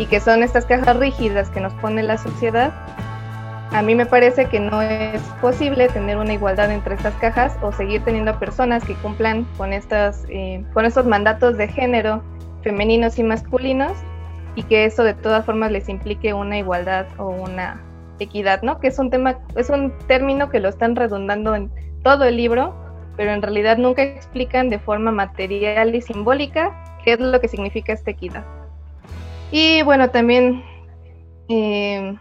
y 0.00 0.06
que 0.06 0.18
son 0.18 0.42
estas 0.42 0.64
cajas 0.64 0.96
rígidas 0.96 1.50
que 1.50 1.60
nos 1.60 1.74
pone 1.74 2.02
la 2.02 2.16
sociedad, 2.16 2.72
a 3.70 3.82
mí 3.82 3.94
me 3.94 4.06
parece 4.06 4.46
que 4.46 4.58
no 4.58 4.80
es 4.80 5.20
posible 5.42 5.88
tener 5.88 6.16
una 6.16 6.32
igualdad 6.32 6.70
entre 6.70 6.94
estas 6.94 7.14
cajas 7.16 7.54
o 7.60 7.70
seguir 7.70 8.02
teniendo 8.02 8.36
personas 8.38 8.82
que 8.82 8.94
cumplan 8.94 9.44
con, 9.58 9.74
estas, 9.74 10.24
eh, 10.30 10.64
con 10.72 10.86
estos 10.86 11.04
mandatos 11.04 11.58
de 11.58 11.68
género 11.68 12.22
femeninos 12.62 13.18
y 13.18 13.24
masculinos 13.24 13.92
y 14.54 14.62
que 14.62 14.86
eso 14.86 15.04
de 15.04 15.12
todas 15.12 15.44
formas 15.44 15.70
les 15.70 15.90
implique 15.90 16.32
una 16.32 16.56
igualdad 16.56 17.06
o 17.18 17.28
una 17.28 17.82
equidad, 18.18 18.62
¿no? 18.62 18.80
Que 18.80 18.88
es 18.88 18.98
un 18.98 19.10
tema, 19.10 19.38
es 19.54 19.68
un 19.68 19.92
término 20.06 20.48
que 20.48 20.60
lo 20.60 20.70
están 20.70 20.96
redundando 20.96 21.54
en 21.54 21.70
todo 22.02 22.24
el 22.24 22.38
libro, 22.38 22.74
pero 23.18 23.32
en 23.32 23.42
realidad 23.42 23.76
nunca 23.76 24.02
explican 24.02 24.70
de 24.70 24.78
forma 24.78 25.12
material 25.12 25.94
y 25.94 26.00
simbólica 26.00 26.82
qué 27.04 27.12
es 27.12 27.20
lo 27.20 27.38
que 27.38 27.48
significa 27.48 27.92
esta 27.92 28.10
equidad. 28.12 28.59
Y 29.50 29.82
bueno, 29.82 30.10
también 30.10 30.62
eh, 31.48 32.16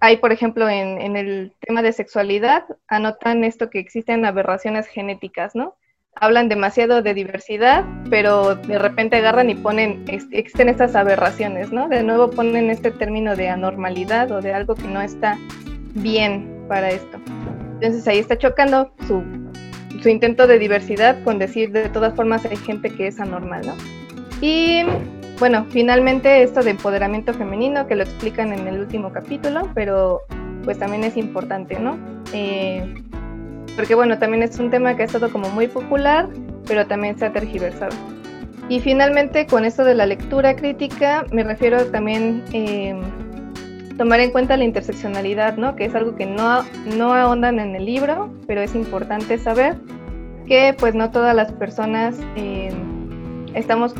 hay, 0.00 0.16
por 0.16 0.32
ejemplo, 0.32 0.68
en, 0.68 1.00
en, 1.00 1.16
el 1.16 1.54
tema 1.60 1.82
de 1.82 1.92
sexualidad, 1.92 2.64
anotan 2.88 3.44
esto 3.44 3.70
que 3.70 3.78
existen 3.78 4.24
aberraciones 4.24 4.86
genéticas, 4.86 5.54
¿no? 5.54 5.76
hablan 6.20 6.48
demasiado 6.48 7.02
de 7.02 7.14
diversidad, 7.14 7.84
pero 8.10 8.54
de 8.54 8.78
repente 8.78 9.16
agarran 9.16 9.50
y 9.50 9.54
ponen, 9.54 10.04
existen 10.32 10.68
estas 10.68 10.94
aberraciones, 10.96 11.72
¿no? 11.72 11.88
De 11.88 12.02
nuevo 12.02 12.30
ponen 12.30 12.70
este 12.70 12.90
término 12.90 13.36
de 13.36 13.48
anormalidad 13.48 14.30
o 14.32 14.40
de 14.40 14.52
algo 14.52 14.74
que 14.74 14.88
no 14.88 15.00
está 15.00 15.38
bien 15.94 16.64
para 16.68 16.90
esto. 16.90 17.18
Entonces 17.74 18.06
ahí 18.08 18.18
está 18.18 18.36
chocando 18.36 18.92
su, 19.06 19.22
su 20.02 20.08
intento 20.08 20.46
de 20.46 20.58
diversidad 20.58 21.22
con 21.22 21.38
decir 21.38 21.70
de 21.70 21.88
todas 21.88 22.14
formas 22.14 22.44
hay 22.44 22.56
gente 22.56 22.90
que 22.90 23.06
es 23.06 23.20
anormal, 23.20 23.66
¿no? 23.66 23.74
Y 24.40 24.82
bueno, 25.38 25.66
finalmente 25.70 26.42
esto 26.42 26.62
de 26.62 26.70
empoderamiento 26.70 27.32
femenino 27.32 27.86
que 27.86 27.94
lo 27.94 28.02
explican 28.02 28.52
en 28.52 28.66
el 28.66 28.80
último 28.80 29.12
capítulo, 29.12 29.68
pero 29.74 30.22
pues 30.64 30.78
también 30.78 31.04
es 31.04 31.16
importante, 31.16 31.78
¿no? 31.78 31.98
Eh, 32.32 32.94
porque 33.76 33.94
bueno, 33.94 34.18
también 34.18 34.42
es 34.42 34.58
un 34.58 34.70
tema 34.70 34.96
que 34.96 35.02
ha 35.02 35.06
estado 35.06 35.30
como 35.30 35.48
muy 35.50 35.68
popular, 35.68 36.28
pero 36.66 36.86
también 36.86 37.18
se 37.18 37.26
ha 37.26 37.32
tergiversado. 37.32 37.94
Y 38.68 38.80
finalmente, 38.80 39.46
con 39.46 39.64
esto 39.64 39.84
de 39.84 39.94
la 39.94 40.04
lectura 40.04 40.56
crítica, 40.56 41.24
me 41.32 41.42
refiero 41.42 41.86
también 41.86 42.44
eh, 42.52 42.94
tomar 43.96 44.20
en 44.20 44.30
cuenta 44.30 44.56
la 44.56 44.64
interseccionalidad, 44.64 45.56
¿no? 45.56 45.74
Que 45.74 45.86
es 45.86 45.94
algo 45.94 46.16
que 46.16 46.26
no, 46.26 46.64
no 46.96 47.14
ahondan 47.14 47.60
en 47.60 47.76
el 47.76 47.86
libro, 47.86 48.30
pero 48.46 48.60
es 48.60 48.74
importante 48.74 49.38
saber 49.38 49.76
que 50.46 50.74
pues 50.78 50.94
no 50.94 51.10
todas 51.10 51.34
las 51.34 51.52
personas 51.52 52.16
eh, 52.36 52.70
estamos, 53.54 53.94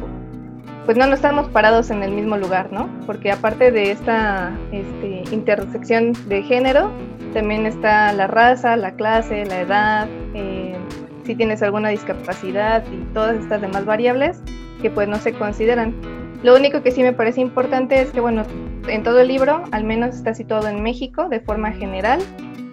pues 0.89 0.97
no, 0.97 1.07
no 1.07 1.17
estamos 1.17 1.51
parados 1.51 1.91
en 1.91 2.03
el 2.03 2.13
mismo 2.13 2.39
lugar, 2.39 2.73
¿no? 2.73 2.89
Porque 3.05 3.31
aparte 3.31 3.71
de 3.71 3.91
esta 3.91 4.57
este, 4.73 5.23
intersección 5.35 6.15
de 6.31 6.43
género, 6.43 6.91
también 7.35 7.67
está 7.67 8.11
la 8.15 8.27
raza, 8.27 8.75
la 8.75 8.93
clase, 8.93 9.45
la 9.45 9.61
edad, 9.61 10.09
eh, 10.33 10.79
si 11.27 11.35
tienes 11.35 11.63
alguna 11.63 11.91
discapacidad 11.91 12.83
y 12.91 13.05
todas 13.13 13.37
estas 13.37 13.61
demás 13.61 13.85
variables 13.85 14.41
que 14.81 14.89
pues 14.89 15.07
no 15.09 15.17
se 15.17 15.35
consideran. 15.35 15.95
Lo 16.43 16.57
único 16.57 16.83
que 16.83 16.91
sí 16.91 17.03
me 17.03 17.13
parece 17.13 17.43
importante 17.43 18.01
es 18.01 18.11
que, 18.11 18.21
bueno, 18.21 18.45
en 18.89 19.03
todo 19.03 19.21
el 19.21 19.29
libro 19.29 19.65
al 19.73 19.85
menos 19.85 20.17
está 20.17 20.33
situado 20.33 20.69
en 20.69 20.83
México 20.83 21.29
de 21.29 21.41
forma 21.41 21.71
general. 21.73 22.19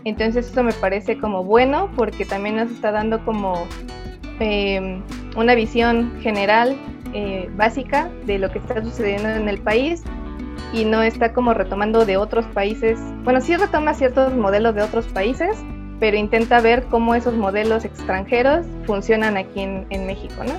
Entonces 0.06 0.49
eso 0.49 0.63
me 0.63 0.71
parece 0.71 1.17
como 1.17 1.43
bueno 1.43 1.91
porque 1.97 2.23
también 2.23 2.56
nos 2.56 2.71
está 2.71 2.93
dando 2.93 3.25
como 3.25 3.67
eh, 4.39 5.01
una 5.36 5.54
visión 5.54 6.13
general 6.21 6.78
eh, 7.17 7.49
básica 7.56 8.10
de 8.25 8.38
lo 8.38 8.51
que 8.51 8.60
está 8.60 8.84
sucediendo 8.84 9.30
en 9.30 9.47
el 9.47 9.58
país 9.60 10.04
y 10.73 10.84
no 10.84 11.01
está 11.01 11.32
como 11.32 11.54
retomando 11.54 12.06
de 12.06 12.17
otros 12.17 12.45
países. 12.47 12.99
Bueno, 13.23 13.39
sí 13.39 13.56
retoma 13.56 13.93
ciertos 13.93 14.34
modelos 14.34 14.75
de 14.75 14.82
otros 14.82 15.06
países, 15.08 15.56
pero 16.01 16.17
intenta 16.17 16.60
ver 16.60 16.84
cómo 16.91 17.15
esos 17.15 17.34
modelos 17.34 17.86
extranjeros 17.86 18.65
funcionan 18.86 19.38
aquí 19.38 19.62
en, 19.62 20.06
México, 20.06 20.43
¿no? 20.45 20.54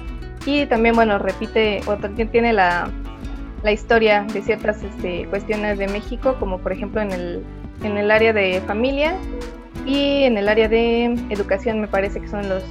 Y 0.47 0.65
también, 0.65 0.95
bueno, 0.95 1.19
repite, 1.19 1.83
o 1.87 1.97
también 1.97 2.31
tiene 2.31 2.55
la, 2.55 2.89
la 3.63 3.73
historia 3.73 4.25
de 4.33 4.41
ciertas 4.41 4.83
este, 4.83 5.27
cuestiones 5.27 5.77
de 5.77 5.89
México, 5.89 6.37
como 6.41 6.57
por 6.59 6.73
ejemplo 6.73 7.03
en 7.03 7.13
el, 7.13 7.45
en 7.83 7.99
el 7.99 8.11
área 8.11 8.33
de 8.33 8.63
familia 8.67 9.15
y 9.85 10.23
en 10.23 10.39
el 10.39 10.49
área 10.49 10.71
de 10.71 11.05
educación, 11.29 11.83
me 11.83 11.89
parece 11.89 12.19
que 12.19 12.29
son 12.29 12.49
los, 12.49 12.65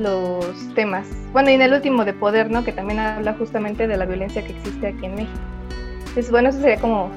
los 0.00 0.74
temas. 0.74 1.06
Bueno, 1.32 1.50
y 1.50 1.54
en 1.54 1.62
el 1.62 1.72
último 1.72 2.04
de 2.04 2.12
poder, 2.12 2.50
¿no? 2.50 2.64
Que 2.64 2.72
también 2.72 2.98
habla 2.98 3.34
justamente 3.34 3.86
de 3.86 3.96
la 3.96 4.06
violencia 4.06 4.42
que 4.42 4.52
existe 4.52 4.88
aquí 4.88 5.06
en 5.06 5.14
México. 5.14 5.38
Entonces, 6.00 6.30
bueno, 6.30 6.48
eso 6.48 6.60
sería 6.60 6.80
como 6.80 7.10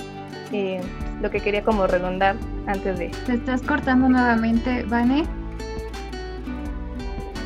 eh, 0.52 0.82
lo 1.22 1.32
que 1.32 1.39
quería 1.39 1.63
como 1.63 1.88
redondar 1.88 2.36
antes 2.67 3.00
de... 3.00 3.10
¿Te 3.26 3.34
estás 3.34 3.62
cortando 3.62 4.10
nuevamente, 4.10 4.84
Vane? 4.84 5.26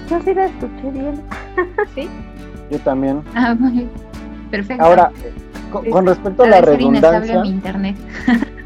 Yo 0.10 0.19
sí 0.21 0.34
la 0.34 0.45
escuché 0.45 0.91
bien. 0.91 1.21
¿Sí? 1.95 2.10
Yo 2.71 2.80
también. 2.80 3.21
Ah, 3.36 3.56
muy 3.58 3.88
perfecto. 4.52 4.84
Ahora, 4.84 5.12
con, 5.71 6.06
respecto 6.06 6.43
a 6.43 6.47
la 6.47 6.62
redundancia... 6.62 7.41
Mi 7.41 7.50
internet. 7.50 7.95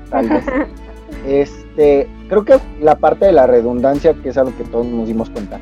Tal 0.10 0.30
vez. 0.30 0.46
Este, 1.28 2.08
creo 2.30 2.44
que 2.44 2.58
la 2.82 2.96
parte 2.96 3.26
de 3.26 3.32
la 3.32 3.46
redundancia, 3.46 4.14
que 4.14 4.30
es 4.30 4.38
algo 4.38 4.56
que 4.58 4.64
todos 4.64 4.88
nos 4.88 5.08
dimos 5.08 5.30
cuenta, 5.30 5.60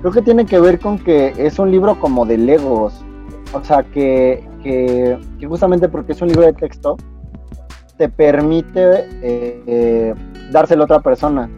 creo 0.00 0.12
que 0.12 0.22
tiene 0.22 0.46
que 0.46 0.58
ver 0.60 0.78
con 0.78 0.98
que 0.98 1.34
es 1.36 1.58
un 1.58 1.70
libro 1.70 1.98
como 2.00 2.26
de 2.26 2.38
legos. 2.38 3.04
O 3.52 3.64
sea, 3.64 3.82
que 3.82 4.48
que, 4.62 5.18
justamente 5.46 5.88
porque 5.88 6.12
es 6.12 6.22
un 6.22 6.28
libro 6.28 6.44
de 6.44 6.52
texto, 6.52 6.96
te 7.96 8.08
permite 8.08 9.08
eh, 9.22 10.14
dárselo 10.50 10.82
a 10.82 10.84
otra 10.84 11.00
persona. 11.00 11.48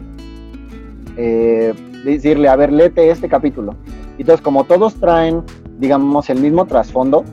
Eh, 1.17 1.73
decirle, 2.05 2.47
a 2.47 2.55
ver, 2.55 2.71
léete 2.71 3.09
este 3.09 3.29
capítulo. 3.29 3.75
Entonces, 4.17 4.41
como 4.41 4.63
todos 4.63 4.95
traen, 4.95 5.43
digamos, 5.77 6.29
el 6.29 6.39
mismo 6.39 6.65
trasfondo, 6.65 7.23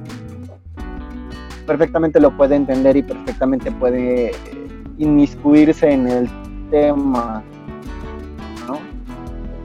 perfectamente 1.67 2.21
lo 2.21 2.37
puede 2.37 2.57
entender 2.57 2.97
y 2.97 3.03
perfectamente 3.03 3.71
puede 3.73 4.33
inmiscuirse 4.99 5.91
en 5.91 6.09
el 6.09 6.29
tema. 6.71 7.43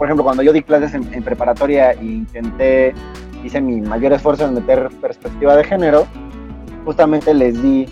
Por 0.03 0.09
ejemplo, 0.09 0.25
cuando 0.25 0.43
yo 0.43 0.51
di 0.51 0.61
clases 0.61 0.93
en, 0.95 1.13
en 1.13 1.23
preparatoria 1.23 1.93
e 1.93 2.03
intenté 2.03 2.93
hice 3.41 3.61
mi 3.61 3.79
mayor 3.79 4.11
esfuerzo 4.11 4.45
en 4.45 4.55
meter 4.55 4.89
perspectiva 4.99 5.55
de 5.55 5.63
género, 5.63 6.05
justamente 6.83 7.33
les 7.33 7.63
di 7.63 7.87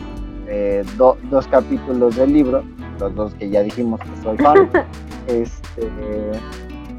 eh, 0.46 0.84
dos 0.98 1.48
capítulos 1.48 2.18
del 2.18 2.34
libro 2.34 2.66
los 3.00 3.16
dos 3.16 3.34
que 3.36 3.50
ya 3.50 3.64
dijimos 3.64 4.02
que 4.02 4.24
soy 4.24 4.38
fan. 4.40 4.70
este, 5.28 5.88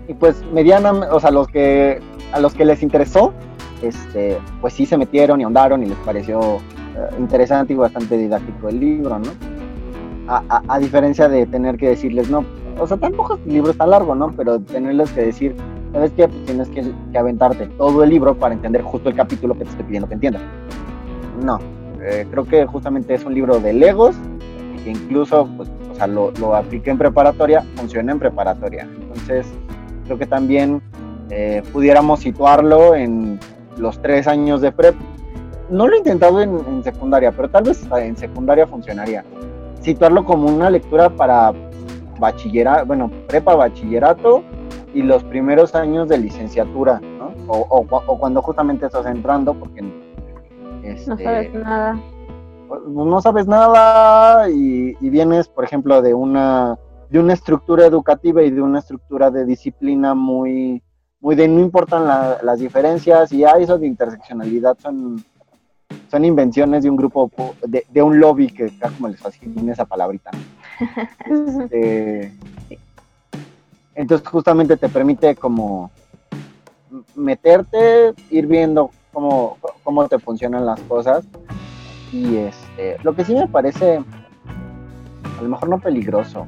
y 0.08 0.14
pues 0.14 0.42
medianamente, 0.50 1.08
o 1.10 1.20
sea, 1.20 1.30
los 1.30 1.46
que, 1.46 2.00
a 2.32 2.40
los 2.40 2.54
que 2.54 2.64
les 2.64 2.82
interesó, 2.82 3.34
este, 3.82 4.38
pues 4.62 4.72
sí 4.72 4.86
se 4.86 4.96
metieron 4.96 5.42
y 5.42 5.44
ahondaron 5.44 5.82
y 5.82 5.90
les 5.90 5.98
pareció 6.06 6.56
eh, 6.56 7.16
interesante 7.18 7.74
y 7.74 7.76
bastante 7.76 8.16
didáctico 8.16 8.70
el 8.70 8.80
libro, 8.80 9.18
¿no? 9.18 9.30
A, 10.26 10.62
a, 10.66 10.78
diferencia 10.78 11.28
de 11.28 11.44
tener 11.44 11.76
que 11.76 11.90
decirles, 11.90 12.30
no, 12.30 12.46
o 12.78 12.86
sea, 12.86 12.96
tampoco 12.96 13.38
el 13.46 13.52
libro 13.52 13.70
está 13.70 13.86
largo, 13.86 14.14
¿no? 14.14 14.32
Pero 14.36 14.60
tenerles 14.60 15.10
que 15.12 15.22
decir, 15.22 15.54
¿sabes 15.92 16.12
qué? 16.16 16.28
Pues 16.28 16.44
tienes 16.44 16.68
que, 16.68 17.18
aventarte 17.18 17.66
todo 17.66 18.04
el 18.04 18.10
libro 18.10 18.34
para 18.34 18.54
entender 18.54 18.82
justo 18.82 19.08
el 19.08 19.14
capítulo 19.14 19.54
que 19.54 19.64
te 19.64 19.70
estoy 19.70 19.84
pidiendo 19.84 20.08
que 20.08 20.14
entiendas. 20.14 20.42
No, 21.44 21.58
eh, 22.02 22.26
creo 22.30 22.44
que 22.44 22.66
justamente 22.66 23.14
es 23.14 23.24
un 23.24 23.34
libro 23.34 23.58
de 23.58 23.72
legos, 23.72 24.16
que 24.84 24.90
incluso, 24.90 25.48
pues, 25.56 25.70
o 25.90 25.94
sea, 25.94 26.06
lo, 26.06 26.32
lo 26.40 26.54
apliqué 26.56 26.90
en 26.90 26.98
preparatoria, 26.98 27.64
funciona 27.76 28.12
en 28.12 28.18
preparatoria. 28.18 28.88
Entonces, 29.00 29.46
creo 30.04 30.18
que 30.18 30.26
también 30.26 30.82
eh, 31.30 31.62
pudiéramos 31.72 32.20
situarlo 32.20 32.94
en 32.94 33.40
los 33.78 34.00
tres 34.02 34.26
años 34.26 34.60
de 34.60 34.70
prep. 34.70 34.94
No 35.70 35.86
lo 35.86 35.94
he 35.94 35.98
intentado 35.98 36.42
en, 36.42 36.84
secundaria, 36.84 37.32
pero 37.32 37.48
tal 37.48 37.64
vez 37.64 37.82
en 37.96 38.16
secundaria 38.16 38.66
funcionaría. 38.66 39.24
Situarlo 39.80 40.24
como 40.24 40.48
una 40.48 40.68
lectura 40.68 41.08
para 41.08 41.52
bachillerato, 42.22 42.86
bueno, 42.86 43.10
prepa 43.26 43.56
bachillerato 43.56 44.44
y 44.94 45.02
los 45.02 45.24
primeros 45.24 45.74
años 45.74 46.08
de 46.08 46.18
licenciatura, 46.18 47.00
¿no? 47.00 47.34
O, 47.48 47.84
cuando 48.18 48.40
justamente 48.40 48.86
estás 48.86 49.06
entrando, 49.06 49.52
porque 49.54 49.80
este, 50.84 51.10
no 51.10 51.18
sabes 51.18 51.52
nada. 51.52 52.00
No 52.86 53.20
sabes 53.20 53.46
nada 53.46 54.48
y, 54.48 54.96
y, 54.98 55.10
vienes, 55.10 55.48
por 55.48 55.64
ejemplo, 55.64 56.00
de 56.00 56.14
una, 56.14 56.78
de 57.10 57.18
una 57.18 57.34
estructura 57.34 57.84
educativa 57.84 58.42
y 58.42 58.50
de 58.50 58.62
una 58.62 58.78
estructura 58.78 59.30
de 59.30 59.44
disciplina 59.44 60.14
muy, 60.14 60.82
muy 61.20 61.34
de 61.34 61.48
no 61.48 61.60
importan 61.60 62.06
las 62.42 62.58
diferencias 62.60 63.30
y 63.32 63.38
ya 63.38 63.50
eso 63.52 63.78
de 63.78 63.86
interseccionalidad 63.88 64.78
son, 64.78 65.22
son 66.10 66.24
invenciones 66.24 66.84
de 66.84 66.90
un 66.90 66.96
grupo, 66.96 67.30
de, 67.66 67.84
de 67.90 68.02
un 68.02 68.18
lobby 68.18 68.46
que 68.48 68.72
como 68.96 69.08
les 69.08 69.20
fascina 69.20 69.72
esa 69.72 69.84
palabrita. 69.84 70.30
Este, 71.26 72.32
entonces 73.94 74.26
justamente 74.26 74.76
te 74.76 74.88
permite 74.88 75.36
como 75.36 75.90
meterte, 77.14 78.14
ir 78.30 78.46
viendo 78.46 78.90
cómo, 79.12 79.58
cómo 79.82 80.08
te 80.08 80.18
funcionan 80.18 80.66
las 80.66 80.80
cosas. 80.80 81.24
Y 82.12 82.36
este, 82.36 82.98
lo 83.02 83.14
que 83.14 83.24
sí 83.24 83.34
me 83.34 83.48
parece, 83.48 83.96
a 85.38 85.42
lo 85.42 85.48
mejor 85.48 85.68
no 85.68 85.78
peligroso, 85.78 86.46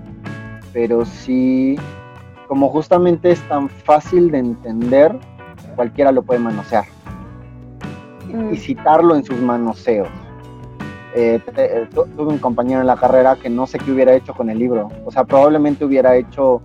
pero 0.73 1.05
sí 1.05 1.77
como 2.49 2.68
justamente 2.68 3.31
es 3.31 3.40
tan 3.49 3.68
fácil 3.68 4.31
de 4.31 4.38
entender, 4.38 5.16
cualquiera 5.77 6.12
lo 6.12 6.23
puede 6.23 6.40
manosear. 6.40 6.85
Mm. 8.33 8.55
Y 8.55 8.57
citarlo 8.57 9.16
en 9.16 9.25
sus 9.25 9.38
manoseos. 9.40 10.09
Eh, 11.14 11.40
eh, 11.57 11.88
tuve 11.92 12.27
un 12.27 12.38
compañero 12.38 12.81
en 12.81 12.87
la 12.87 12.96
carrera 12.96 13.37
que 13.37 13.48
no 13.48 13.66
sé 13.66 13.79
qué 13.79 13.92
hubiera 13.92 14.14
hecho 14.14 14.35
con 14.35 14.50
el 14.50 14.59
libro. 14.59 14.88
O 15.05 15.11
sea, 15.11 15.24
probablemente 15.24 15.85
hubiera 15.85 16.16
hecho 16.16 16.61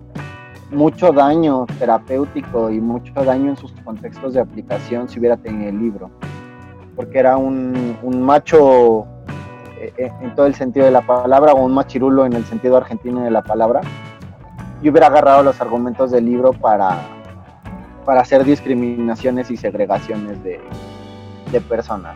mucho 0.71 1.11
daño 1.11 1.65
terapéutico 1.77 2.69
y 2.69 2.79
mucho 2.79 3.13
daño 3.13 3.49
en 3.49 3.57
sus 3.57 3.71
contextos 3.83 4.33
de 4.33 4.39
aplicación 4.39 5.07
si 5.07 5.19
hubiera 5.19 5.37
tenido 5.37 5.69
el 5.69 5.79
libro. 5.79 6.09
Porque 6.95 7.19
era 7.19 7.37
un, 7.37 7.97
un 8.01 8.21
macho 8.21 9.05
eh, 9.79 10.11
en 10.21 10.35
todo 10.35 10.47
el 10.47 10.55
sentido 10.55 10.85
de 10.85 10.91
la 10.91 11.01
palabra 11.01 11.53
o 11.53 11.63
un 11.63 11.73
machirulo 11.73 12.25
en 12.25 12.33
el 12.33 12.45
sentido 12.45 12.77
argentino 12.77 13.21
de 13.21 13.31
la 13.31 13.41
palabra 13.41 13.81
yo 14.81 14.91
hubiera 14.91 15.07
agarrado 15.07 15.43
los 15.43 15.59
argumentos 15.59 16.11
del 16.11 16.25
libro 16.25 16.53
para, 16.53 16.99
para 18.05 18.21
hacer 18.21 18.45
discriminaciones 18.45 19.51
y 19.51 19.57
segregaciones 19.57 20.41
de, 20.43 20.59
personas. 21.67 22.15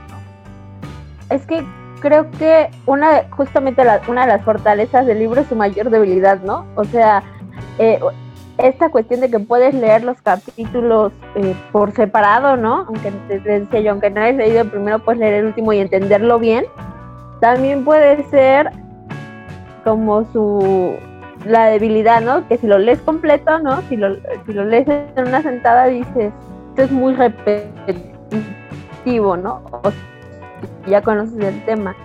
Es 1.30 1.46
que 1.48 1.65
creo 2.04 2.30
que 2.32 2.70
una 2.86 3.24
justamente 3.30 3.82
una 4.10 4.26
de 4.26 4.34
las 4.34 4.44
fortalezas 4.44 5.08
del 5.08 5.20
libro 5.20 5.39
es 5.39 5.48
su 5.48 5.56
mayor 5.56 5.89
debilidad, 5.89 6.42
¿no? 6.42 6.66
O 6.76 6.84
sea, 6.84 7.24
eh, 7.80 7.98
esta 8.58 8.89
cuestión 8.89 9.22
de 9.22 9.32
que 9.32 9.39
puedes 9.39 9.74
leer 9.74 10.04
los 10.04 10.22
capítulos 10.22 11.13
eh, 11.36 11.56
por 11.72 11.94
separado, 11.94 12.58
¿no? 12.58 12.86
Aunque 12.88 13.10
te, 13.30 13.39
decía 13.39 13.80
yo, 13.80 13.92
aunque 13.92 14.10
no 14.10 14.20
hayas 14.20 14.36
leído 14.36 14.63
el 14.63 14.70
primero, 14.70 15.00
puedes 15.00 15.22
leer 15.22 15.36
el 15.36 15.46
último 15.46 15.72
y 15.72 15.80
entenderlo 15.80 16.39
bien. 16.39 16.66
También 17.39 17.86
puede 17.86 18.22
ser 18.30 18.70
como 19.86 20.26
su 20.34 20.98
la 21.46 21.68
debilidad, 21.68 22.20
¿no? 22.20 22.46
Que 22.50 22.58
si 22.58 22.68
lo 22.68 22.80
lees 22.80 23.00
completo, 23.00 23.60
¿no? 23.60 23.82
Si 23.84 23.96
lo, 23.96 24.18
si 24.46 24.52
lo 24.52 24.66
lees 24.66 24.89
en 24.89 25.26
una 25.26 25.42
sentada 25.42 25.86
dices, 25.86 26.34
esto 26.70 26.82
es 26.82 26.92
muy 26.92 27.13
repetitivo, 27.16 28.18
¿no? 29.38 29.62
O 29.72 29.89
ya 30.88 31.02
conoces 31.02 31.39
el 31.39 31.63
tema. 31.65 31.95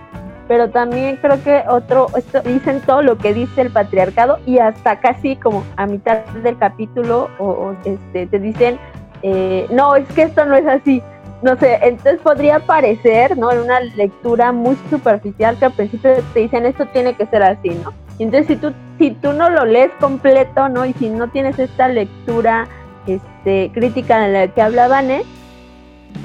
Pero 0.47 0.69
también 0.71 1.17
creo 1.17 1.41
que 1.43 1.63
otro, 1.69 2.07
esto, 2.17 2.41
dicen 2.41 2.81
todo 2.81 3.03
lo 3.03 3.17
que 3.17 3.33
dice 3.33 3.61
el 3.61 3.69
patriarcado 3.71 4.39
y 4.47 4.57
hasta 4.57 4.99
casi 4.99 5.35
como 5.35 5.63
a 5.77 5.85
mitad 5.85 6.25
del 6.43 6.57
capítulo 6.57 7.29
o, 7.37 7.75
este, 7.85 8.25
te 8.25 8.39
dicen, 8.39 8.79
eh, 9.21 9.67
no, 9.69 9.95
es 9.95 10.07
que 10.09 10.23
esto 10.23 10.45
no 10.45 10.55
es 10.55 10.65
así. 10.65 11.03
No 11.41 11.55
sé, 11.57 11.79
entonces 11.81 12.19
podría 12.21 12.59
parecer, 12.59 13.37
¿no? 13.37 13.51
En 13.51 13.59
una 13.59 13.79
lectura 13.79 14.51
muy 14.51 14.75
superficial 14.89 15.57
que 15.57 15.65
al 15.65 15.71
principio 15.71 16.11
te 16.33 16.39
dicen 16.39 16.65
esto 16.65 16.85
tiene 16.87 17.13
que 17.13 17.25
ser 17.27 17.43
así, 17.43 17.69
¿no? 17.69 17.93
entonces 18.19 18.47
si 18.47 18.55
tú, 18.57 18.73
si 18.97 19.11
tú 19.11 19.31
no 19.33 19.49
lo 19.49 19.65
lees 19.65 19.91
completo, 19.99 20.67
¿no? 20.67 20.85
Y 20.85 20.93
si 20.93 21.09
no 21.09 21.29
tienes 21.29 21.57
esta 21.57 21.87
lectura 21.87 22.67
este, 23.07 23.71
crítica 23.73 24.25
en 24.25 24.33
la 24.33 24.47
que 24.49 24.61
habla 24.61 24.87
Vane, 24.87 25.23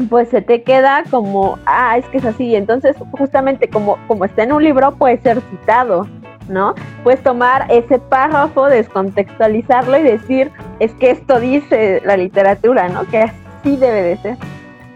pues 0.09 0.29
se 0.29 0.43
te 0.43 0.63
queda 0.63 1.05
como, 1.11 1.59
ah, 1.67 1.97
es 1.99 2.05
que 2.07 2.19
es 2.19 2.25
así. 2.25 2.55
Entonces, 2.57 2.97
justamente 3.13 3.69
como, 3.69 3.99
como 4.07 4.25
está 4.25 4.43
en 4.43 4.53
un 4.53 4.63
libro, 4.63 4.93
puede 4.93 5.19
ser 5.19 5.41
citado, 5.51 6.07
¿no? 6.49 6.75
Puedes 7.03 7.23
tomar 7.23 7.67
ese 7.71 7.99
párrafo, 7.99 8.67
descontextualizarlo 8.67 9.99
y 9.99 10.03
decir, 10.03 10.51
es 10.81 10.93
que 10.95 11.11
esto 11.11 11.41
dice 11.41 12.03
la 12.05 12.17
literatura, 12.17 12.89
¿no? 12.89 13.05
Que 13.07 13.19
así 13.19 13.77
debe 13.77 14.03
de 14.03 14.17
ser. 14.19 14.37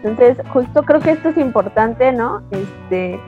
Entonces, 0.03 0.37
justo 0.53 0.83
creo 0.83 0.99
que 0.99 1.11
esto 1.11 1.29
es 1.29 1.37
importante, 1.37 2.11
¿no? 2.11 2.41
Este, 2.51 3.19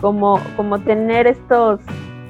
como, 0.00 0.40
como 0.56 0.78
tener 0.80 1.26
estos 1.26 1.80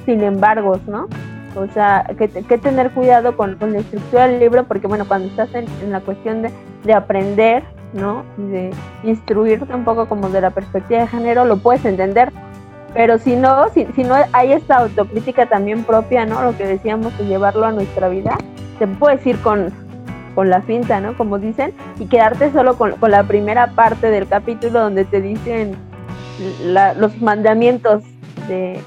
sin 0.09 0.23
embargo, 0.23 0.81
¿no? 0.87 1.07
O 1.55 1.67
sea, 1.67 2.07
que, 2.17 2.29
que 2.29 2.59
tener 2.59 2.93
cuidado 2.93 3.37
con, 3.37 3.59
la 3.61 3.79
estructura 3.79 4.27
del 4.27 4.41
libro, 4.41 4.65
porque 4.65 4.87
bueno, 4.87 5.07
cuando 5.07 5.29
estás 5.29 5.51
en, 5.55 5.67
la 5.91 6.01
cuestión 6.01 6.43
de, 6.43 6.95
aprender, 6.95 7.63
¿no? 7.92 8.24
de 8.37 8.70
instruirte 9.03 9.74
un 9.74 9.85
poco 9.85 10.07
como 10.07 10.29
de 10.29 10.40
la 10.40 10.51
perspectiva 10.51 11.01
de 11.01 11.07
género, 11.07 11.44
lo 11.44 11.59
puedes 11.59 11.85
entender. 11.85 12.33
Pero 12.94 13.18
si 13.18 13.37
no, 13.37 13.68
si, 13.68 13.87
si 13.94 14.03
no 14.03 14.14
hay 14.33 14.53
esta 14.53 14.79
autocrítica 14.79 15.46
también 15.46 15.85
propia, 15.85 16.24
¿no? 16.24 16.42
Lo 16.42 16.57
que 16.57 16.66
decíamos, 16.66 17.16
de 17.18 17.27
llevarlo 17.27 17.66
a 17.66 17.72
nuestra 17.72 18.09
vida, 18.09 18.37
te 18.79 18.87
puedes 18.87 19.24
ir 19.27 19.38
con, 19.40 19.70
con 20.35 20.48
la 20.48 20.62
finta, 20.62 21.01
¿no? 21.01 21.16
Como 21.16 21.38
dicen, 21.38 21.74
y 21.98 22.07
quedarte 22.07 22.51
solo 22.51 22.77
con, 22.79 22.92
con 22.92 23.11
la 23.11 23.24
primera 23.24 23.68
parte 23.72 24.11
del 24.11 24.27
capítulo 24.27 24.81
donde 24.81 25.05
te 25.05 25.20
dicen 25.20 25.77
los 26.96 27.20
mandamientos 27.20 28.05
de, 28.48 28.81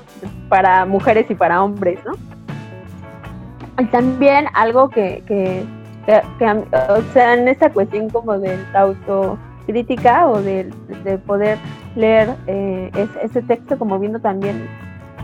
para 0.49 0.85
mujeres 0.85 1.29
y 1.29 1.35
para 1.35 1.63
hombres, 1.63 1.99
¿no? 2.05 2.13
Y 3.79 3.85
también 3.85 4.45
algo 4.53 4.89
que, 4.89 5.23
que, 5.25 5.63
o 6.07 7.01
sea, 7.13 7.33
en 7.33 7.47
esta 7.47 7.69
cuestión 7.71 8.09
como 8.09 8.37
de 8.39 8.57
autocrítica 8.73 10.27
o 10.27 10.41
de, 10.41 10.71
poder 11.25 11.57
leer 11.95 12.35
eh, 12.47 12.91
ese 13.21 13.41
texto 13.43 13.77
como 13.77 13.99
viendo 13.99 14.19
también 14.19 14.67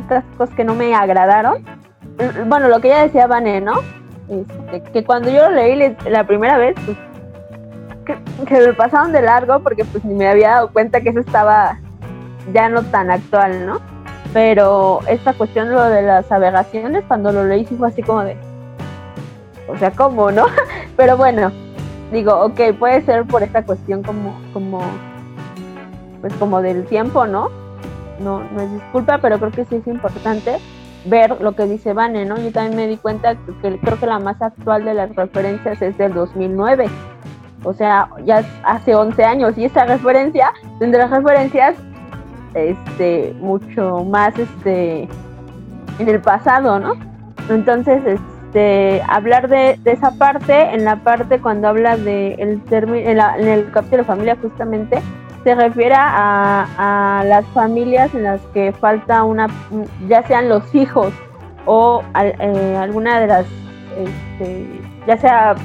estas 0.02 0.24
cosas 0.38 0.56
que 0.56 0.64
no 0.64 0.76
me 0.76 0.94
agradaron. 0.94 1.66
Bueno, 2.48 2.68
lo 2.68 2.80
que 2.80 2.90
ya 2.90 3.04
decía 3.04 3.28
Vane, 3.28 3.62
¿no? 3.62 3.82
Este, 4.30 4.92
que 4.92 5.04
cuando 5.04 5.30
yo 5.30 5.50
lo 5.50 5.56
leí 5.56 5.96
la 6.10 6.26
primera 6.26 6.58
vez, 6.58 6.76
pues, 6.86 6.98
que, 8.06 8.46
que, 8.46 8.68
me 8.68 8.74
pasaron 8.74 9.12
de 9.12 9.22
largo 9.22 9.60
porque 9.60 9.86
pues 9.86 10.04
ni 10.04 10.14
me 10.14 10.28
había 10.28 10.50
dado 10.50 10.72
cuenta 10.72 11.02
que 11.02 11.10
eso 11.10 11.20
estaba 11.20 11.80
ya 12.54 12.70
no 12.70 12.84
tan 12.84 13.10
actual, 13.12 13.66
¿no? 13.66 13.80
Pero 14.34 15.00
esta 15.08 15.34
cuestión 15.34 15.72
lo 15.72 15.84
de 15.84 16.02
las 16.02 16.32
aberraciones, 16.32 17.04
cuando 17.08 17.32
lo 17.32 17.46
leí 17.46 17.66
fue 17.66 17.88
así 17.88 18.02
como 18.04 18.24
de, 18.24 18.38
o 19.68 19.78
sea, 19.78 19.92
¿cómo, 19.92 20.32
no? 20.32 20.46
Pero 20.98 21.18
bueno, 21.18 21.52
digo, 22.12 22.34
ok, 22.40 22.74
puede 22.78 23.02
ser 23.02 23.26
por 23.26 23.44
esta 23.44 23.64
cuestión 23.64 24.04
como, 24.04 24.40
como, 24.54 24.82
pues 26.22 26.34
como 26.36 26.62
del 26.62 26.86
tiempo, 26.86 27.26
¿no? 27.28 27.50
No, 28.20 28.44
no 28.52 28.62
es 28.62 28.74
disculpa, 28.74 29.20
pero 29.20 29.38
creo 29.38 29.52
que 29.52 29.66
sí 29.66 29.76
es 29.76 29.86
importante 29.86 30.58
ver 31.06 31.40
lo 31.40 31.52
que 31.54 31.66
dice 31.66 31.94
Vane, 31.94 32.26
¿no? 32.26 32.38
Yo 32.38 32.52
también 32.52 32.76
me 32.76 32.88
di 32.88 32.98
cuenta 32.98 33.36
que, 33.62 33.78
creo 33.78 34.00
que 34.00 34.08
la 34.08 34.18
más 34.18 34.42
actual 34.42 34.86
de 34.86 34.96
las 34.96 35.16
referencias 35.16 35.82
es 35.84 35.98
del 36.00 36.16
2009. 36.16 36.88
O 37.64 37.74
sea, 37.74 38.10
ya 38.26 38.44
hace 38.64 38.96
11 38.96 39.24
años 39.24 39.58
y 39.58 39.66
esa 39.66 39.86
referencia, 39.86 40.52
las 40.80 41.10
referencias 41.12 41.76
este 42.54 43.36
mucho 43.40 44.04
más 44.04 44.38
este 44.40 45.08
en 46.00 46.10
el 46.10 46.22
pasado, 46.22 46.80
¿no? 46.80 46.94
Entonces, 47.50 48.02
este, 48.06 48.37
hablar 49.08 49.48
de, 49.50 49.80
esa 49.86 50.12
parte, 50.12 50.74
en 50.74 50.86
la 50.86 50.98
parte 50.98 51.40
cuando 51.40 51.68
habla 51.68 51.98
de 51.98 52.34
el 52.36 52.62
término, 52.64 53.10
en, 53.10 53.48
el 53.48 53.72
capítulo 53.72 54.04
familia 54.04 54.38
justamente, 54.42 55.00
se 55.44 55.56
refiere 55.56 55.96
a, 55.98 57.24
las 57.26 57.46
familias 57.48 58.14
en 58.14 58.24
las 58.24 58.42
que 58.54 58.72
falta 58.74 59.24
una, 59.24 59.48
ya 60.08 60.26
sean 60.28 60.50
los 60.50 60.74
hijos 60.76 61.14
o 61.66 62.04
eh, 62.22 62.78
alguna 62.80 63.20
de 63.20 63.28
las, 63.28 63.46
este, 63.98 64.82
ya 65.06 65.18
sea 65.18 65.56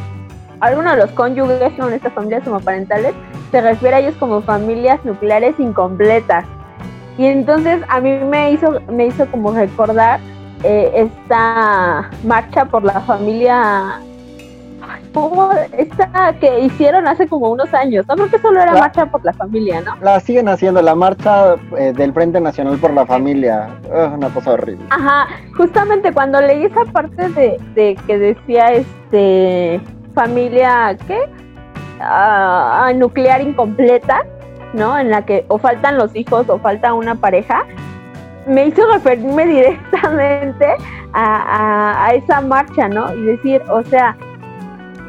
alguno 0.61 0.93
de 0.93 0.97
los 0.99 1.11
cónyuges 1.13 1.73
en 1.77 1.93
estas 1.93 2.13
familias 2.13 2.47
homoparentales, 2.47 3.15
se 3.51 3.61
refiere 3.61 3.97
a 3.97 3.99
ellos 4.01 4.15
como 4.19 4.41
familias 4.43 5.05
nucleares 5.05 5.59
incompletas. 5.59 6.45
Y 7.19 7.27
entonces 7.27 7.83
a 7.89 8.01
mí 8.01 8.13
me 8.19 8.53
hizo, 8.53 8.81
me 8.89 9.07
hizo 9.07 9.27
como 9.27 9.53
recordar 9.53 10.21
eh, 10.65 10.93
esta 10.95 12.11
marcha 12.25 12.65
por 12.67 12.85
la 12.85 13.01
familia 13.01 14.01
esta 15.77 16.35
que 16.41 16.61
hicieron 16.61 17.07
hace 17.07 17.29
como 17.29 17.51
unos 17.51 17.73
años, 17.75 18.07
no 18.09 18.15
creo 18.15 18.31
que 18.31 18.39
solo 18.39 18.61
era 18.61 18.73
marcha 18.73 19.07
por 19.07 19.23
la 19.25 19.33
familia, 19.35 19.83
¿no? 19.83 19.97
La 20.01 20.19
siguen 20.21 20.49
haciendo, 20.49 20.81
la 20.81 20.95
marcha 20.95 21.57
eh, 21.77 21.93
del 21.95 22.13
Frente 22.13 22.41
Nacional 22.41 22.79
por 22.79 22.93
la 22.93 23.05
Familia, 23.05 23.69
una 24.15 24.29
cosa 24.31 24.53
horrible. 24.53 24.87
Ajá, 24.91 25.29
justamente 25.57 26.13
cuando 26.13 26.41
leí 26.41 26.65
esa 26.65 26.85
parte 26.87 27.29
de, 27.29 27.61
de 27.75 27.97
que 28.07 28.19
decía 28.19 28.73
este 28.73 29.81
familia, 30.15 30.97
¿qué? 31.07 31.29
Ah, 32.01 32.91
nuclear 32.95 33.41
incompleta, 33.43 34.23
¿no? 34.73 34.99
En 34.99 35.11
la 35.11 35.25
que 35.25 35.45
o 35.49 35.59
faltan 35.59 35.99
los 35.99 36.15
hijos 36.17 36.49
o 36.49 36.59
falta 36.59 36.95
una 36.95 37.15
pareja, 37.15 37.65
me 38.47 38.67
hizo 38.67 38.83
referirme 38.93 39.47
directamente 39.47 40.67
a, 41.13 42.07
a, 42.07 42.15
esa 42.15 42.41
marcha, 42.41 42.89
¿no? 42.89 43.15
Y 43.15 43.23
decir, 43.23 43.63
o 43.71 43.83
sea, 43.83 44.17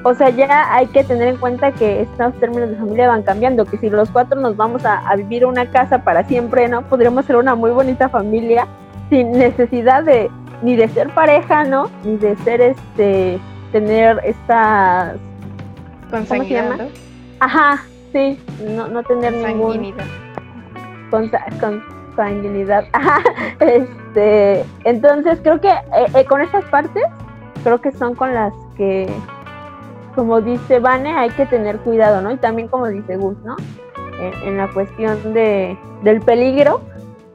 o 0.03 0.13
sea, 0.13 0.29
ya 0.29 0.73
hay 0.73 0.87
que 0.87 1.03
tener 1.03 1.29
en 1.29 1.37
cuenta 1.37 1.71
que 1.71 2.01
estos 2.01 2.33
términos 2.39 2.69
de 2.71 2.75
familia 2.75 3.07
van 3.07 3.23
cambiando, 3.23 3.65
que 3.65 3.77
si 3.77 3.89
los 3.89 4.09
cuatro 4.09 4.39
nos 4.39 4.57
vamos 4.57 4.83
a, 4.85 4.99
a 5.07 5.15
vivir 5.15 5.45
una 5.45 5.65
casa 5.69 6.03
para 6.03 6.23
siempre, 6.25 6.67
¿no? 6.67 6.81
Podríamos 6.83 7.25
ser 7.25 7.37
una 7.37 7.55
muy 7.55 7.71
bonita 7.71 8.09
familia 8.09 8.67
sin 9.09 9.31
necesidad 9.31 10.03
de 10.03 10.29
ni 10.61 10.75
de 10.75 10.87
ser 10.89 11.09
pareja, 11.09 11.63
¿no? 11.63 11.89
Ni 12.03 12.17
de 12.17 12.35
ser 12.37 12.61
este 12.61 13.39
tener 13.71 14.19
estas 14.23 15.15
¿Cómo 16.09 16.25
se 16.25 16.49
llama? 16.49 16.77
Ajá, 17.39 17.83
sí, 18.11 18.39
no, 18.69 18.87
no 18.87 19.03
tener 19.03 19.33
ningún 19.33 19.93
con, 21.09 21.29
con 21.59 21.83
sanguinidad. 22.15 22.85
este, 23.59 24.65
entonces 24.83 25.39
creo 25.41 25.59
que 25.59 25.69
eh, 25.69 26.07
eh, 26.15 26.25
con 26.25 26.41
esas 26.41 26.63
partes 26.65 27.03
creo 27.63 27.79
que 27.81 27.91
son 27.91 28.15
con 28.15 28.33
las 28.33 28.53
que 28.75 29.07
como 30.15 30.41
dice 30.41 30.79
Vane, 30.79 31.17
hay 31.17 31.31
que 31.31 31.45
tener 31.47 31.77
cuidado, 31.79 32.21
¿no? 32.21 32.31
Y 32.31 32.37
también 32.37 32.67
como 32.67 32.87
dice 32.87 33.17
Gus, 33.17 33.35
¿no? 33.43 33.55
En, 34.45 34.57
la 34.57 34.67
cuestión 34.69 35.33
de, 35.33 35.77
del 36.03 36.21
peligro 36.21 36.81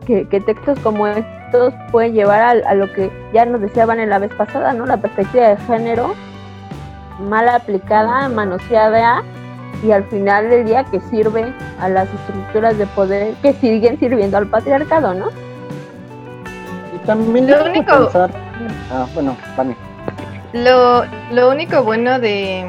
que, 0.06 0.24
textos 0.24 0.78
como 0.78 1.06
estos 1.06 1.74
pueden 1.90 2.14
llevar 2.14 2.40
a, 2.40 2.50
a, 2.70 2.74
lo 2.74 2.90
que 2.92 3.10
ya 3.34 3.44
nos 3.44 3.60
decía 3.60 3.84
Vane 3.84 4.06
la 4.06 4.20
vez 4.20 4.32
pasada, 4.34 4.72
¿no? 4.72 4.86
La 4.86 4.96
perspectiva 4.96 5.48
de 5.48 5.56
género 5.56 6.14
mal 7.18 7.48
aplicada, 7.48 8.28
manoseada 8.28 9.22
y 9.82 9.92
al 9.92 10.04
final 10.04 10.50
del 10.50 10.64
día 10.66 10.84
que 10.84 11.00
sirve 11.02 11.52
a 11.80 11.88
las 11.88 12.08
estructuras 12.12 12.76
de 12.78 12.86
poder 12.86 13.34
que 13.42 13.52
siguen 13.54 13.98
sirviendo 13.98 14.36
al 14.38 14.46
patriarcado, 14.46 15.14
¿no? 15.14 15.28
Y 16.94 16.98
también 17.06 17.50
lo 17.50 17.64
único 17.64 18.04
pensar... 18.04 18.30
ah, 18.92 19.06
bueno, 19.14 19.36
vale. 19.56 19.76
Lo, 20.52 21.04
lo 21.32 21.50
único 21.50 21.82
bueno 21.82 22.18
de 22.18 22.66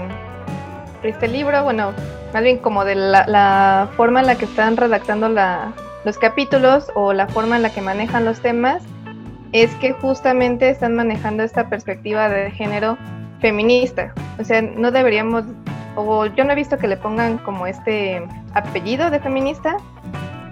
este 1.04 1.28
libro, 1.28 1.64
bueno, 1.64 1.94
más 2.34 2.44
bien 2.44 2.58
como 2.58 2.86
de 2.86 2.96
la, 2.96 3.26
la 3.28 3.88
forma 3.96 4.20
en 4.20 4.28
la 4.28 4.36
que 4.36 4.46
están 4.46 4.78
redactando 4.78 5.30
la, 5.30 5.72
los 6.04 6.18
capítulos 6.18 6.92
o 6.94 7.14
la 7.14 7.28
forma 7.28 7.56
en 7.56 7.62
la 7.62 7.70
que 7.72 7.82
manejan 7.82 8.26
los 8.26 8.42
temas, 8.42 8.84
es 9.52 9.74
que 9.76 9.94
justamente 9.94 10.70
están 10.70 10.96
manejando 10.96 11.44
esta 11.44 11.70
perspectiva 11.70 12.30
de 12.30 12.52
género 12.52 12.98
feminista. 13.40 14.14
O 14.40 14.44
sea, 14.44 14.62
no 14.62 14.92
deberíamos, 14.92 15.44
o 15.96 16.26
yo 16.26 16.44
no 16.44 16.52
he 16.52 16.56
visto 16.56 16.78
que 16.78 16.88
le 16.88 16.98
pongan 16.98 17.38
como 17.40 17.68
este 17.68 18.24
apellido 18.54 19.10
de 19.10 19.20
feminista, 19.20 19.78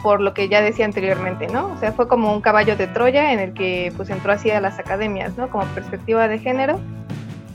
por 0.01 0.21
lo 0.21 0.33
que 0.33 0.47
ya 0.49 0.61
decía 0.61 0.85
anteriormente, 0.85 1.47
¿no? 1.47 1.67
O 1.73 1.77
sea, 1.77 1.91
fue 1.91 2.07
como 2.07 2.31
un 2.31 2.41
caballo 2.41 2.75
de 2.75 2.87
Troya 2.87 3.33
en 3.33 3.39
el 3.39 3.53
que 3.53 3.91
pues 3.97 4.09
entró 4.09 4.31
así 4.31 4.51
a 4.51 4.61
las 4.61 4.79
academias, 4.79 5.37
¿no? 5.37 5.49
Como 5.49 5.65
perspectiva 5.65 6.27
de 6.27 6.39
género. 6.39 6.79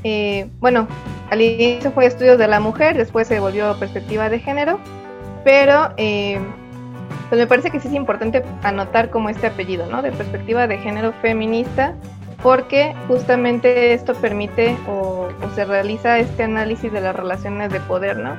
Eh, 0.05 0.51
bueno, 0.61 0.88
al 1.31 1.40
inicio 1.40 1.92
fue 1.92 2.07
estudios 2.07 2.38
de 2.38 2.49
la 2.49 2.61
mujer, 2.61 2.97
después 2.97 3.29
se 3.29 3.40
volvió 3.40 3.79
perspectiva 3.79 4.29
de 4.29 4.40
género, 4.40 4.81
pero 5.45 5.95
eh, 5.97 6.40
pues 7.29 7.40
me 7.40 7.47
parece 7.47 7.71
que 7.71 7.81
sí 7.81 7.88
es 7.88 7.95
importante 7.95 8.42
anotar 8.62 9.11
como 9.11 9.29
este 9.29 9.47
apellido, 9.47 9.87
¿no? 9.87 10.03
De 10.03 10.12
perspectiva 10.12 10.66
de 10.66 10.79
género 10.79 11.12
feminista, 11.23 11.95
porque 12.42 12.94
justamente 13.07 13.94
esto 13.94 14.14
permite 14.14 14.76
o, 14.88 15.28
se 15.55 15.64
realiza 15.64 16.18
este 16.18 16.42
análisis 16.42 16.92
de 16.92 17.00
las 17.00 17.14
relaciones 17.14 17.72
de 17.72 17.81
poder, 17.81 18.18
¿no? 18.18 18.35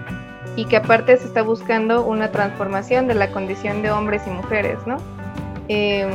Y 0.55 0.65
que 0.65 0.77
aparte 0.77 1.17
se 1.17 1.27
está 1.27 1.41
buscando 1.41 2.03
una 2.03 2.31
transformación 2.31 3.07
de 3.07 3.15
la 3.15 3.31
condición 3.31 3.81
de 3.81 3.91
hombres 3.91 4.23
y 4.27 4.29
mujeres, 4.29 4.77
¿no? 4.85 4.97
Em, 5.67 6.09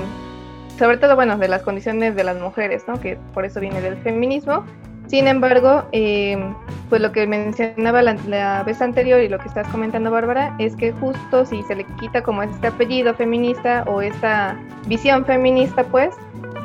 sobre 0.78 0.98
todo, 0.98 1.16
bueno, 1.16 1.38
de 1.38 1.48
las 1.48 1.62
condiciones 1.62 2.14
de 2.14 2.24
las 2.24 2.38
mujeres, 2.38 2.84
¿no? 2.86 3.00
Que 3.00 3.18
por 3.34 3.44
eso 3.44 3.58
viene 3.58 3.80
del 3.80 3.96
feminismo. 3.98 4.64
Sin 5.06 5.26
embargo, 5.26 5.84
em, 5.92 6.54
pues 6.90 7.00
lo 7.00 7.10
que 7.12 7.26
mencionaba 7.26 8.02
la, 8.02 8.16
la, 8.26 8.62
vez 8.64 8.82
anterior 8.82 9.20
y 9.22 9.28
lo 9.28 9.38
que 9.38 9.48
estás 9.48 9.66
comentando, 9.68 10.10
Bárbara, 10.10 10.54
es 10.58 10.76
que 10.76 10.92
justo 10.92 11.46
si 11.46 11.62
se 11.62 11.74
le 11.74 11.84
quita 11.98 12.22
como 12.22 12.42
este 12.42 12.66
apellido 12.66 13.14
feminista 13.14 13.84
o 13.86 14.02
esta 14.02 14.60
visión 14.86 15.24
feminista, 15.24 15.84
pues, 15.84 16.14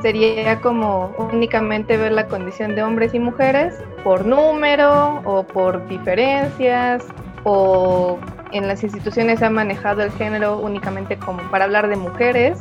sería 0.04 0.60
como 0.60 1.16
únicamente 1.18 1.96
ver 1.96 2.12
la 2.12 2.28
condición 2.28 2.76
de 2.76 2.84
hombres 2.84 3.14
y 3.14 3.20
mujeres 3.20 3.74
por 4.04 4.26
número 4.26 5.22
o 5.24 5.44
por 5.44 5.88
diferencias 5.88 7.06
o 7.46 8.20
en 8.52 8.68
las 8.68 8.84
instituciones 8.84 9.40
se 9.40 9.46
ha 9.46 9.50
manejado 9.50 10.04
el 10.04 10.12
género 10.12 10.60
únicamente 10.60 11.18
como 11.18 11.42
para 11.50 11.64
hablar 11.64 11.88
de 11.88 11.96
mujeres 11.96 12.60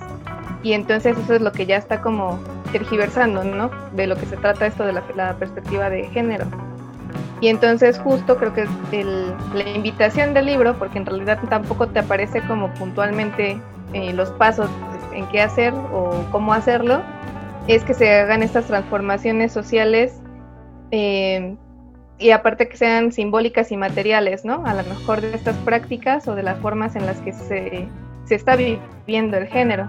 y 0.63 0.73
entonces 0.73 1.19
eso 1.19 1.35
es 1.35 1.43
lo 1.43 1.51
que 1.51 1.67
ya 1.67 1.77
está 1.77 2.01
como 2.01 2.39
tergiversando, 2.71 3.43
¿no? 3.43 3.73
De 3.93 4.07
lo 4.07 4.15
que 4.15 4.27
se 4.27 4.37
trata 4.37 4.67
esto 4.67 4.85
de 4.85 4.93
la, 4.93 5.35
perspectiva 5.37 5.91
de 5.91 6.05
género. 6.11 6.47
Y 7.41 7.49
entonces 7.49 7.99
justo 7.99 8.37
creo 8.37 8.55
que 8.55 8.69
la 9.53 9.69
invitación 9.69 10.33
del 10.33 10.47
libro, 10.47 10.79
porque 10.79 10.99
en 10.99 11.07
realidad 11.07 11.41
tampoco 11.51 11.89
te 11.89 11.99
aparece 11.99 12.41
como 12.43 12.73
puntualmente 12.75 13.61
eh, 13.93 14.13
los 14.13 14.31
pasos 14.31 14.71
en 15.13 15.27
qué 15.27 15.43
hacer 15.43 15.75
o 15.75 16.25
cómo 16.31 16.55
hacerlo, 16.55 17.03
es 17.68 17.85
que 17.85 17.94
se 17.94 18.12
hagan 18.12 18.42
estas 18.42 18.66
transformaciones 18.66 19.53
sociales 19.53 20.20
eh, 20.90 21.57
y 22.18 22.31
aparte 22.31 22.68
que 22.68 22.77
sean 22.77 23.12
simbólicas 23.12 23.72
y 23.72 23.77
materiales, 23.77 24.44
¿no? 24.44 24.64
A 24.66 24.75
lo 24.75 24.83
mejor 24.85 25.20
de 25.20 25.35
estas 25.35 25.57
prácticas 25.59 26.29
o 26.29 26.35
de 26.35 26.42
las 26.42 26.59
formas 26.59 26.96
en 26.96 27.07
las 27.07 27.18
que 27.20 27.33
se, 27.33 27.88
se 28.25 28.35
está 28.35 28.57
viviendo 28.57 29.37
el 29.37 29.46
género. 29.46 29.88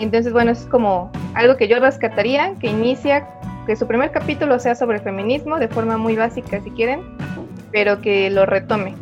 Entonces, 0.00 0.32
bueno, 0.32 0.50
es 0.50 0.66
como 0.66 1.10
algo 1.34 1.56
que 1.56 1.68
yo 1.68 1.78
rescataría, 1.78 2.54
que 2.60 2.68
inicia, 2.68 3.28
que 3.66 3.76
su 3.76 3.86
primer 3.86 4.10
capítulo 4.10 4.58
sea 4.58 4.74
sobre 4.74 4.98
feminismo 4.98 5.58
de 5.58 5.68
forma 5.68 5.96
muy 5.96 6.16
básica, 6.16 6.60
si 6.60 6.70
quieren, 6.70 7.02
pero 7.70 8.00
que 8.00 8.30
lo 8.30 8.46
retome. 8.46 8.94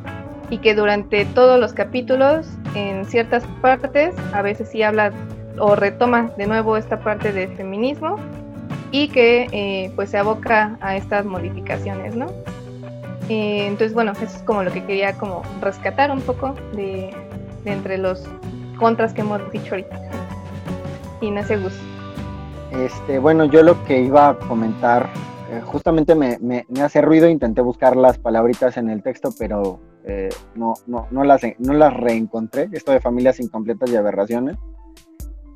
Y 0.50 0.58
que 0.58 0.74
durante 0.74 1.24
todos 1.26 1.58
los 1.58 1.72
capítulos, 1.72 2.48
en 2.74 3.04
ciertas 3.04 3.44
partes, 3.62 4.14
a 4.32 4.42
veces 4.42 4.68
sí 4.70 4.82
habla 4.82 5.12
o 5.60 5.76
retoma 5.76 6.30
de 6.36 6.46
nuevo 6.46 6.76
esta 6.76 7.00
parte 7.00 7.32
del 7.32 7.54
feminismo 7.56 8.16
y 8.90 9.08
que 9.08 9.46
eh, 9.52 9.92
pues 9.94 10.10
se 10.10 10.18
aboca 10.18 10.76
a 10.80 10.96
estas 10.96 11.24
modificaciones, 11.24 12.16
¿no? 12.16 12.26
Eh, 13.28 13.66
entonces, 13.66 13.94
bueno, 13.94 14.12
eso 14.12 14.24
es 14.24 14.42
como 14.42 14.64
lo 14.64 14.72
que 14.72 14.82
quería 14.84 15.16
como 15.16 15.42
rescatar 15.60 16.10
un 16.10 16.20
poco 16.20 16.54
de, 16.74 17.14
entre 17.64 17.98
los 17.98 18.24
contras 18.78 19.12
que 19.12 19.20
hemos 19.20 19.40
dicho 19.52 19.74
ahorita. 19.74 20.00
Y 21.20 21.30
no. 21.30 21.40
Este, 22.72 23.18
bueno, 23.18 23.44
yo 23.44 23.62
lo 23.62 23.84
que 23.84 24.00
iba 24.00 24.30
a 24.30 24.38
comentar, 24.38 25.08
eh, 25.50 25.60
justamente 25.64 26.14
me, 26.14 26.38
me, 26.40 26.64
hace 26.82 27.00
ruido, 27.02 27.28
intenté 27.28 27.60
buscar 27.60 27.94
las 27.94 28.18
palabritas 28.18 28.76
en 28.76 28.90
el 28.90 29.02
texto, 29.02 29.30
pero 29.38 29.80
no, 30.56 30.74
no, 30.88 31.06
no, 31.12 31.22
las, 31.22 31.42
no 31.58 31.72
las 31.74 31.94
reencontré, 31.94 32.68
esto 32.72 32.90
de 32.90 33.00
familias 33.00 33.38
incompletas 33.38 33.90
y 33.90 33.96
aberraciones 33.96 34.56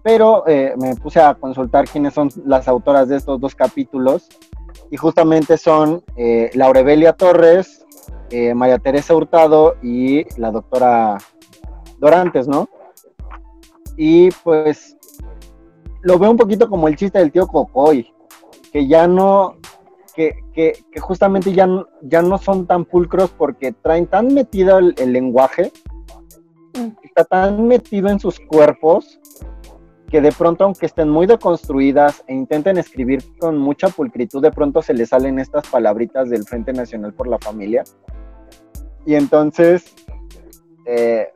pero 0.05 0.47
eh, 0.47 0.75
me 0.77 0.95
puse 0.97 1.19
a 1.19 1.35
consultar 1.35 1.89
quiénes 1.89 2.13
son 2.13 2.29
las 2.45 2.69
autoras 2.69 3.09
de 3.09 3.17
estos 3.17 3.41
dos 3.41 3.55
capítulos 3.55 4.29
y 4.91 4.99
justamente 4.99 5.57
son 5.57 6.05
eh, 6.15 6.51
Laurebelia 6.53 7.15
Torres, 7.15 7.87
eh, 8.29 8.53
María 8.53 8.79
Teresa 8.79 9.15
Hurtado 9.15 9.77
y 9.83 10.25
la 10.39 10.51
doctora 10.51 11.17
Dorantes, 11.99 12.47
¿no? 12.47 12.69
Y 13.97 14.31
pues 14.43 14.95
lo 16.03 16.19
veo 16.19 16.31
un 16.31 16.37
poquito 16.37 16.69
como 16.69 16.87
el 16.87 16.97
chiste 16.97 17.19
del 17.19 17.33
tío 17.33 17.47
Cocoy, 17.47 18.13
que 18.75 18.87
ya 18.87 19.09
no, 19.09 19.57
que, 20.15 20.45
que, 20.53 20.85
justamente 21.01 21.55
ya, 21.55 21.67
ya 22.03 22.21
no 22.21 22.37
son 22.37 22.67
tan 22.67 22.85
pulcros 22.85 23.31
porque 23.31 23.73
traen 23.73 24.07
tan 24.07 24.35
metido 24.35 24.79
el, 24.79 25.13
lenguaje, 25.15 25.73
mm. 26.75 26.89
está 27.05 27.25
tan 27.25 27.67
metido 27.67 28.11
en 28.11 28.21
sus 28.21 28.39
cuerpos 28.39 29.19
que 30.15 30.21
de 30.21 30.31
pronto, 30.31 30.63
aunque 30.63 30.87
estén 30.87 31.09
muy 31.09 31.27
deconstruidas 31.27 32.23
e 32.29 32.35
intenten 32.35 32.79
escribir 32.79 33.21
con 33.41 33.59
mucha 33.59 33.89
pulcritud, 33.89 34.41
de 34.41 34.53
pronto 34.53 34.81
se 34.81 34.95
les 34.95 35.09
salen 35.09 35.41
estas 35.41 35.67
palabritas 35.67 36.31
del 36.31 36.45
Frente 36.45 36.73
Nacional 36.73 37.13
por 37.13 37.27
la 37.27 37.37
Familia. 37.41 37.83
Y 39.05 39.17
entonces, 39.17 39.93
eh, 40.87 41.31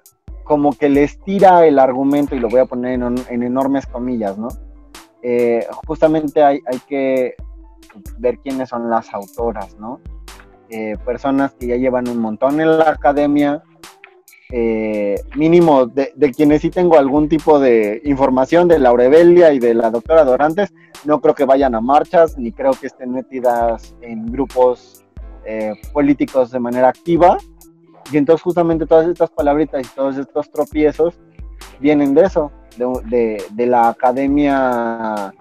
como 0.45 0.73
que 0.75 0.89
les 0.89 1.19
tira 1.25 1.67
el 1.67 1.81
argumento, 1.81 2.37
y 2.37 2.39
lo 2.39 2.49
voy 2.49 2.61
a 2.61 2.67
poner 2.67 3.03
en, 3.03 3.43
enormes 3.43 3.85
comillas, 3.85 4.39
¿no? 4.39 4.47
Eh, 5.25 5.67
justamente 5.89 6.45
hay, 6.45 6.61
hay 6.65 6.79
que 6.87 7.35
ver 8.19 8.39
quiénes 8.39 8.69
son 8.69 8.89
las 8.89 9.13
autoras, 9.13 9.77
¿no? 9.81 9.99
Eh, 10.71 10.97
personas 11.05 11.53
que 11.55 11.67
ya 11.67 11.75
llevan 11.75 12.07
un 12.07 12.19
montón 12.19 12.61
en 12.61 12.79
la 12.79 12.91
academia, 12.91 13.61
eh, 14.51 15.17
mínimo 15.37 15.87
de, 15.87 16.13
quienes 16.35 16.63
sí 16.63 16.71
tengo 16.71 16.99
algún 16.99 17.29
tipo 17.29 17.59
de 17.59 18.01
información 18.05 18.67
de 18.69 18.79
Laura 18.79 19.05
Evelia 19.05 19.53
y 19.53 19.59
de 19.59 19.75
la 19.75 19.91
doctora 19.91 20.25
Dorantes, 20.25 20.73
no 21.05 21.21
creo 21.21 21.35
que 21.35 21.45
vayan 21.45 21.75
a 21.75 21.81
marchas, 21.81 22.39
ni 22.39 22.53
creo 22.53 22.73
que 22.73 22.87
estén 22.87 23.13
metidas 23.13 23.95
en 24.01 24.27
grupos 24.27 25.05
eh, 25.45 25.75
políticos 25.93 26.51
de 26.51 26.61
manera 26.61 26.89
activa. 26.89 27.39
Y 28.11 28.17
entonces 28.17 28.43
justamente 28.43 28.87
todas 28.87 29.07
estas 29.07 29.31
palabritas 29.31 29.87
y 29.87 29.95
todos 29.95 30.17
estos 30.17 30.51
tropiezos 30.51 31.21
vienen 31.79 32.15
de 32.15 32.23
eso, 32.23 32.51
de, 32.77 33.45
de 33.51 33.67
la 33.67 33.89
academia 33.89 35.35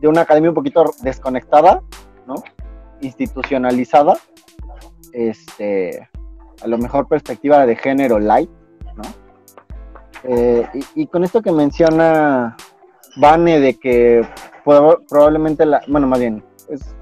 de 0.00 0.08
una 0.08 0.22
academia 0.22 0.50
un 0.50 0.54
poquito 0.54 0.84
desconectada, 1.02 1.82
¿no? 2.26 2.36
Institucionalizada, 3.00 4.18
este, 5.12 6.08
a 6.62 6.66
lo 6.66 6.78
mejor 6.78 7.08
perspectiva 7.08 7.66
de 7.66 7.76
género 7.76 8.18
light, 8.18 8.50
¿no? 8.96 9.02
Eh, 10.24 10.68
y, 10.94 11.06
con 11.06 11.24
esto 11.24 11.42
que 11.42 11.52
menciona 11.52 12.56
Vane 13.16 13.60
de 13.60 13.74
que 13.78 14.26
probablemente, 15.08 15.64
la, 15.64 15.80
bueno, 15.88 16.06
más 16.06 16.18
bien, 16.18 16.44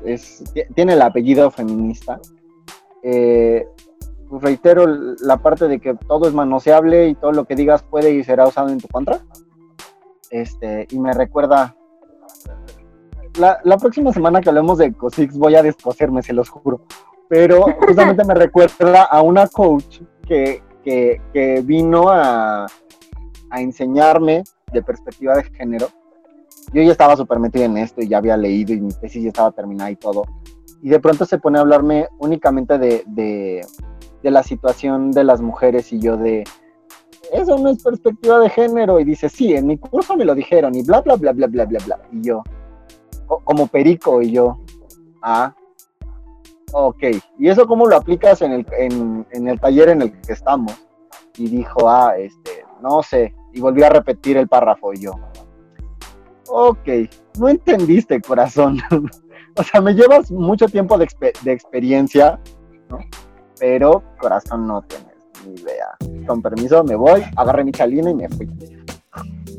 es, 0.04 0.44
tiene 0.74 0.92
el 0.92 1.02
apellido 1.02 1.50
feminista, 1.50 2.20
eh, 3.02 3.66
pues 4.28 4.42
reitero 4.42 4.86
la 4.86 5.38
parte 5.38 5.66
de 5.68 5.80
que 5.80 5.94
todo 5.94 6.28
es 6.28 6.34
manoseable 6.34 7.08
y 7.08 7.14
todo 7.14 7.32
lo 7.32 7.44
que 7.44 7.56
digas 7.56 7.82
puede 7.82 8.12
y 8.12 8.24
será 8.24 8.46
usado 8.46 8.68
en 8.68 8.78
tu 8.78 8.88
contra. 8.88 9.20
Este, 10.30 10.86
y 10.90 10.98
me 10.98 11.12
recuerda 11.12 11.76
la, 13.38 13.76
próxima 13.78 14.12
semana 14.12 14.40
que 14.40 14.48
hablemos 14.48 14.78
de 14.78 14.92
COSIX 14.92 15.36
voy 15.36 15.54
a 15.56 15.62
descoserme, 15.62 16.22
se 16.22 16.32
los 16.32 16.48
juro. 16.48 16.80
Pero 17.28 17.64
justamente 17.86 18.24
me 18.24 18.34
recuerda 18.34 19.04
a 19.04 19.22
una 19.22 19.46
coach 19.48 20.00
que, 20.26 20.62
vino 21.64 22.08
a, 22.08 22.66
enseñarme 23.52 24.44
de 24.72 24.82
perspectiva 24.82 25.34
de 25.34 25.44
género. 25.44 25.88
Yo 26.72 26.82
ya 26.82 26.92
estaba 26.92 27.16
súper 27.16 27.38
metido 27.38 27.64
en 27.64 27.78
esto 27.78 28.02
y 28.02 28.08
ya 28.08 28.18
había 28.18 28.36
leído 28.36 28.74
y 28.74 28.80
mi 28.80 28.92
tesis 28.92 29.22
ya 29.22 29.28
estaba 29.28 29.52
terminada 29.52 29.90
y 29.90 29.96
todo. 29.96 30.24
Y 30.82 30.90
de 30.90 31.00
pronto 31.00 31.24
se 31.24 31.38
pone 31.38 31.58
a 31.58 31.62
hablarme 31.62 32.08
únicamente 32.18 32.76
de, 32.76 33.02
de, 33.06 33.64
de 34.22 34.30
la 34.30 34.42
situación 34.42 35.10
de 35.10 35.24
las 35.24 35.40
mujeres 35.40 35.92
y 35.92 36.00
yo 36.00 36.16
de, 36.16 36.44
eso 37.32 37.58
no 37.58 37.70
es 37.70 37.82
perspectiva 37.82 38.38
de 38.40 38.50
género. 38.50 39.00
Y 39.00 39.04
dice, 39.04 39.28
sí, 39.28 39.54
en 39.54 39.66
mi 39.66 39.78
curso 39.78 40.16
me 40.16 40.24
lo 40.24 40.34
dijeron 40.34 40.74
y 40.74 40.82
bla, 40.82 41.00
bla, 41.00 41.16
bla, 41.16 41.32
bla, 41.32 41.46
bla, 41.46 41.64
bla, 41.64 41.78
bla. 41.84 41.98
Y 42.12 42.22
yo, 42.22 42.42
como 43.26 43.66
perico 43.66 44.22
y 44.22 44.32
yo, 44.32 44.58
ah, 45.22 45.54
ok, 46.72 47.02
¿y 47.38 47.48
eso 47.48 47.66
cómo 47.66 47.86
lo 47.86 47.96
aplicas 47.96 48.42
en 48.42 48.52
el, 48.52 48.66
en, 48.78 49.48
el 49.48 49.60
taller 49.60 49.90
en 49.90 50.02
el 50.02 50.20
que 50.20 50.32
estamos? 50.32 50.74
Y 51.36 51.48
dijo, 51.48 51.88
ah, 51.88 52.14
este, 52.16 52.64
no 52.82 53.02
sé, 53.02 53.34
y 53.52 53.60
volví 53.60 53.82
a 53.82 53.90
repetir 53.90 54.36
el 54.36 54.48
párrafo 54.48 54.92
y 54.92 55.02
yo, 55.02 55.12
ok, 56.48 56.88
no 57.38 57.48
entendiste, 57.48 58.20
corazón. 58.20 58.78
o 59.56 59.62
sea, 59.62 59.80
me 59.80 59.94
llevas 59.94 60.30
mucho 60.30 60.66
tiempo 60.66 60.98
de, 60.98 61.08
de 61.42 61.52
experiencia, 61.52 62.40
¿no? 62.88 62.98
Pero 63.58 64.02
corazón 64.18 64.66
no 64.66 64.82
tienes 64.82 65.16
ni 65.46 65.60
idea. 65.60 66.26
Con 66.26 66.42
permiso, 66.42 66.82
me 66.84 66.94
voy, 66.94 67.22
agarré 67.36 67.64
mi 67.64 67.72
chalina 67.72 68.10
y 68.10 68.14
me 68.14 68.28
fui. 68.28 68.48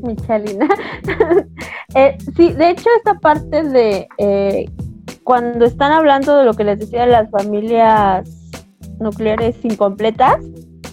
Michalina. 0.02 0.68
eh, 1.94 2.16
sí, 2.36 2.52
de 2.52 2.70
hecho 2.70 2.88
esta 2.96 3.14
parte 3.14 3.62
de 3.62 4.08
eh, 4.18 4.70
cuando 5.24 5.64
están 5.64 5.92
hablando 5.92 6.36
de 6.36 6.44
lo 6.44 6.54
que 6.54 6.64
les 6.64 6.78
decía 6.78 7.06
de 7.06 7.12
las 7.12 7.30
familias 7.30 8.28
nucleares 9.00 9.56
incompletas, 9.64 10.38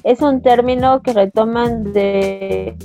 es 0.03 0.21
un 0.21 0.41
término 0.41 1.01
que 1.01 1.13
retoman 1.13 1.91
de 1.93 2.75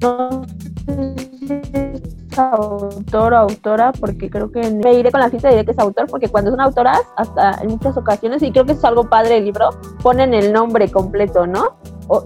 no 0.00 0.42
es 0.84 2.38
autor 2.38 3.32
o 3.32 3.36
autora, 3.36 3.92
porque 3.92 4.28
creo 4.28 4.50
que 4.50 4.68
me 4.70 4.94
iré 4.94 5.10
con 5.10 5.20
la 5.20 5.30
cita 5.30 5.48
y 5.48 5.52
diré 5.52 5.64
que 5.64 5.70
es 5.72 5.78
autor, 5.78 6.06
porque 6.08 6.28
cuando 6.28 6.50
son 6.50 6.60
autoras, 6.60 7.02
hasta 7.16 7.62
en 7.62 7.68
muchas 7.68 7.96
ocasiones, 7.96 8.42
y 8.42 8.50
creo 8.50 8.64
que 8.64 8.72
es 8.72 8.84
algo 8.84 9.08
padre 9.08 9.34
del 9.34 9.44
libro, 9.44 9.70
ponen 10.02 10.34
el 10.34 10.52
nombre 10.52 10.90
completo, 10.90 11.46
¿no? 11.46 11.76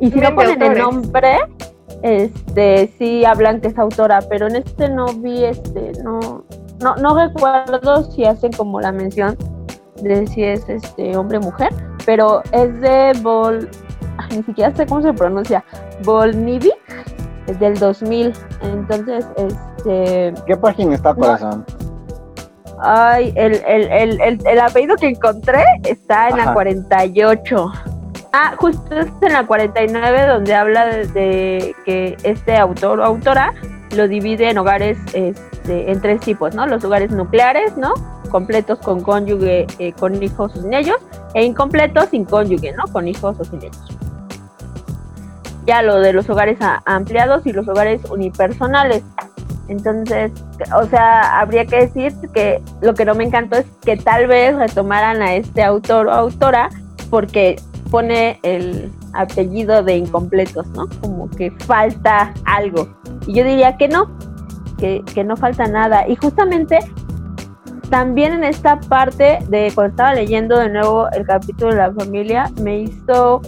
y 0.01 0.11
si 0.11 0.19
no 0.19 0.35
ponen 0.35 0.61
el 0.61 0.79
nombre, 0.79 1.39
este 2.03 2.93
sí 2.99 3.25
hablan 3.25 3.61
que 3.61 3.69
es 3.69 3.79
autora, 3.79 4.21
pero 4.29 4.49
en 4.49 4.57
este 4.57 4.89
no 4.89 5.07
vi 5.07 5.45
este, 5.45 5.93
no, 6.03 6.45
no, 6.81 6.97
no 6.97 7.17
recuerdo 7.17 8.05
si 8.13 8.25
hacen 8.25 8.53
como 8.53 8.81
la 8.81 8.93
mención 8.93 9.37
de 10.03 10.27
si 10.27 10.45
es 10.45 10.69
este 10.69 11.17
hombre 11.17 11.39
o 11.39 11.41
mujer, 11.43 11.71
pero 12.07 12.43
es 12.53 12.81
de 12.81 13.13
Vol, 13.23 13.69
ni 14.31 14.43
siquiera 14.45 14.75
sé 14.75 14.87
cómo 14.87 15.03
se 15.03 15.13
pronuncia, 15.13 15.65
Volnivik, 16.05 16.75
es 17.47 17.59
del 17.59 17.79
2000, 17.79 18.33
entonces 18.63 19.27
este... 19.37 20.35
¿Qué 20.47 20.57
página 20.57 20.95
está 20.95 21.15
corazón? 21.15 21.65
Ay, 22.81 23.33
el, 23.35 23.55
el, 23.67 24.21
el, 24.21 24.47
el, 24.47 24.61
apellido 24.61 24.95
que 24.97 25.09
encontré 25.09 25.65
está 25.85 26.29
en 26.29 26.37
la 26.37 26.53
48. 26.53 27.73
Ah, 28.33 28.55
justo 28.57 28.95
es 28.97 29.09
en 29.23 29.33
la 29.33 29.47
49 29.47 30.27
donde 30.27 30.55
habla 30.55 30.87
de, 30.87 31.75
que 31.85 32.17
este 32.23 32.57
autor 32.57 33.01
o 33.01 33.05
autora 33.05 33.53
lo 33.97 34.09
divide 34.09 34.51
en 34.51 34.59
hogares 34.59 34.99
este, 35.13 35.91
en 35.91 36.01
tres 36.01 36.21
tipos, 36.21 36.55
¿no? 36.55 36.67
Los 36.67 36.85
hogares 36.85 37.11
nucleares, 37.11 37.77
¿no? 37.77 37.95
Completos 38.31 38.79
con 38.81 39.03
cónyuge, 39.03 39.67
eh, 39.79 39.93
con 39.93 40.23
hijos 40.23 40.53
o 40.57 40.63
sin 40.63 40.75
ellos, 40.75 40.99
e 41.35 41.45
incompletos 41.45 42.11
sin 42.11 42.25
cónyuge, 42.25 42.73
¿no? 42.73 42.85
Con 42.93 43.09
hijos 43.09 43.37
o 43.39 43.45
sin 43.45 43.61
ellos. 43.63 43.99
Ya 45.67 45.83
lo 45.83 46.01
de 46.01 46.13
los 46.13 46.29
hogares 46.31 46.59
ampliados 46.87 47.47
y 47.47 47.53
los 47.53 47.69
hogares 47.69 48.01
unipersonales. 48.11 49.03
Entonces, 49.69 50.33
o 50.75 50.87
sea, 50.87 51.41
habría 51.41 51.67
que 51.67 51.77
decir 51.87 52.15
que 52.33 52.63
lo 52.81 52.95
que 52.95 53.05
no 53.05 53.15
me 53.15 53.25
encantó 53.25 53.57
es 53.57 53.67
que 53.85 53.97
tal 53.99 54.27
vez 54.27 54.57
retomaran 54.57 55.21
a 55.21 55.35
este 55.35 55.63
autor 55.63 56.07
o 56.07 56.13
autora 56.13 56.71
porque 57.11 57.57
pone 57.91 58.39
el 58.43 58.91
apellido 59.13 59.83
de 59.83 59.97
incompletos, 59.97 60.67
¿no? 60.69 60.89
Como 61.01 61.29
que 61.31 61.51
falta 61.67 62.33
algo. 62.45 62.89
Y 63.27 63.35
yo 63.35 63.45
diría 63.45 63.77
que 63.77 63.89
no, 63.89 64.11
que, 64.79 65.25
no 65.25 65.37
falta 65.37 65.67
nada. 65.67 66.07
Y 66.09 66.17
justamente 66.17 66.79
también 67.91 68.33
en 68.33 68.45
esta 68.45 68.79
parte 68.81 69.39
de 69.49 69.73
cuando 69.75 69.91
estaba 69.91 70.15
leyendo 70.15 70.59
de 70.59 70.69
nuevo 70.69 71.09
el 71.13 71.27
capítulo 71.27 71.71
de 71.71 71.77
la 71.77 71.93
familia, 71.93 72.51
me 72.61 72.81
hizo 72.81 73.41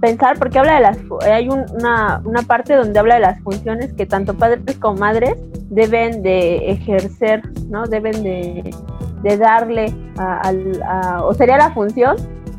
pensar, 0.00 0.38
porque 0.38 0.58
habla 0.58 0.74
de 0.74 0.80
las, 0.80 0.98
hay 1.22 1.48
una, 1.48 2.20
una 2.24 2.42
parte 2.42 2.74
donde 2.74 2.98
habla 2.98 3.14
de 3.14 3.22
las 3.22 3.40
funciones 3.40 3.92
que 3.94 4.04
tanto 4.04 4.34
padres 4.34 4.60
como 4.78 4.98
madres 4.98 5.34
deben 5.70 6.22
de 6.22 6.70
ejercer, 6.70 7.42
¿no? 7.68 7.86
Deben 7.86 8.22
de, 8.22 8.74
darle 9.38 9.94
a, 10.18 11.24
o 11.24 11.32
sería 11.32 11.56
la 11.56 11.72
función 11.72 12.16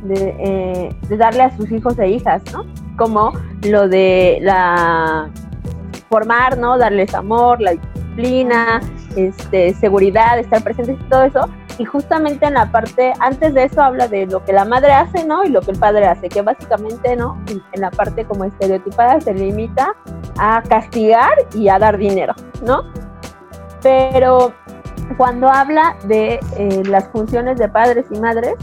eh, 0.09 0.95
de, 1.09 1.17
darle 1.17 1.43
a 1.43 1.55
sus 1.55 1.71
hijos 1.71 1.97
e 1.99 2.09
hijas, 2.09 2.41
¿no? 2.53 2.65
Como 2.97 3.33
lo 3.63 3.87
de 3.87 4.39
la 4.41 5.29
formar, 6.09 6.57
¿no? 6.57 6.77
Darles 6.77 7.13
amor, 7.13 7.61
la 7.61 7.71
disciplina, 7.71 8.81
este, 9.15 9.73
seguridad, 9.73 10.39
estar 10.39 10.63
presentes 10.63 10.97
y 10.99 11.09
todo 11.09 11.23
eso. 11.23 11.49
Y 11.77 11.85
justamente 11.85 12.45
en 12.45 12.53
la 12.53 12.71
parte, 12.71 13.11
antes 13.19 13.53
de 13.53 13.65
eso 13.65 13.81
habla 13.81 14.07
de 14.07 14.25
lo 14.27 14.43
que 14.45 14.53
la 14.53 14.63
madre 14.63 14.93
hace, 14.93 15.25
¿no? 15.25 15.43
Y 15.43 15.49
lo 15.49 15.61
que 15.61 15.71
el 15.71 15.79
padre 15.79 16.05
hace, 16.05 16.29
que 16.29 16.41
básicamente, 16.41 17.15
¿no? 17.15 17.41
En 17.49 17.81
la 17.81 17.91
parte 17.91 18.25
como 18.25 18.45
estereotipada 18.45 19.19
se 19.19 19.33
limita 19.33 19.93
a 20.37 20.61
castigar 20.61 21.33
y 21.53 21.67
a 21.67 21.77
dar 21.77 21.97
dinero, 21.97 22.33
¿no? 22.63 22.83
Pero 23.81 24.53
cuando 25.17 25.49
habla 25.49 25.95
de 26.05 26.39
eh, 26.57 26.83
las 26.85 27.07
funciones 27.09 27.57
de 27.57 27.67
padres 27.69 28.05
y 28.09 28.19
madres, 28.19 28.55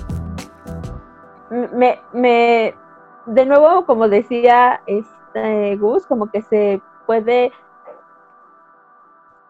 me, 1.53 2.01
me, 2.13 2.75
de 3.27 3.47
nuevo, 3.47 3.85
como 3.85 4.09
decía 4.09 4.81
este 4.87 5.77
Gus, 5.77 6.07
como 6.07 6.31
que 6.31 6.43
se 6.43 6.81
puede 7.07 7.53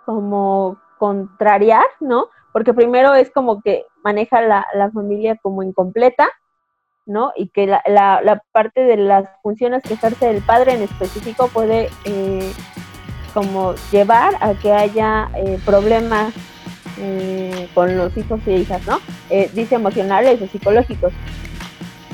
como 0.05 0.79
contrariar, 0.99 1.87
¿no? 2.01 2.29
Porque 2.53 2.75
primero 2.75 3.15
es 3.15 3.31
como 3.31 3.63
que 3.63 3.87
maneja 4.05 4.41
la, 4.43 4.67
la 4.75 4.91
familia 4.91 5.37
como 5.41 5.63
incompleta, 5.63 6.29
¿no? 7.07 7.33
Y 7.37 7.49
que 7.49 7.67
la, 7.67 7.83
la, 7.87 8.43
parte 8.53 8.83
de 8.83 8.97
las 8.97 9.29
funciones 9.43 9.83
que 9.83 9.95
ejerce 9.95 10.31
el 10.31 10.43
padre 10.43 10.75
en 10.75 10.83
específico 10.83 11.49
puede 11.49 11.89
eh, 12.05 12.53
como 13.35 13.75
llevar 13.91 14.35
a 14.41 14.55
que 14.55 14.73
haya 14.73 15.31
eh, 15.37 15.59
problemas 15.65 16.35
eh, 16.99 17.69
con 17.75 17.97
los 17.97 18.17
hijos 18.17 18.41
y 18.47 18.53
hijas, 18.53 18.87
¿no? 18.87 18.99
dice 19.55 19.77
emocionales 19.77 20.43
o 20.43 20.47
psicológicos. 20.47 21.13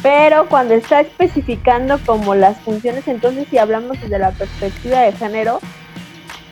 Pero 0.02 0.48
cuando 0.48 0.74
está 0.74 1.00
especificando 1.00 1.98
como 2.06 2.34
las 2.34 2.58
funciones, 2.60 3.08
entonces 3.08 3.48
si 3.50 3.58
hablamos 3.58 4.00
desde 4.00 4.18
la 4.18 4.30
perspectiva 4.30 5.00
de 5.00 5.12
género, 5.12 5.60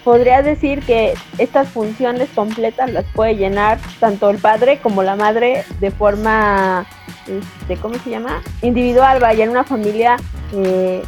podría 0.06 0.42
decir 0.42 0.82
que 0.84 1.14
estas 1.38 1.68
funciones 1.68 2.28
completas 2.34 2.92
las 2.92 3.04
puede 3.06 3.36
llenar 3.36 3.78
tanto 4.00 4.30
el 4.30 4.38
padre 4.38 4.78
como 4.80 5.02
la 5.02 5.16
madre 5.16 5.64
de 5.80 5.90
forma, 5.90 6.86
este, 7.26 7.76
¿cómo 7.76 7.96
se 7.96 8.10
llama? 8.10 8.42
Individual, 8.62 9.20
vaya, 9.20 9.44
en 9.44 9.50
una 9.50 9.64
familia 9.64 10.16
eh, 10.52 11.02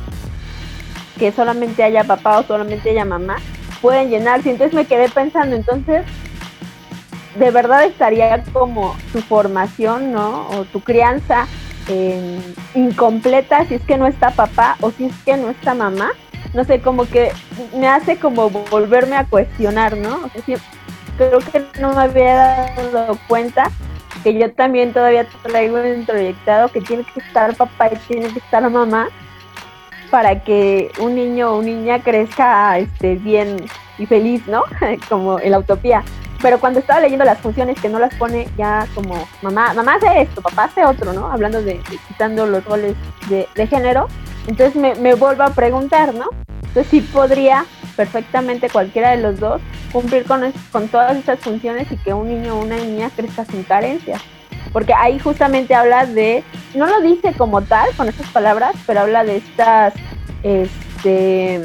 que 1.18 1.32
solamente 1.32 1.82
haya 1.82 2.04
papá 2.04 2.38
o 2.38 2.42
solamente 2.44 2.90
haya 2.90 3.04
mamá, 3.04 3.36
pueden 3.80 4.10
llenarse. 4.10 4.50
Entonces 4.50 4.74
me 4.74 4.84
quedé 4.84 5.08
pensando, 5.08 5.56
entonces, 5.56 6.04
de 7.36 7.50
verdad 7.50 7.84
estaría 7.84 8.42
como 8.52 8.96
tu 9.12 9.20
formación, 9.20 10.12
¿no? 10.12 10.48
O 10.50 10.64
tu 10.64 10.80
crianza 10.80 11.46
incompleta 12.74 13.64
si 13.66 13.74
es 13.74 13.82
que 13.82 13.96
no 13.96 14.06
está 14.06 14.30
papá 14.30 14.76
o 14.80 14.90
si 14.90 15.06
es 15.06 15.14
que 15.24 15.36
no 15.36 15.50
está 15.50 15.74
mamá. 15.74 16.10
No 16.54 16.64
sé, 16.64 16.80
como 16.80 17.06
que 17.06 17.30
me 17.76 17.88
hace 17.88 18.18
como 18.18 18.50
volverme 18.50 19.16
a 19.16 19.24
cuestionar, 19.24 19.96
¿no? 19.96 20.16
O 20.24 20.30
sea, 20.30 20.58
creo 21.16 21.38
que 21.40 21.64
no 21.80 21.92
me 21.92 22.02
había 22.02 22.72
dado 22.92 23.18
cuenta 23.28 23.70
que 24.22 24.38
yo 24.38 24.50
también 24.52 24.92
todavía 24.92 25.26
traigo 25.42 25.84
introyectado 25.84 26.68
que 26.68 26.80
tiene 26.80 27.04
que 27.04 27.20
estar 27.20 27.54
papá 27.56 27.90
y 27.92 27.96
tiene 28.12 28.32
que 28.32 28.38
estar 28.38 28.68
mamá 28.70 29.08
para 30.10 30.42
que 30.42 30.90
un 31.00 31.14
niño 31.14 31.52
o 31.52 31.62
niña 31.62 32.00
crezca 32.02 32.78
este, 32.78 33.16
bien 33.16 33.66
y 33.98 34.06
feliz, 34.06 34.46
¿no? 34.46 34.62
como 35.08 35.38
en 35.38 35.50
la 35.50 35.58
utopía. 35.58 36.02
Pero 36.40 36.60
cuando 36.60 36.78
estaba 36.78 37.00
leyendo 37.00 37.24
las 37.24 37.38
funciones 37.38 37.80
que 37.80 37.88
no 37.88 37.98
las 37.98 38.14
pone 38.14 38.48
ya 38.56 38.86
como 38.94 39.26
mamá, 39.42 39.74
mamá 39.74 39.94
hace 39.94 40.22
esto, 40.22 40.40
papá 40.40 40.64
hace 40.64 40.84
otro, 40.84 41.12
¿no? 41.12 41.30
Hablando 41.32 41.62
de, 41.62 41.80
quitando 42.06 42.46
los 42.46 42.64
roles 42.64 42.94
de, 43.28 43.66
género, 43.66 44.06
entonces 44.46 44.76
me, 44.76 44.94
me, 44.94 45.14
vuelvo 45.14 45.42
a 45.42 45.50
preguntar, 45.50 46.14
¿no? 46.14 46.26
Entonces 46.62 46.86
sí 46.90 47.00
podría 47.00 47.66
perfectamente 47.96 48.70
cualquiera 48.70 49.10
de 49.10 49.16
los 49.16 49.40
dos 49.40 49.60
cumplir 49.92 50.24
con, 50.24 50.52
con 50.70 50.86
todas 50.88 51.16
estas 51.16 51.40
funciones 51.40 51.90
y 51.90 51.96
que 51.96 52.14
un 52.14 52.28
niño 52.28 52.56
o 52.56 52.62
una 52.62 52.76
niña 52.76 53.10
crezca 53.14 53.44
sin 53.44 53.64
carencias. 53.64 54.22
Porque 54.72 54.94
ahí 54.94 55.18
justamente 55.18 55.74
habla 55.74 56.06
de, 56.06 56.44
no 56.74 56.86
lo 56.86 57.00
dice 57.00 57.32
como 57.32 57.62
tal 57.62 57.88
con 57.96 58.08
estas 58.08 58.28
palabras, 58.30 58.76
pero 58.86 59.00
habla 59.00 59.24
de 59.24 59.38
estas, 59.38 59.94
este, 60.42 61.62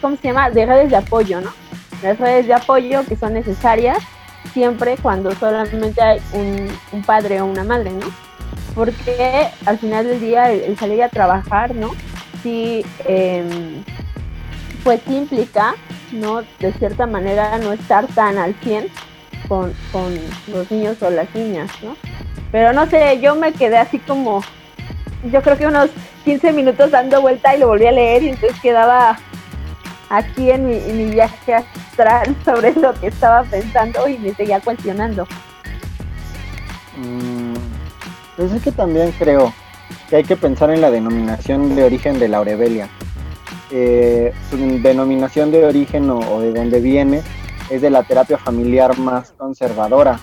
¿cómo 0.00 0.16
se 0.16 0.28
llama? 0.28 0.50
De 0.50 0.64
redes 0.64 0.90
de 0.90 0.96
apoyo, 0.96 1.40
¿no? 1.40 1.61
Las 2.02 2.18
redes 2.18 2.46
de 2.46 2.54
apoyo 2.54 3.04
que 3.06 3.16
son 3.16 3.34
necesarias 3.34 3.98
siempre 4.52 4.96
cuando 5.00 5.34
solamente 5.34 6.00
hay 6.02 6.20
un, 6.32 7.02
padre 7.02 7.40
o 7.40 7.46
una 7.46 7.64
madre, 7.64 7.90
¿no? 7.90 8.06
Porque 8.74 9.48
al 9.66 9.78
final 9.78 10.06
del 10.06 10.20
día 10.20 10.50
el, 10.50 10.76
salir 10.78 11.02
a 11.02 11.08
trabajar, 11.08 11.74
¿no? 11.74 11.90
Sí, 12.42 12.84
em, 13.06 13.84
pues 14.82 15.00
implica, 15.08 15.74
¿no? 16.10 16.42
De 16.58 16.72
cierta 16.78 17.06
manera 17.06 17.58
no 17.58 17.72
estar 17.72 18.06
tan 18.08 18.38
al 18.38 18.54
100 18.62 18.88
con, 19.48 19.72
con 19.92 20.14
los 20.48 20.70
niños 20.70 21.02
o 21.02 21.10
las 21.10 21.32
niñas, 21.34 21.70
¿no? 21.82 21.96
Pero 22.50 22.72
no 22.72 22.86
sé, 22.86 23.20
yo 23.20 23.34
me 23.34 23.52
quedé 23.52 23.78
así 23.78 23.98
como, 23.98 24.42
yo 25.30 25.42
creo 25.42 25.56
que 25.56 25.66
unos 25.66 25.90
15 26.24 26.52
minutos 26.52 26.90
dando 26.90 27.20
vuelta 27.20 27.54
y 27.54 27.60
lo 27.60 27.68
volví 27.68 27.86
a 27.86 27.92
leer 27.92 28.22
y 28.22 28.28
entonces 28.30 28.60
quedaba 28.60 29.18
aquí 30.12 30.50
en 30.50 30.66
mi, 30.66 31.10
viaje 31.10 31.54
astral 31.54 32.36
sobre 32.44 32.74
lo 32.74 32.92
que 32.94 33.08
estaba 33.08 33.42
pensando 33.44 34.06
y 34.06 34.18
me 34.18 34.34
seguía 34.34 34.60
cuestionando. 34.60 35.26
Mm, 36.96 37.54
pues 38.36 38.52
es 38.52 38.62
que 38.62 38.72
también 38.72 39.12
creo 39.18 39.52
que 40.08 40.16
hay 40.16 40.24
que 40.24 40.36
pensar 40.36 40.70
en 40.70 40.82
la 40.82 40.90
denominación 40.90 41.74
de 41.74 41.84
origen 41.84 42.18
de 42.18 42.28
la 42.28 42.38
aurebelia. 42.38 42.88
Eh, 43.70 44.34
su 44.50 44.58
denominación 44.82 45.50
de 45.50 45.64
origen 45.64 46.10
o, 46.10 46.40
de 46.40 46.52
dónde 46.52 46.80
viene 46.80 47.22
es 47.70 47.80
de 47.80 47.88
la 47.88 48.02
terapia 48.02 48.36
familiar 48.36 48.98
más 48.98 49.32
conservadora, 49.38 50.20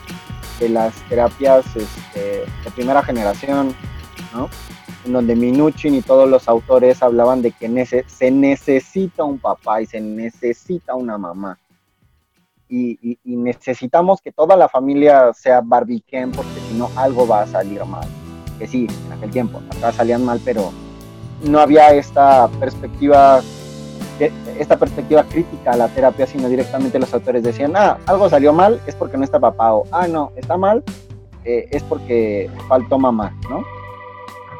de 0.59 0.69
las 0.69 0.93
terapias 1.09 1.65
este, 1.75 2.43
de 2.63 2.71
primera 2.75 3.01
generación, 3.01 3.73
¿no? 4.35 4.49
En 5.06 5.14
donde 5.14 5.36
Minuchin 5.36 5.95
y 5.95 6.02
todos 6.02 6.30
los 6.30 6.47
autores 6.47 7.02
hablaban 7.02 7.41
de 7.41 7.52
que 7.52 8.04
se 8.08 8.32
necesita 8.32 9.24
un 9.24 9.39
papá 9.39 9.82
y 9.82 9.86
se 9.86 10.02
necesita 10.02 10.95
una 10.95 11.18
mamá. 11.18 11.58
Y, 12.72 13.18
necesitamos 13.24 14.22
que 14.22 14.32
toda 14.32 14.56
la 14.56 14.70
familia 14.70 15.34
sea 15.34 15.62
barbiquen 15.64 16.32
porque 16.32 16.60
si 16.68 16.76
no 16.76 16.91
algo 16.95 17.28
va 17.28 17.41
a 17.41 17.47
salir 17.47 17.84
mal. 17.86 18.08
Que 18.60 18.68
sí, 18.68 18.88
en 19.08 19.14
aquel 19.14 19.32
tiempo, 19.32 19.62
acá 19.76 19.91
salían 19.91 20.24
mal, 20.24 20.39
pero 20.43 20.72
no 21.43 21.60
había 21.60 21.93
esta 21.93 22.47
perspectiva 22.60 23.41
esta 24.60 24.78
perspectiva 24.78 25.24
crítica 25.24 25.72
a 25.72 25.78
la 25.78 25.88
terapia, 25.88 26.28
sino 26.28 26.50
directamente 26.50 27.00
los 27.00 27.14
autores 27.14 27.41
decían, 27.41 27.72
ah, 27.78 27.97
algo 28.06 28.30
salió 28.30 28.52
mal, 28.52 28.82
es 28.86 28.93
porque 28.93 29.18
no 29.18 29.24
está 29.24 29.39
papá, 29.39 29.74
o 29.74 29.86
ah, 29.91 30.10
no, 30.10 30.34
está 30.36 30.58
mal, 30.58 30.84
eh, 31.45 31.70
es 31.72 31.84
porque 31.84 32.50
faltó 32.68 33.00
mamá, 33.00 33.34
¿no? 33.50 33.64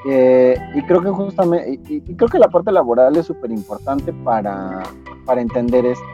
Eh, 0.06 0.58
y 0.76 0.82
creo 0.84 1.02
que 1.02 1.10
justamente, 1.10 1.80
y, 1.90 2.16
creo 2.16 2.30
que 2.30 2.40
la 2.40 2.48
parte 2.48 2.72
laboral 2.72 3.16
es 3.18 3.26
súper 3.26 3.52
importante 3.52 4.14
para, 4.14 4.84
para 5.26 5.42
entender 5.42 5.86
esto, 5.86 6.06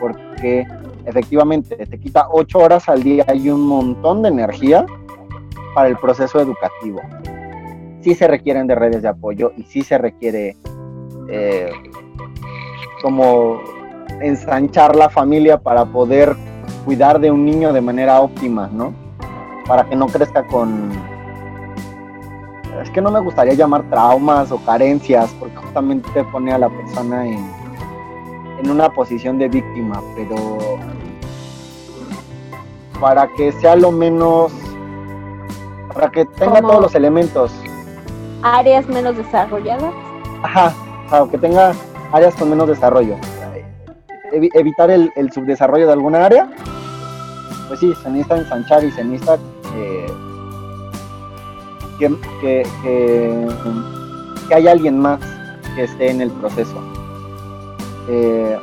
porque 0.00 0.64
efectivamente 1.04 1.76
te 1.76 1.98
quita 1.98 2.28
ocho 2.30 2.58
horas 2.58 2.88
al 2.88 3.02
día 3.02 3.26
y 3.34 3.48
un 3.48 3.62
montón 3.62 4.22
de 4.22 4.28
energía 4.28 4.86
para 5.74 5.88
el 5.88 5.96
proceso 5.96 6.40
educativo. 6.40 7.00
Sí 8.00 8.14
se 8.14 8.28
requieren 8.28 8.66
de 8.66 8.74
redes 8.74 9.02
de 9.02 9.08
apoyo 9.08 9.52
y 9.56 9.64
sí 9.64 9.82
se 9.82 9.98
requiere 9.98 10.56
eh, 11.28 11.70
como 13.02 13.60
ensanchar 14.20 14.94
la 14.94 15.08
familia 15.08 15.58
para 15.58 15.84
poder 15.84 16.36
cuidar 16.84 17.18
de 17.18 17.30
un 17.30 17.44
niño 17.44 17.72
de 17.72 17.80
manera 17.80 18.20
óptima, 18.20 18.70
¿no? 18.72 18.92
Para 19.66 19.84
que 19.84 19.96
no 19.96 20.06
crezca 20.06 20.46
con 20.46 20.90
es 22.82 22.90
que 22.90 23.00
no 23.00 23.10
me 23.10 23.20
gustaría 23.20 23.54
llamar 23.54 23.82
traumas 23.90 24.50
o 24.52 24.58
carencias, 24.58 25.34
porque 25.38 25.56
justamente 25.56 26.24
pone 26.24 26.52
a 26.52 26.58
la 26.58 26.68
persona 26.68 27.26
en, 27.26 27.44
en 28.58 28.70
una 28.70 28.88
posición 28.90 29.38
de 29.38 29.48
víctima, 29.48 30.00
pero 30.14 30.58
para 33.00 33.26
que 33.28 33.52
sea 33.52 33.76
lo 33.76 33.90
menos, 33.90 34.52
para 35.92 36.10
que 36.10 36.24
tenga 36.24 36.60
todos 36.60 36.80
los 36.80 36.94
elementos. 36.94 37.52
Áreas 38.42 38.86
menos 38.88 39.16
desarrolladas. 39.16 39.92
Ajá, 40.42 40.74
para 41.10 41.26
que 41.28 41.38
tenga 41.38 41.72
áreas 42.12 42.34
con 42.34 42.50
menos 42.50 42.68
desarrollo. 42.68 43.16
evitar 44.32 44.90
el, 44.90 45.10
subdesarrollo 45.32 45.86
de 45.86 45.92
alguna 45.92 46.24
área, 46.24 46.48
pues 47.68 47.80
sí, 47.80 47.92
se 48.02 48.10
necesita 48.10 48.38
ensanchar 48.38 48.84
y 48.84 48.90
se 48.90 49.04
necesita 49.04 49.38
eh, 49.76 50.06
que, 51.98 52.16
que, 52.40 52.66
que, 54.48 54.54
hay 54.54 54.68
alguien 54.68 54.98
más 54.98 55.20
que 55.74 55.84
esté 55.84 56.10
en 56.10 56.20
el 56.20 56.30
proceso. 56.30 56.76
Eh, 58.08 58.58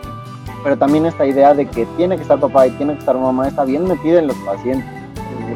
pero 0.63 0.77
también 0.77 1.05
esta 1.05 1.25
idea 1.25 1.53
de 1.53 1.65
que 1.65 1.85
tiene 1.97 2.15
que 2.15 2.21
estar 2.21 2.39
papá 2.39 2.67
y 2.67 2.71
tiene 2.71 2.93
que 2.93 2.99
estar 2.99 3.17
mamá 3.17 3.47
está 3.47 3.63
bien 3.63 3.87
metida 3.87 4.19
en 4.19 4.27
los 4.27 4.37
pacientes. 4.37 4.87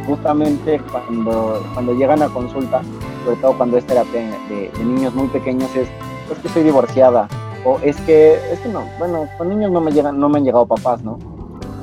Justamente 0.08 0.82
cuando, 0.92 1.64
cuando 1.74 1.94
llegan 1.94 2.22
a 2.22 2.28
consulta, 2.30 2.82
sobre 3.24 3.38
todo 3.38 3.58
cuando 3.58 3.78
es 3.78 3.86
terapia 3.86 4.22
de, 4.50 4.72
niños 4.84 5.14
muy 5.16 5.28
pequeños, 5.28 5.74
es, 5.76 5.88
es 6.32 6.40
que 6.40 6.48
estoy 6.48 6.64
divorciada 6.64 7.28
o 7.64 7.80
es 7.82 7.96
que, 8.02 8.36
es 8.52 8.60
que 8.60 8.70
no, 8.70 8.84
bueno, 9.00 9.28
con 9.38 9.50
niños 9.50 9.72
no 9.72 9.82
me, 9.82 9.92
llegan, 9.92 10.20
no 10.20 10.30
me 10.30 10.38
han 10.38 10.44
llegado 10.44 10.66
papás, 10.66 11.02
¿no? 11.02 11.18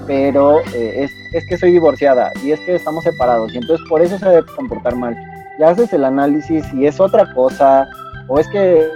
Pero 0.06 0.60
eh, 0.74 1.04
es, 1.04 1.10
es 1.32 1.46
que 1.48 1.56
soy 1.56 1.72
divorciada 1.72 2.30
y 2.44 2.52
es 2.52 2.60
que 2.60 2.74
estamos 2.74 3.02
separados 3.02 3.52
y 3.54 3.58
entonces 3.58 3.86
por 3.88 4.02
eso 4.02 4.18
se 4.18 4.28
debe 4.28 4.46
comportar 4.54 4.94
mal 4.94 5.16
ya 5.62 5.68
haces 5.68 5.92
el 5.92 6.04
análisis 6.04 6.64
y 6.74 6.86
es 6.86 6.98
otra 6.98 7.32
cosa, 7.34 7.88
o 8.26 8.40
es 8.40 8.48
que, 8.48 8.88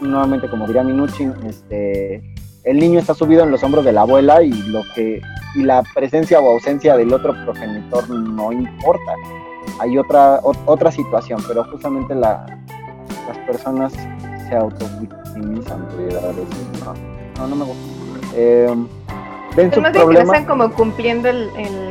nuevamente 0.00 0.50
como 0.50 0.66
diría 0.66 0.82
Minuchin, 0.82 1.32
este, 1.46 2.20
el 2.64 2.80
niño 2.80 2.98
está 2.98 3.14
subido 3.14 3.44
en 3.44 3.52
los 3.52 3.62
hombros 3.62 3.84
de 3.84 3.92
la 3.92 4.00
abuela 4.00 4.42
y 4.42 4.50
lo 4.50 4.82
que 4.96 5.22
y 5.54 5.62
la 5.62 5.84
presencia 5.94 6.40
o 6.40 6.50
ausencia 6.50 6.96
del 6.96 7.12
otro 7.12 7.32
progenitor 7.44 8.10
no 8.10 8.50
importa. 8.50 9.12
Hay 9.78 9.96
otra 9.96 10.40
otra 10.42 10.90
situación, 10.90 11.40
pero 11.46 11.62
justamente 11.62 12.12
la, 12.12 12.44
las 13.28 13.38
personas 13.46 13.92
se 14.48 14.56
autovictimizan, 14.56 15.86
no, 16.84 16.94
no, 17.38 17.46
no 17.46 17.56
me 17.56 17.64
gusta. 17.64 17.82
Eh, 18.34 18.66
ven 19.54 19.68
más 19.68 19.70
bien 19.70 19.70
que 19.70 19.80
no 19.80 19.92
problema. 19.92 20.24
están 20.24 20.44
como 20.44 20.72
cumpliendo 20.74 21.28
el, 21.28 21.48
el 21.56 21.87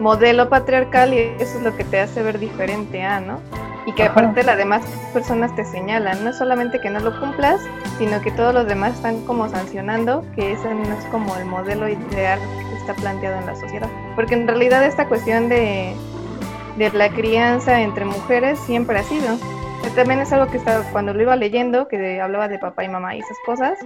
modelo 0.00 0.48
patriarcal 0.48 1.14
y 1.14 1.18
eso 1.18 1.58
es 1.58 1.62
lo 1.62 1.76
que 1.76 1.84
te 1.84 2.00
hace 2.00 2.22
ver 2.22 2.38
diferente 2.38 3.02
a, 3.02 3.20
¿no? 3.20 3.40
Y 3.86 3.92
que 3.92 4.02
Ajá. 4.02 4.12
aparte 4.12 4.42
las 4.42 4.56
demás 4.56 4.82
personas 5.12 5.54
te 5.54 5.64
señalan, 5.64 6.24
no 6.24 6.30
es 6.30 6.38
solamente 6.38 6.80
que 6.80 6.90
no 6.90 7.00
lo 7.00 7.18
cumplas, 7.18 7.60
sino 7.98 8.20
que 8.20 8.30
todos 8.30 8.52
los 8.52 8.66
demás 8.66 8.94
están 8.94 9.24
como 9.24 9.48
sancionando 9.48 10.24
que 10.34 10.52
ese 10.52 10.74
no 10.74 10.92
es 10.92 11.04
como 11.06 11.36
el 11.36 11.44
modelo 11.44 11.88
ideal 11.88 12.38
que 12.70 12.76
está 12.76 12.94
planteado 12.94 13.38
en 13.38 13.46
la 13.46 13.56
sociedad. 13.56 13.88
Porque 14.16 14.34
en 14.34 14.46
realidad 14.46 14.84
esta 14.84 15.06
cuestión 15.06 15.48
de, 15.48 15.94
de 16.76 16.90
la 16.90 17.10
crianza 17.10 17.80
entre 17.80 18.04
mujeres 18.04 18.58
siempre 18.60 18.98
ha 18.98 19.02
sido. 19.02 19.38
También 19.94 20.20
es 20.20 20.32
algo 20.32 20.50
que 20.50 20.58
estaba, 20.58 20.84
cuando 20.92 21.14
lo 21.14 21.22
iba 21.22 21.34
leyendo, 21.36 21.88
que 21.88 22.20
hablaba 22.20 22.48
de 22.48 22.58
papá 22.58 22.84
y 22.84 22.88
mamá 22.88 23.16
y 23.16 23.20
esas 23.20 23.38
cosas, 23.44 23.78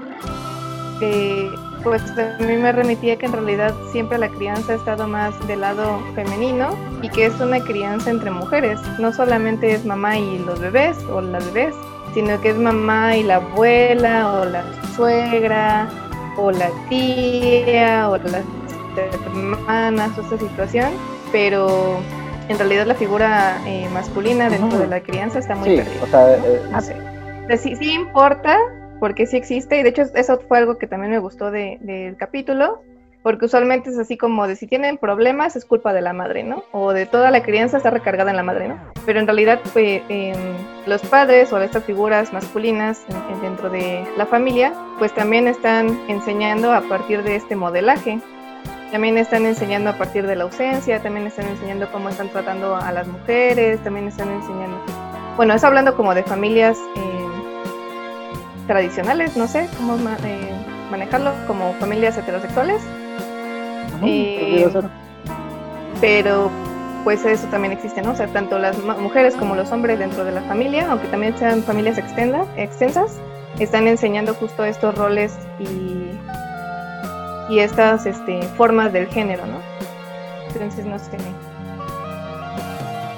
eh, 1.00 1.50
pues 1.82 2.02
a 2.18 2.36
mí 2.42 2.56
me 2.56 2.72
remitía 2.72 3.16
que 3.16 3.26
en 3.26 3.32
realidad 3.32 3.74
siempre 3.92 4.16
la 4.18 4.28
crianza 4.28 4.72
ha 4.72 4.76
estado 4.76 5.06
más 5.06 5.34
del 5.46 5.60
lado 5.60 6.00
femenino 6.14 6.70
y 7.02 7.08
que 7.10 7.26
es 7.26 7.38
una 7.40 7.60
crianza 7.60 8.10
entre 8.10 8.30
mujeres. 8.30 8.80
No 8.98 9.12
solamente 9.12 9.72
es 9.72 9.84
mamá 9.84 10.18
y 10.18 10.38
los 10.38 10.58
bebés 10.60 10.96
o 11.12 11.20
las 11.20 11.44
bebés, 11.52 11.74
sino 12.14 12.40
que 12.40 12.50
es 12.50 12.56
mamá 12.56 13.16
y 13.16 13.22
la 13.24 13.36
abuela 13.36 14.32
o 14.40 14.44
la 14.46 14.64
suegra 14.96 15.88
o 16.38 16.50
la 16.50 16.70
tía 16.88 18.08
o 18.08 18.16
las 18.16 18.42
hermanas 18.96 20.16
o 20.18 20.22
esta 20.22 20.38
situación, 20.38 20.90
pero 21.32 21.98
en 22.48 22.58
realidad 22.58 22.86
la 22.86 22.94
figura 22.94 23.58
eh, 23.66 23.88
masculina 23.92 24.48
dentro 24.48 24.78
de 24.78 24.86
la 24.86 25.00
crianza 25.02 25.38
está 25.38 25.54
muy 25.54 25.70
Sí, 25.70 25.76
perdida. 25.76 26.02
o 26.02 26.06
sea, 26.06 26.34
eh, 26.36 26.62
No 27.48 27.56
sí, 27.56 27.76
sí 27.76 27.92
importa, 27.92 28.56
porque 29.00 29.26
sí 29.26 29.36
existe, 29.36 29.78
y 29.78 29.82
de 29.82 29.88
hecho 29.90 30.02
eso 30.14 30.38
fue 30.48 30.58
algo 30.58 30.78
que 30.78 30.86
también 30.86 31.10
me 31.12 31.18
gustó 31.18 31.50
de- 31.50 31.78
del 31.80 32.16
capítulo, 32.16 32.82
porque 33.22 33.46
usualmente 33.46 33.88
es 33.88 33.98
así 33.98 34.18
como 34.18 34.46
de 34.46 34.54
si 34.54 34.66
tienen 34.66 34.98
problemas 34.98 35.56
es 35.56 35.64
culpa 35.64 35.94
de 35.94 36.02
la 36.02 36.12
madre, 36.12 36.42
¿no? 36.42 36.62
O 36.72 36.92
de 36.92 37.06
toda 37.06 37.30
la 37.30 37.42
crianza 37.42 37.78
está 37.78 37.88
recargada 37.90 38.30
en 38.30 38.36
la 38.36 38.42
madre, 38.42 38.68
¿no? 38.68 38.78
Pero 39.06 39.18
en 39.18 39.26
realidad 39.26 39.60
pues, 39.72 40.02
em, 40.10 40.36
los 40.86 41.00
padres 41.02 41.50
o 41.52 41.58
estas 41.60 41.84
figuras 41.84 42.32
masculinas 42.34 43.02
en- 43.08 43.34
en- 43.34 43.40
dentro 43.40 43.70
de 43.70 44.04
la 44.18 44.26
familia, 44.26 44.74
pues 44.98 45.14
también 45.14 45.48
están 45.48 45.98
enseñando 46.08 46.70
a 46.72 46.82
partir 46.82 47.22
de 47.22 47.36
este 47.36 47.56
modelaje. 47.56 48.20
También 48.92 49.16
están 49.18 49.46
enseñando 49.46 49.88
a 49.90 49.94
partir 49.94 50.26
de 50.26 50.36
la 50.36 50.44
ausencia, 50.44 51.00
también 51.02 51.26
están 51.26 51.46
enseñando 51.48 51.90
cómo 51.90 52.10
están 52.10 52.28
tratando 52.28 52.76
a 52.76 52.92
las 52.92 53.08
mujeres, 53.08 53.82
también 53.82 54.06
están 54.08 54.28
enseñando 54.30 54.76
bueno, 55.36 55.52
es 55.54 55.64
hablando 55.64 55.96
como 55.96 56.14
de 56.14 56.22
familias 56.22 56.78
eh, 56.94 57.13
tradicionales, 58.66 59.36
no 59.36 59.46
sé 59.46 59.68
cómo 59.76 59.96
eh, 60.24 60.50
manejarlo, 60.90 61.32
como 61.46 61.72
familias 61.74 62.16
heterosexuales, 62.16 62.82
ujú, 63.96 64.06
eh, 64.06 64.68
pero 66.00 66.50
pues 67.04 67.24
eso 67.26 67.46
también 67.48 67.72
existe, 67.72 68.00
¿no? 68.02 68.12
O 68.12 68.16
sea, 68.16 68.26
tanto 68.28 68.58
las 68.58 68.78
mujeres 68.78 69.36
como 69.36 69.54
los 69.54 69.70
hombres 69.72 69.98
dentro 69.98 70.24
de 70.24 70.32
la 70.32 70.40
familia, 70.42 70.90
aunque 70.90 71.08
también 71.08 71.36
sean 71.36 71.62
familias 71.62 71.98
extenda- 71.98 72.46
extensas, 72.56 73.18
están 73.58 73.86
enseñando 73.86 74.34
justo 74.34 74.64
estos 74.64 74.94
roles 74.94 75.34
y, 75.58 76.10
y 77.52 77.58
estas 77.58 78.06
este, 78.06 78.42
formas 78.56 78.92
del 78.92 79.06
género, 79.08 79.44
¿no? 79.46 79.58
Entonces, 80.52 80.86
no 80.86 80.98
sé. 80.98 81.18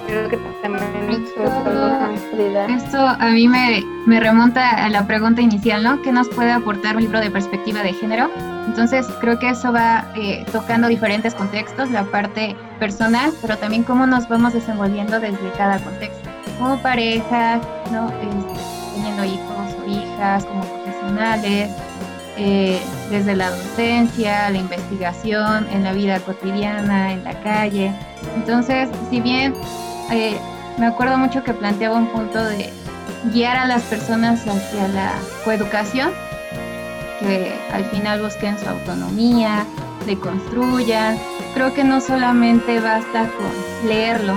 Creo 0.07 0.29
que 0.29 0.37
también 0.63 0.85
eso 1.11 1.45
es 1.45 1.51
algo 1.51 2.13
que- 2.13 2.17
Frida. 2.31 2.67
Esto 2.67 2.99
a 3.07 3.27
mí 3.31 3.49
me, 3.49 3.83
me 4.07 4.21
remonta 4.21 4.85
a 4.85 4.89
la 4.89 5.07
pregunta 5.07 5.41
inicial, 5.43 5.83
¿no? 5.83 6.01
¿Qué 6.03 6.13
nos 6.13 6.29
puede 6.29 6.51
aportar 6.53 6.97
un 6.97 7.03
libro 7.03 7.21
de 7.21 7.31
perspectiva 7.31 7.83
de 7.83 7.93
género? 7.93 8.31
Entonces 8.67 9.07
creo 9.21 9.39
que 9.39 9.51
eso 9.51 9.73
va 9.73 10.07
eh, 10.17 10.45
tocando 10.53 10.89
diferentes 10.89 11.35
contextos, 11.35 11.91
la 11.91 12.05
parte 12.05 12.57
personal, 12.79 13.33
pero 13.43 13.57
también 13.59 13.83
cómo 13.85 14.07
nos 14.07 14.29
vamos 14.29 14.53
desenvolviendo 14.55 15.21
desde 15.21 15.51
cada 15.57 15.79
contexto. 15.79 16.29
Como 16.59 16.79
pareja, 16.79 17.61
¿no? 17.93 18.09
Este, 18.09 18.61
teniendo 18.95 19.25
hijos 19.25 19.77
o 19.85 19.91
hijas, 19.91 20.45
como 20.47 20.63
profesionales, 20.65 21.71
eh, 22.39 22.81
desde 23.11 23.37
la 23.37 23.51
docencia, 23.51 24.51
la 24.51 24.59
investigación, 24.59 25.67
en 25.71 25.85
la 25.85 25.93
vida 25.93 26.19
cotidiana, 26.21 27.13
en 27.13 27.25
la 27.25 27.35
calle. 27.43 27.93
Entonces, 28.37 28.89
si 29.11 29.21
bien 29.21 29.55
eh, 30.11 30.39
me 30.79 30.87
acuerdo 30.87 31.19
mucho 31.19 31.43
que 31.43 31.53
planteaba 31.55 31.97
un 31.97 32.09
punto 32.09 32.43
de 32.45 32.73
guiar 33.33 33.57
a 33.57 33.67
las 33.67 33.83
personas 33.83 34.47
hacia 34.47 34.89
la 34.89 35.13
coeducación, 35.45 36.11
que 37.21 37.55
al 37.73 37.85
final 37.87 38.23
busquen 38.23 38.59
su 38.59 38.69
autonomía, 38.69 39.65
le 40.07 40.19
construyan. 40.19 41.19
Creo 41.55 41.73
que 41.75 41.85
no 41.85 42.01
solamente 42.01 42.81
basta 42.81 43.29
con 43.31 43.89
leerlo, 43.89 44.35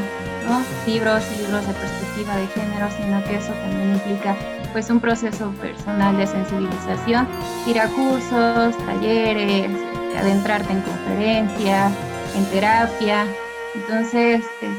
¿no? 0.47 0.61
Libros 0.87 1.23
libros 1.37 1.67
de 1.67 1.73
perspectiva 1.73 2.35
de 2.35 2.47
género, 2.47 2.87
sino 2.97 3.23
que 3.25 3.35
eso 3.35 3.51
también 3.53 3.93
implica 3.93 4.35
pues 4.71 4.89
un 4.89 4.99
proceso 4.99 5.51
personal 5.61 6.15
de 6.17 6.27
sensibilización, 6.27 7.27
ir 7.67 7.79
a 7.79 7.87
cursos, 7.87 8.77
talleres, 8.85 9.71
adentrarte 10.17 10.71
en 10.71 10.81
conferencias, 10.81 11.91
en 12.35 12.45
terapia. 12.45 13.25
Entonces, 13.75 14.43
este, 14.61 14.78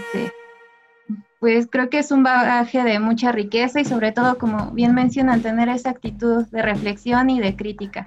pues 1.41 1.67
creo 1.71 1.89
que 1.89 1.99
es 1.99 2.13
un 2.13 2.23
bagaje 2.23 2.85
de 2.85 3.01
mucha 3.01 3.33
riqueza 3.33 3.81
y 3.81 3.85
sobre 3.87 4.13
todo, 4.13 4.37
como 4.39 4.71
bien 4.73 4.95
mencionan, 4.95 5.41
tener 5.41 5.69
esa 5.71 5.91
actitud 5.91 6.47
de 6.49 6.61
reflexión 6.63 7.31
y 7.31 7.41
de 7.41 7.57
crítica 7.57 8.07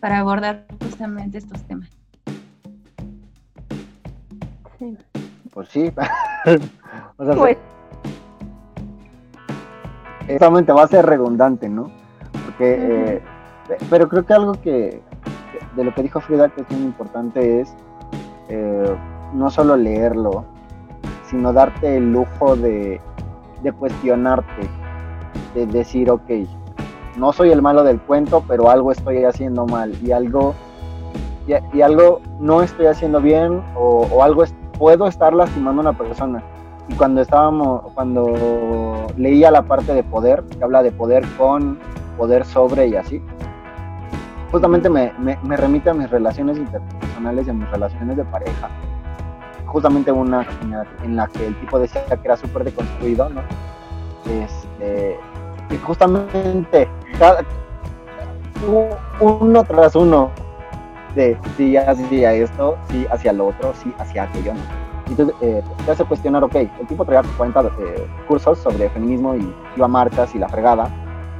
para 0.00 0.18
abordar 0.18 0.66
justamente 0.82 1.38
estos 1.38 1.62
temas. 1.62 1.88
Sí. 4.78 4.96
Pues 5.54 5.68
sí. 5.68 5.92
o 7.16 7.24
sea, 7.24 7.34
Pues, 7.34 7.56
Exactamente, 10.26 10.72
va 10.72 10.82
a 10.82 10.88
ser 10.88 11.06
redundante, 11.06 11.68
¿no? 11.70 11.90
Porque, 12.44 12.76
eh, 12.78 13.22
pe- 13.66 13.78
pero 13.88 14.08
creo 14.08 14.26
que 14.26 14.34
algo 14.34 14.52
que, 14.52 14.60
que- 15.52 15.76
de 15.76 15.84
lo 15.84 15.94
que 15.94 16.02
dijo 16.02 16.20
Frida 16.20 16.48
que 16.50 16.60
es 16.60 16.70
muy 16.70 16.82
importante 16.82 17.60
es 17.62 17.72
eh, 18.50 18.94
no 19.32 19.48
solo 19.50 19.76
leerlo, 19.76 20.44
sino 21.28 21.52
darte 21.52 21.96
el 21.96 22.12
lujo 22.12 22.56
de, 22.56 23.00
cuestionarte, 23.78 24.68
de 25.54 25.66
decir, 25.66 26.10
ok, 26.10 26.30
no 27.16 27.32
soy 27.32 27.50
el 27.50 27.60
malo 27.60 27.84
del 27.84 28.00
cuento, 28.00 28.42
pero 28.46 28.70
algo 28.70 28.92
estoy 28.92 29.24
haciendo 29.24 29.66
mal 29.66 29.92
y 30.02 30.12
algo, 30.12 30.54
y, 31.46 31.80
algo 31.80 32.20
no 32.40 32.62
estoy 32.62 32.86
haciendo 32.86 33.20
bien 33.20 33.62
o, 33.76 34.22
algo 34.22 34.44
puedo 34.78 35.06
estar 35.06 35.34
lastimando 35.34 35.82
a 35.82 35.90
una 35.90 35.98
persona. 35.98 36.42
Y 36.88 36.94
cuando 36.94 37.20
estábamos, 37.20 37.92
cuando 37.92 39.06
leía 39.16 39.50
la 39.50 39.62
parte 39.62 39.92
de 39.92 40.02
poder, 40.02 40.42
que 40.44 40.64
habla 40.64 40.82
de 40.82 40.92
poder 40.92 41.24
con, 41.36 41.78
poder 42.16 42.46
sobre 42.46 42.86
y 42.86 42.96
así, 42.96 43.20
justamente 44.50 44.88
me, 44.88 45.12
me, 45.18 45.38
me 45.42 45.56
remite 45.56 45.90
a 45.90 45.94
mis 45.94 46.08
relaciones 46.08 46.56
interpersonales 46.56 47.46
y 47.46 47.50
a 47.50 47.52
mis 47.52 47.70
relaciones 47.70 48.16
de 48.16 48.24
pareja. 48.24 48.70
Justamente 49.68 50.10
una 50.12 50.46
en 50.62 50.70
la, 50.70 50.86
en 51.04 51.16
la 51.16 51.26
que 51.28 51.46
el 51.46 51.54
tipo 51.60 51.78
decía 51.78 52.04
que 52.04 52.18
era 52.24 52.36
súper 52.36 52.64
deconstruido, 52.64 53.28
¿no? 53.28 53.40
Este, 54.26 55.18
y 55.70 55.76
justamente 55.78 56.88
cada, 57.18 57.44
uno 59.20 59.64
tras 59.64 59.94
uno 59.94 60.30
de 61.14 61.38
sí 61.56 61.76
hacia 61.76 62.32
esto, 62.32 62.76
sí 62.90 63.06
hacia 63.10 63.32
lo 63.32 63.48
otro, 63.48 63.72
sí 63.82 63.92
hacia 63.98 64.24
aquello, 64.24 64.54
¿no? 64.54 64.60
Entonces 65.08 65.34
eh, 65.40 65.62
te 65.86 65.90
hace 65.92 66.04
cuestionar, 66.04 66.44
ok, 66.44 66.54
el 66.54 66.86
tipo 66.86 67.04
traía 67.04 67.22
40 67.36 67.60
eh, 67.60 68.06
cursos 68.26 68.58
sobre 68.58 68.90
feminismo 68.90 69.34
y 69.34 69.54
iba 69.76 69.86
a 69.86 69.88
marchas 69.88 70.34
y 70.34 70.38
la 70.38 70.48
fregada, 70.48 70.88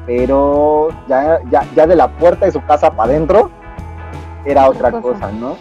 pero 0.07 0.89
ya, 1.07 1.39
ya, 1.51 1.65
ya 1.75 1.87
de 1.87 1.97
la 1.97 2.09
puerta 2.09 2.47
de 2.47 2.53
su 2.53 2.63
casa 2.65 2.91
para 2.91 3.11
adentro 3.11 3.51
era 4.45 4.69
otra 4.71 4.89
Otra 4.89 5.01
cosa. 5.03 5.21
cosa, 5.21 5.33
¿no? 5.33 5.57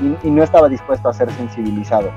Y, 0.00 0.28
y 0.28 0.30
no 0.30 0.42
estaba 0.42 0.68
dispuesto 0.68 1.08
a 1.08 1.12
ser 1.12 1.30
sensibilizado, 1.32 2.10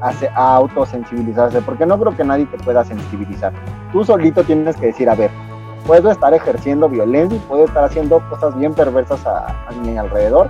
a, 0.00 0.12
se- 0.12 0.28
a 0.28 0.54
autosensibilizarse, 0.56 1.60
porque 1.62 1.84
no 1.86 1.98
creo 1.98 2.16
que 2.16 2.24
nadie 2.24 2.46
te 2.46 2.58
pueda 2.58 2.84
sensibilizar. 2.84 3.52
Tú 3.92 4.04
solito 4.04 4.42
tienes 4.44 4.76
que 4.76 4.86
decir, 4.86 5.08
a 5.10 5.14
ver, 5.14 5.30
puedo 5.86 6.10
estar 6.10 6.32
ejerciendo 6.32 6.88
violencia 6.88 7.36
y 7.36 7.40
puedo 7.40 7.64
estar 7.64 7.84
haciendo 7.84 8.20
cosas 8.30 8.56
bien 8.56 8.72
perversas 8.74 9.26
a, 9.26 9.46
a 9.68 9.72
mi 9.82 9.96
alrededor, 9.98 10.48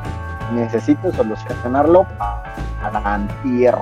necesito 0.54 1.10
solucionarlo 1.12 2.06
para 2.82 3.14
antier. 3.14 3.74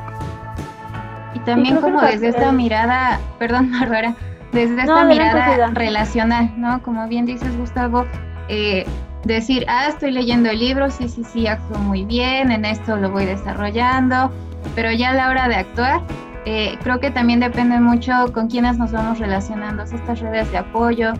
Y 1.34 1.38
también 1.40 1.80
como 1.80 2.00
desde 2.00 2.28
esta 2.28 2.52
mirada, 2.52 3.18
perdón 3.38 3.72
Bárbara, 3.80 4.14
desde 4.52 4.80
esta 4.82 5.04
mirada 5.04 5.70
relacional, 5.72 6.52
¿no? 6.56 6.82
Como 6.82 7.06
bien 7.08 7.24
dices 7.26 7.56
Gustavo, 7.58 8.04
eh, 8.48 8.86
decir, 9.24 9.64
ah, 9.68 9.86
estoy 9.88 10.10
leyendo 10.10 10.50
el 10.50 10.58
libro, 10.58 10.90
sí, 10.90 11.08
sí, 11.08 11.22
sí, 11.24 11.46
actúo 11.46 11.78
muy 11.78 12.04
bien, 12.04 12.50
en 12.50 12.64
esto 12.64 12.96
lo 12.96 13.10
voy 13.10 13.24
desarrollando, 13.24 14.30
pero 14.74 14.90
ya 14.92 15.10
a 15.10 15.14
la 15.14 15.28
hora 15.28 15.48
de 15.48 15.56
actuar, 15.56 16.02
eh, 16.44 16.76
creo 16.82 16.98
que 16.98 17.10
también 17.10 17.40
depende 17.40 17.78
mucho 17.78 18.12
con 18.32 18.48
quiénes 18.48 18.78
nos 18.78 18.92
vamos 18.92 19.18
relacionando, 19.18 19.84
estas 19.84 20.20
redes 20.20 20.50
de 20.50 20.58
apoyo, 20.58 21.12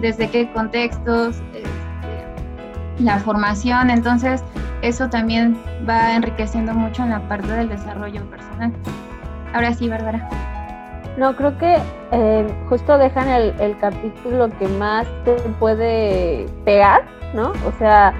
desde 0.00 0.28
qué 0.28 0.50
contextos, 0.52 1.36
este, 1.54 3.02
la 3.02 3.18
formación, 3.18 3.90
entonces 3.90 4.42
eso 4.82 5.08
también 5.08 5.56
va 5.88 6.14
enriqueciendo 6.14 6.74
mucho 6.74 7.02
en 7.02 7.10
la 7.10 7.26
parte 7.28 7.50
del 7.52 7.68
desarrollo 7.68 8.22
personal. 8.30 8.72
Ahora 9.54 9.72
sí, 9.72 9.88
Bárbara. 9.88 10.28
No, 11.16 11.34
creo 11.34 11.56
que 11.56 11.78
eh, 12.12 12.46
justo 12.68 12.98
dejan 12.98 13.28
el, 13.28 13.54
el, 13.58 13.78
capítulo 13.78 14.50
que 14.58 14.68
más 14.68 15.06
te 15.24 15.34
puede 15.58 16.46
pegar, 16.64 17.04
¿no? 17.32 17.52
O 17.66 17.72
sea, 17.78 18.12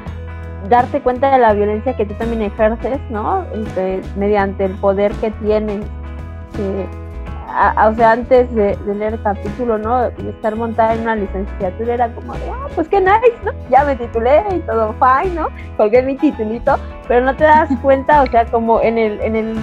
darte 0.69 1.01
cuenta 1.01 1.31
de 1.31 1.39
la 1.39 1.53
violencia 1.53 1.95
que 1.95 2.07
tú 2.07 2.15
también 2.15 2.43
ejerces, 2.43 2.99
¿no? 3.11 3.45
Este, 3.53 4.01
mediante 4.17 4.65
el 4.65 4.73
poder 4.77 5.13
que 5.13 5.31
tienes. 5.33 5.85
o 6.57 7.95
sea, 7.95 8.13
antes 8.13 8.53
de, 8.55 8.77
leer 8.87 9.15
el 9.15 9.23
capítulo, 9.23 9.79
¿no? 9.79 10.09
Y 10.19 10.29
estar 10.29 10.57
montada 10.57 10.95
en 10.95 11.03
una 11.03 11.17
licenciatura 11.17 11.95
era 11.95 12.15
como 12.15 12.33
ah, 12.33 12.67
pues 12.75 12.89
qué 12.89 13.01
nice, 13.01 13.37
¿no? 13.45 13.53
Ya 13.71 13.85
me 13.85 13.97
titulé 13.97 14.43
y 14.55 14.59
todo 14.61 14.95
fine, 14.95 15.35
¿no? 15.35 15.49
Colgué 15.77 16.03
mi 16.03 16.17
titulito, 16.17 16.77
pero 17.09 17.25
no 17.25 17.37
te 17.37 17.45
das 17.45 17.71
cuenta, 17.83 18.23
o 18.23 18.27
sea, 18.27 18.47
como 18.47 18.81
en 18.81 18.99
el, 18.99 19.21
en 19.21 19.37
el 19.37 19.57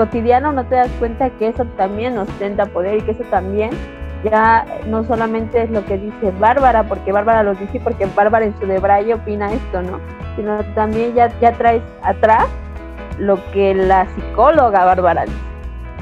cotidiano 0.00 0.50
no 0.50 0.64
te 0.64 0.76
das 0.76 0.88
cuenta 0.98 1.28
que 1.28 1.48
eso 1.48 1.66
también 1.76 2.16
ostenta 2.16 2.64
poder 2.64 2.96
y 2.96 3.02
que 3.02 3.10
eso 3.10 3.24
también 3.24 3.68
ya 4.24 4.64
no 4.86 5.04
solamente 5.04 5.62
es 5.62 5.70
lo 5.70 5.84
que 5.84 5.98
dice 5.98 6.32
Bárbara, 6.38 6.84
porque 6.84 7.12
Bárbara 7.12 7.42
lo 7.42 7.54
dice 7.54 7.78
porque 7.80 8.06
Bárbara 8.06 8.46
en 8.46 8.58
su 8.58 8.66
debraye 8.66 9.12
opina 9.12 9.52
esto, 9.52 9.82
¿no? 9.82 10.00
Sino 10.36 10.64
también 10.74 11.12
ya, 11.12 11.28
ya 11.40 11.52
traes 11.52 11.82
atrás 12.02 12.46
lo 13.18 13.38
que 13.52 13.74
la 13.74 14.06
psicóloga 14.14 14.86
Bárbara 14.86 15.26
dice. 15.26 15.36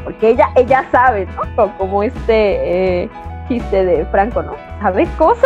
Porque 0.04 0.28
ella, 0.30 0.46
ella 0.54 0.84
sabe, 0.92 1.26
¿no? 1.56 1.76
Como 1.76 2.04
este 2.04 3.02
eh, 3.02 3.10
chiste 3.48 3.84
de 3.84 4.06
Franco, 4.06 4.44
¿no? 4.44 4.52
Sabe 4.80 5.08
cosas. 5.18 5.42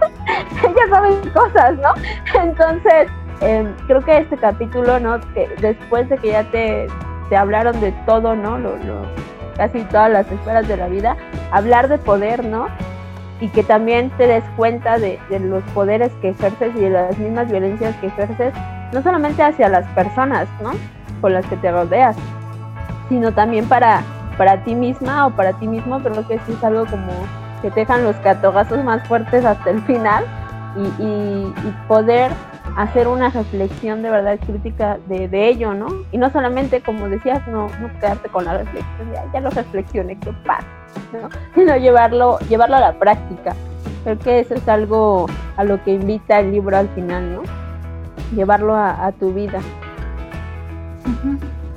ella 0.64 0.88
sabe 0.90 1.10
cosas, 1.32 1.78
¿no? 1.78 1.94
Entonces, 2.34 3.06
em, 3.42 3.72
creo 3.86 4.00
que 4.00 4.18
este 4.18 4.36
capítulo, 4.38 4.98
¿no? 4.98 5.20
Que 5.34 5.48
después 5.60 6.08
de 6.08 6.18
que 6.18 6.32
ya 6.32 6.42
te, 6.50 6.88
te 7.32 7.38
hablaron 7.38 7.80
de 7.80 7.92
todo, 8.04 8.36
¿no? 8.36 8.58
Lo, 8.58 8.74
casi 9.56 9.80
todas 9.84 10.10
las 10.10 10.30
esferas 10.30 10.68
de 10.68 10.76
la 10.76 10.86
vida, 10.88 11.16
hablar 11.50 11.88
de 11.88 11.96
poder, 11.96 12.44
¿no? 12.44 12.66
Y 13.40 13.48
que 13.48 13.62
también 13.62 14.10
te 14.18 14.26
des 14.26 14.44
cuenta 14.54 14.98
de, 14.98 15.18
los 15.40 15.64
poderes 15.72 16.12
que 16.20 16.28
ejerces 16.28 16.76
y 16.76 16.80
de 16.80 16.90
las 16.90 17.16
mismas 17.16 17.50
violencias 17.50 17.96
que 18.02 18.08
ejerces, 18.08 18.52
no 18.92 19.02
solamente 19.02 19.42
hacia 19.42 19.70
las 19.70 19.86
personas, 19.94 20.46
¿no? 20.62 20.72
Con 21.22 21.32
las 21.32 21.46
que 21.46 21.56
te 21.56 21.72
rodeas, 21.72 22.16
sino 23.08 23.32
también 23.32 23.66
para, 23.66 24.02
para 24.36 24.62
ti 24.62 24.74
misma 24.74 25.26
o 25.26 25.30
para 25.30 25.54
ti 25.54 25.66
mismo, 25.66 26.00
creo 26.00 26.28
que 26.28 26.38
sí 26.40 26.52
es 26.52 26.62
algo 26.62 26.84
como 26.84 27.14
que 27.62 27.70
te 27.70 27.80
dejan 27.80 28.04
los 28.04 28.16
catogazos 28.16 28.84
más 28.84 29.08
fuertes 29.08 29.42
hasta 29.46 29.70
el 29.70 29.80
final 29.84 30.26
y 30.76 31.50
poder 31.88 32.30
hacer 32.76 33.08
una 33.08 33.28
reflexión 33.28 34.02
de 34.02 34.10
verdad 34.10 34.38
crítica 34.44 34.98
de, 35.06 35.48
ello, 35.48 35.74
¿no? 35.74 35.88
Y 36.10 36.18
no 36.18 36.30
solamente, 36.30 36.80
como 36.80 37.08
decías, 37.08 37.46
no, 37.48 37.68
no 37.80 37.92
quedarte 38.00 38.28
con 38.28 38.44
la 38.44 38.58
reflexión, 38.58 39.12
ya, 39.32 39.40
lo 39.40 39.50
reflexioné, 39.50 40.18
qué 40.18 40.32
pasa, 40.46 40.66
¿no? 41.12 41.28
Sino 41.54 41.76
llevarlo, 41.76 42.38
llevarlo 42.48 42.76
a 42.76 42.80
la 42.80 42.92
práctica. 42.94 43.54
Creo 44.04 44.18
que 44.18 44.40
eso 44.40 44.54
es 44.54 44.66
algo 44.68 45.26
a 45.56 45.64
lo 45.64 45.82
que 45.84 45.92
invita 45.94 46.40
el 46.40 46.52
libro 46.52 46.76
al 46.76 46.88
final, 46.90 47.36
¿no? 47.36 47.42
Llevarlo 48.34 48.74
a, 48.74 49.12
tu 49.12 49.32
vida. 49.32 49.60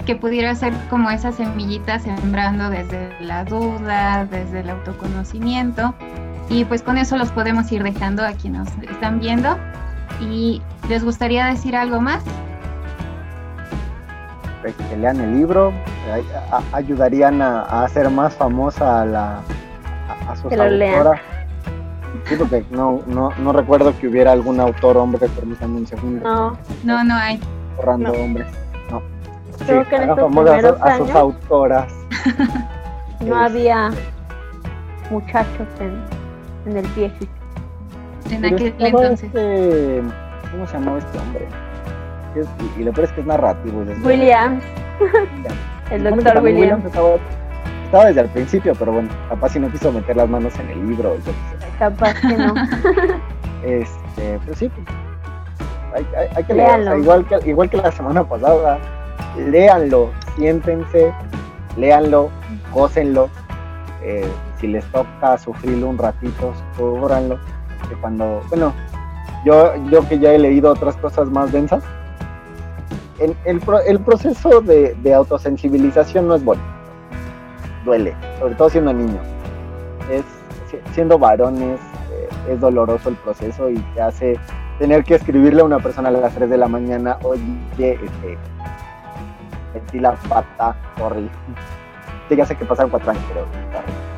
Que 0.05 0.15
pudiera 0.15 0.55
ser 0.55 0.73
como 0.89 1.09
esa 1.09 1.31
semillita 1.31 1.99
sembrando 1.99 2.69
desde 2.69 3.09
la 3.19 3.43
duda, 3.43 4.25
desde 4.25 4.61
el 4.61 4.69
autoconocimiento. 4.69 5.93
Y 6.49 6.63
pues 6.65 6.81
con 6.81 6.97
eso 6.97 7.17
los 7.17 7.31
podemos 7.31 7.71
ir 7.71 7.83
dejando 7.83 8.23
a 8.23 8.31
quienes 8.31 8.75
nos 8.77 8.89
están 8.89 9.19
viendo 9.19 9.57
¿Y 10.21 10.61
les 10.89 11.03
gustaría 11.03 11.47
decir 11.47 11.75
algo 11.75 11.99
más? 11.99 12.23
Pues 14.61 14.75
que 14.75 14.97
lean 14.97 15.19
el 15.19 15.33
libro, 15.33 15.73
ayudarían 16.71 17.41
a, 17.41 17.83
hacer 17.83 18.09
más 18.09 18.33
famosa 18.33 19.01
a, 19.01 19.05
la, 19.05 19.41
a, 20.27 20.35
sus 20.35 20.51
autoras. 20.51 21.21
Sí, 22.25 22.35
porque 22.37 22.65
no, 22.71 23.01
no, 23.05 23.29
no 23.37 23.51
recuerdo 23.51 23.95
que 23.99 24.07
hubiera 24.07 24.31
algún 24.31 24.59
autor 24.59 24.97
hombre, 24.97 25.27
permítanme 25.27 25.77
un 25.77 25.87
segundo. 25.87 26.23
No, 26.23 26.57
no, 26.83 27.03
no 27.03 27.15
hay. 27.15 27.39
Borrando 27.75 28.13
hombres. 28.13 28.47
No. 28.89 29.01
Creo 29.65 29.87
que 29.87 29.95
en 29.95 30.09
estos 30.09 30.31
primeros 30.31 30.81
a, 30.81 30.97
sus 30.97 31.09
autoras. 31.11 31.93
no 33.19 33.35
había 33.35 33.91
muchachos 35.11 35.67
en, 35.79 36.71
en 36.71 36.77
el 36.77 36.87
pie 36.89 37.11
en 38.31 38.45
aquel 38.45 38.73
entonces. 38.79 39.23
Este, 39.23 40.01
¿Cómo 40.51 40.67
se 40.67 40.73
llamaba 40.73 40.97
este 40.99 41.17
hombre? 41.19 41.47
y, 42.77 42.83
lo 42.83 42.91
peor 42.91 43.05
es 43.05 43.13
que 43.13 43.21
es 43.21 43.27
narrativo. 43.27 43.83
Williams. 44.03 44.63
el 45.91 46.03
doctor 46.03 46.43
Williams. 46.43 46.85
estaba, 46.85 48.05
desde 48.05 48.21
el 48.21 48.29
principio, 48.29 48.73
pero 48.77 48.91
bueno, 48.93 49.09
capaz 49.29 49.49
si 49.49 49.59
no 49.59 49.71
quiso 49.71 49.91
meter 49.91 50.17
las 50.17 50.27
manos 50.27 50.53
en 50.59 50.69
el 50.69 50.89
libro. 50.89 51.15
Capaz 51.79 52.13
que 52.21 52.35
no. 52.35 52.53
este, 53.63 54.39
pero 54.43 54.55
sí, 54.55 54.69
pues, 54.69 54.87
hay, 55.93 56.27
hay, 56.35 56.43
que 56.43 56.53
leerlo. 56.53 56.97
Igual 56.97 57.25
que, 57.25 57.49
igual 57.49 57.69
que 57.69 57.77
la 57.77 57.91
semana 57.91 58.23
pasada, 58.23 58.79
léanlo, 59.37 60.11
siéntense, 60.35 61.13
léanlo, 61.77 62.29
gócenlo. 62.73 63.29
Eh, 64.01 64.27
si 64.59 64.67
les 64.67 64.85
toca 64.91 65.37
sufrirlo 65.37 65.89
un 65.89 65.97
ratito, 65.97 66.53
sufranlo 66.77 67.39
que 67.87 67.95
cuando, 67.95 68.41
bueno, 68.49 68.73
yo, 69.45 69.75
yo 69.89 70.07
que 70.07 70.19
ya 70.19 70.33
he 70.33 70.39
leído 70.39 70.71
otras 70.71 70.95
cosas 70.97 71.29
más 71.29 71.51
densas, 71.51 71.83
el, 73.19 73.35
el, 73.45 73.99
proceso 74.01 74.61
de, 74.61 75.13
autosensibilización 75.13 76.27
no 76.27 76.35
es 76.35 76.43
bueno. 76.43 76.61
Duele, 77.85 78.13
sobre 78.39 78.55
todo 78.55 78.69
siendo 78.69 78.91
niño. 78.91 79.19
Es, 80.11 80.23
siendo 80.93 81.17
varones, 81.17 81.79
eh, 82.11 82.51
es 82.51 82.59
doloroso 82.59 83.09
el 83.09 83.15
proceso 83.15 83.69
y 83.69 83.77
te 83.93 84.01
hace 84.01 84.39
tener 84.79 85.03
que 85.03 85.15
escribirle 85.15 85.61
a 85.61 85.65
una 85.65 85.79
persona 85.79 86.09
a 86.09 86.11
las 86.11 86.33
3 86.35 86.49
de 86.49 86.57
la 86.57 86.67
mañana, 86.67 87.17
oye, 87.23 87.93
este, 87.93 88.37
metí 89.73 89.99
la 89.99 90.13
pata, 90.27 90.75
sorry. 90.97 91.29
Sí, 92.27 92.35
ya 92.35 92.45
sé 92.45 92.57
que 92.57 92.65
pasan 92.65 92.89
cuatro 92.89 93.11
años, 93.11 93.23
pero... 93.29 93.45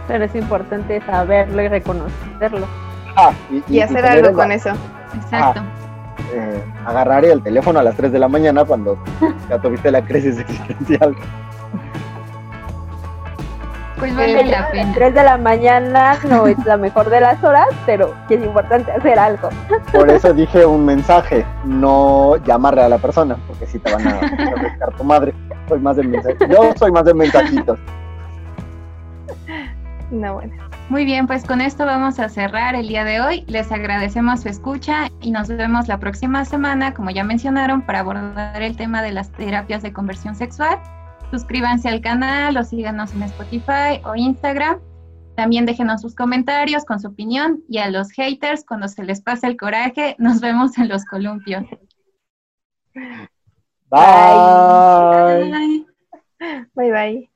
Pero 0.08 0.24
es 0.24 0.36
importante 0.36 1.02
saberlo 1.02 1.62
y 1.62 1.68
reconocerlo 1.68 2.66
y, 3.68 3.80
hacer 3.80 4.06
algo 4.06 4.34
con 4.34 4.52
eso. 4.52 4.70
Exacto. 5.16 5.62
Eh, 6.34 6.64
agarrar 6.86 7.24
el 7.26 7.42
teléfono 7.42 7.80
a 7.80 7.84
las 7.84 7.96
3 7.96 8.12
de 8.12 8.20
la 8.20 8.28
mañana 8.28 8.66
cuando 8.66 8.98
ya 9.50 9.60
tuviste 9.60 9.92
la 9.92 10.04
crisis 10.04 10.38
existencial. 10.40 11.16
Pues 13.98 14.16
vale 14.16 14.44
la 14.46 14.70
pena. 14.70 14.94
3 14.94 15.14
de 15.16 15.24
la 15.24 15.38
mañana 15.38 16.18
no 16.30 16.46
es 16.46 16.58
la 16.66 16.78
mejor 16.78 17.10
de 17.10 17.20
las 17.22 17.44
horas, 17.44 17.68
pero 17.86 18.14
es 18.30 18.44
importante 18.44 18.92
hacer 18.92 19.18
algo. 19.18 19.50
Por 19.92 20.10
eso 20.10 20.34
dije 20.34 20.66
un 20.66 20.86
mensaje, 20.86 21.46
no 21.66 22.36
llamarle 22.46 22.84
a 22.84 22.90
la 22.90 23.00
persona, 23.00 23.38
porque 23.48 23.66
si 23.66 23.80
te 23.80 23.92
van 23.92 24.08
a 24.08 24.20
refrescar 24.20 24.96
tu 24.96 25.04
madre. 25.04 25.34
Soy 25.68 25.80
más 25.80 25.98
de 25.98 26.04
Yo 26.50 26.74
soy 26.78 26.92
más 26.92 27.06
de 27.06 27.14
mensajitos. 27.14 27.80
No, 30.12 30.36
bueno. 30.36 30.67
Muy 30.90 31.04
bien, 31.04 31.28
pues 31.28 31.44
con 31.44 31.60
esto 31.60 31.86
vamos 31.86 32.18
a 32.18 32.30
cerrar 32.30 32.74
el 32.74 32.88
día 32.88 33.04
de 33.04 33.20
hoy. 33.20 33.44
Les 33.48 33.70
agradecemos 33.74 34.42
su 34.42 34.48
escucha 34.48 35.10
y 35.20 35.32
nos 35.32 35.50
vemos 35.50 35.90
la 35.90 36.00
próxima 36.00 36.46
semana, 36.46 36.94
como 36.94 37.10
ya 37.10 37.26
mencionaron, 37.26 37.82
para 37.82 38.00
abordar 38.00 38.62
el 38.62 38.78
tema 38.78 39.02
de 39.02 39.12
las 39.12 39.30
terapias 39.34 39.84
de 39.84 39.92
conversión 39.92 40.34
sexual. 40.34 40.80
Suscríbanse 41.30 41.90
al 41.90 42.00
canal 42.00 42.56
o 42.56 42.64
síganos 42.64 43.14
en 43.14 43.24
Spotify 43.24 44.00
o 44.06 44.16
Instagram. 44.16 44.80
También 45.36 45.66
déjenos 45.66 46.02
sus 46.02 46.16
comentarios 46.16 46.86
con 46.86 47.02
su 47.02 47.10
opinión 47.10 47.62
y 47.68 47.80
a 47.80 47.90
los 47.90 48.10
haters, 48.12 48.64
cuando 48.66 48.88
se 48.88 49.04
les 49.04 49.22
pase 49.22 49.46
el 49.48 49.58
coraje, 49.58 50.16
nos 50.20 50.40
vemos 50.40 50.78
en 50.78 50.88
los 50.88 51.04
columpios. 51.04 51.66
Bye. 56.74 57.28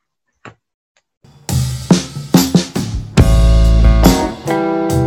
Bye. 4.46 5.01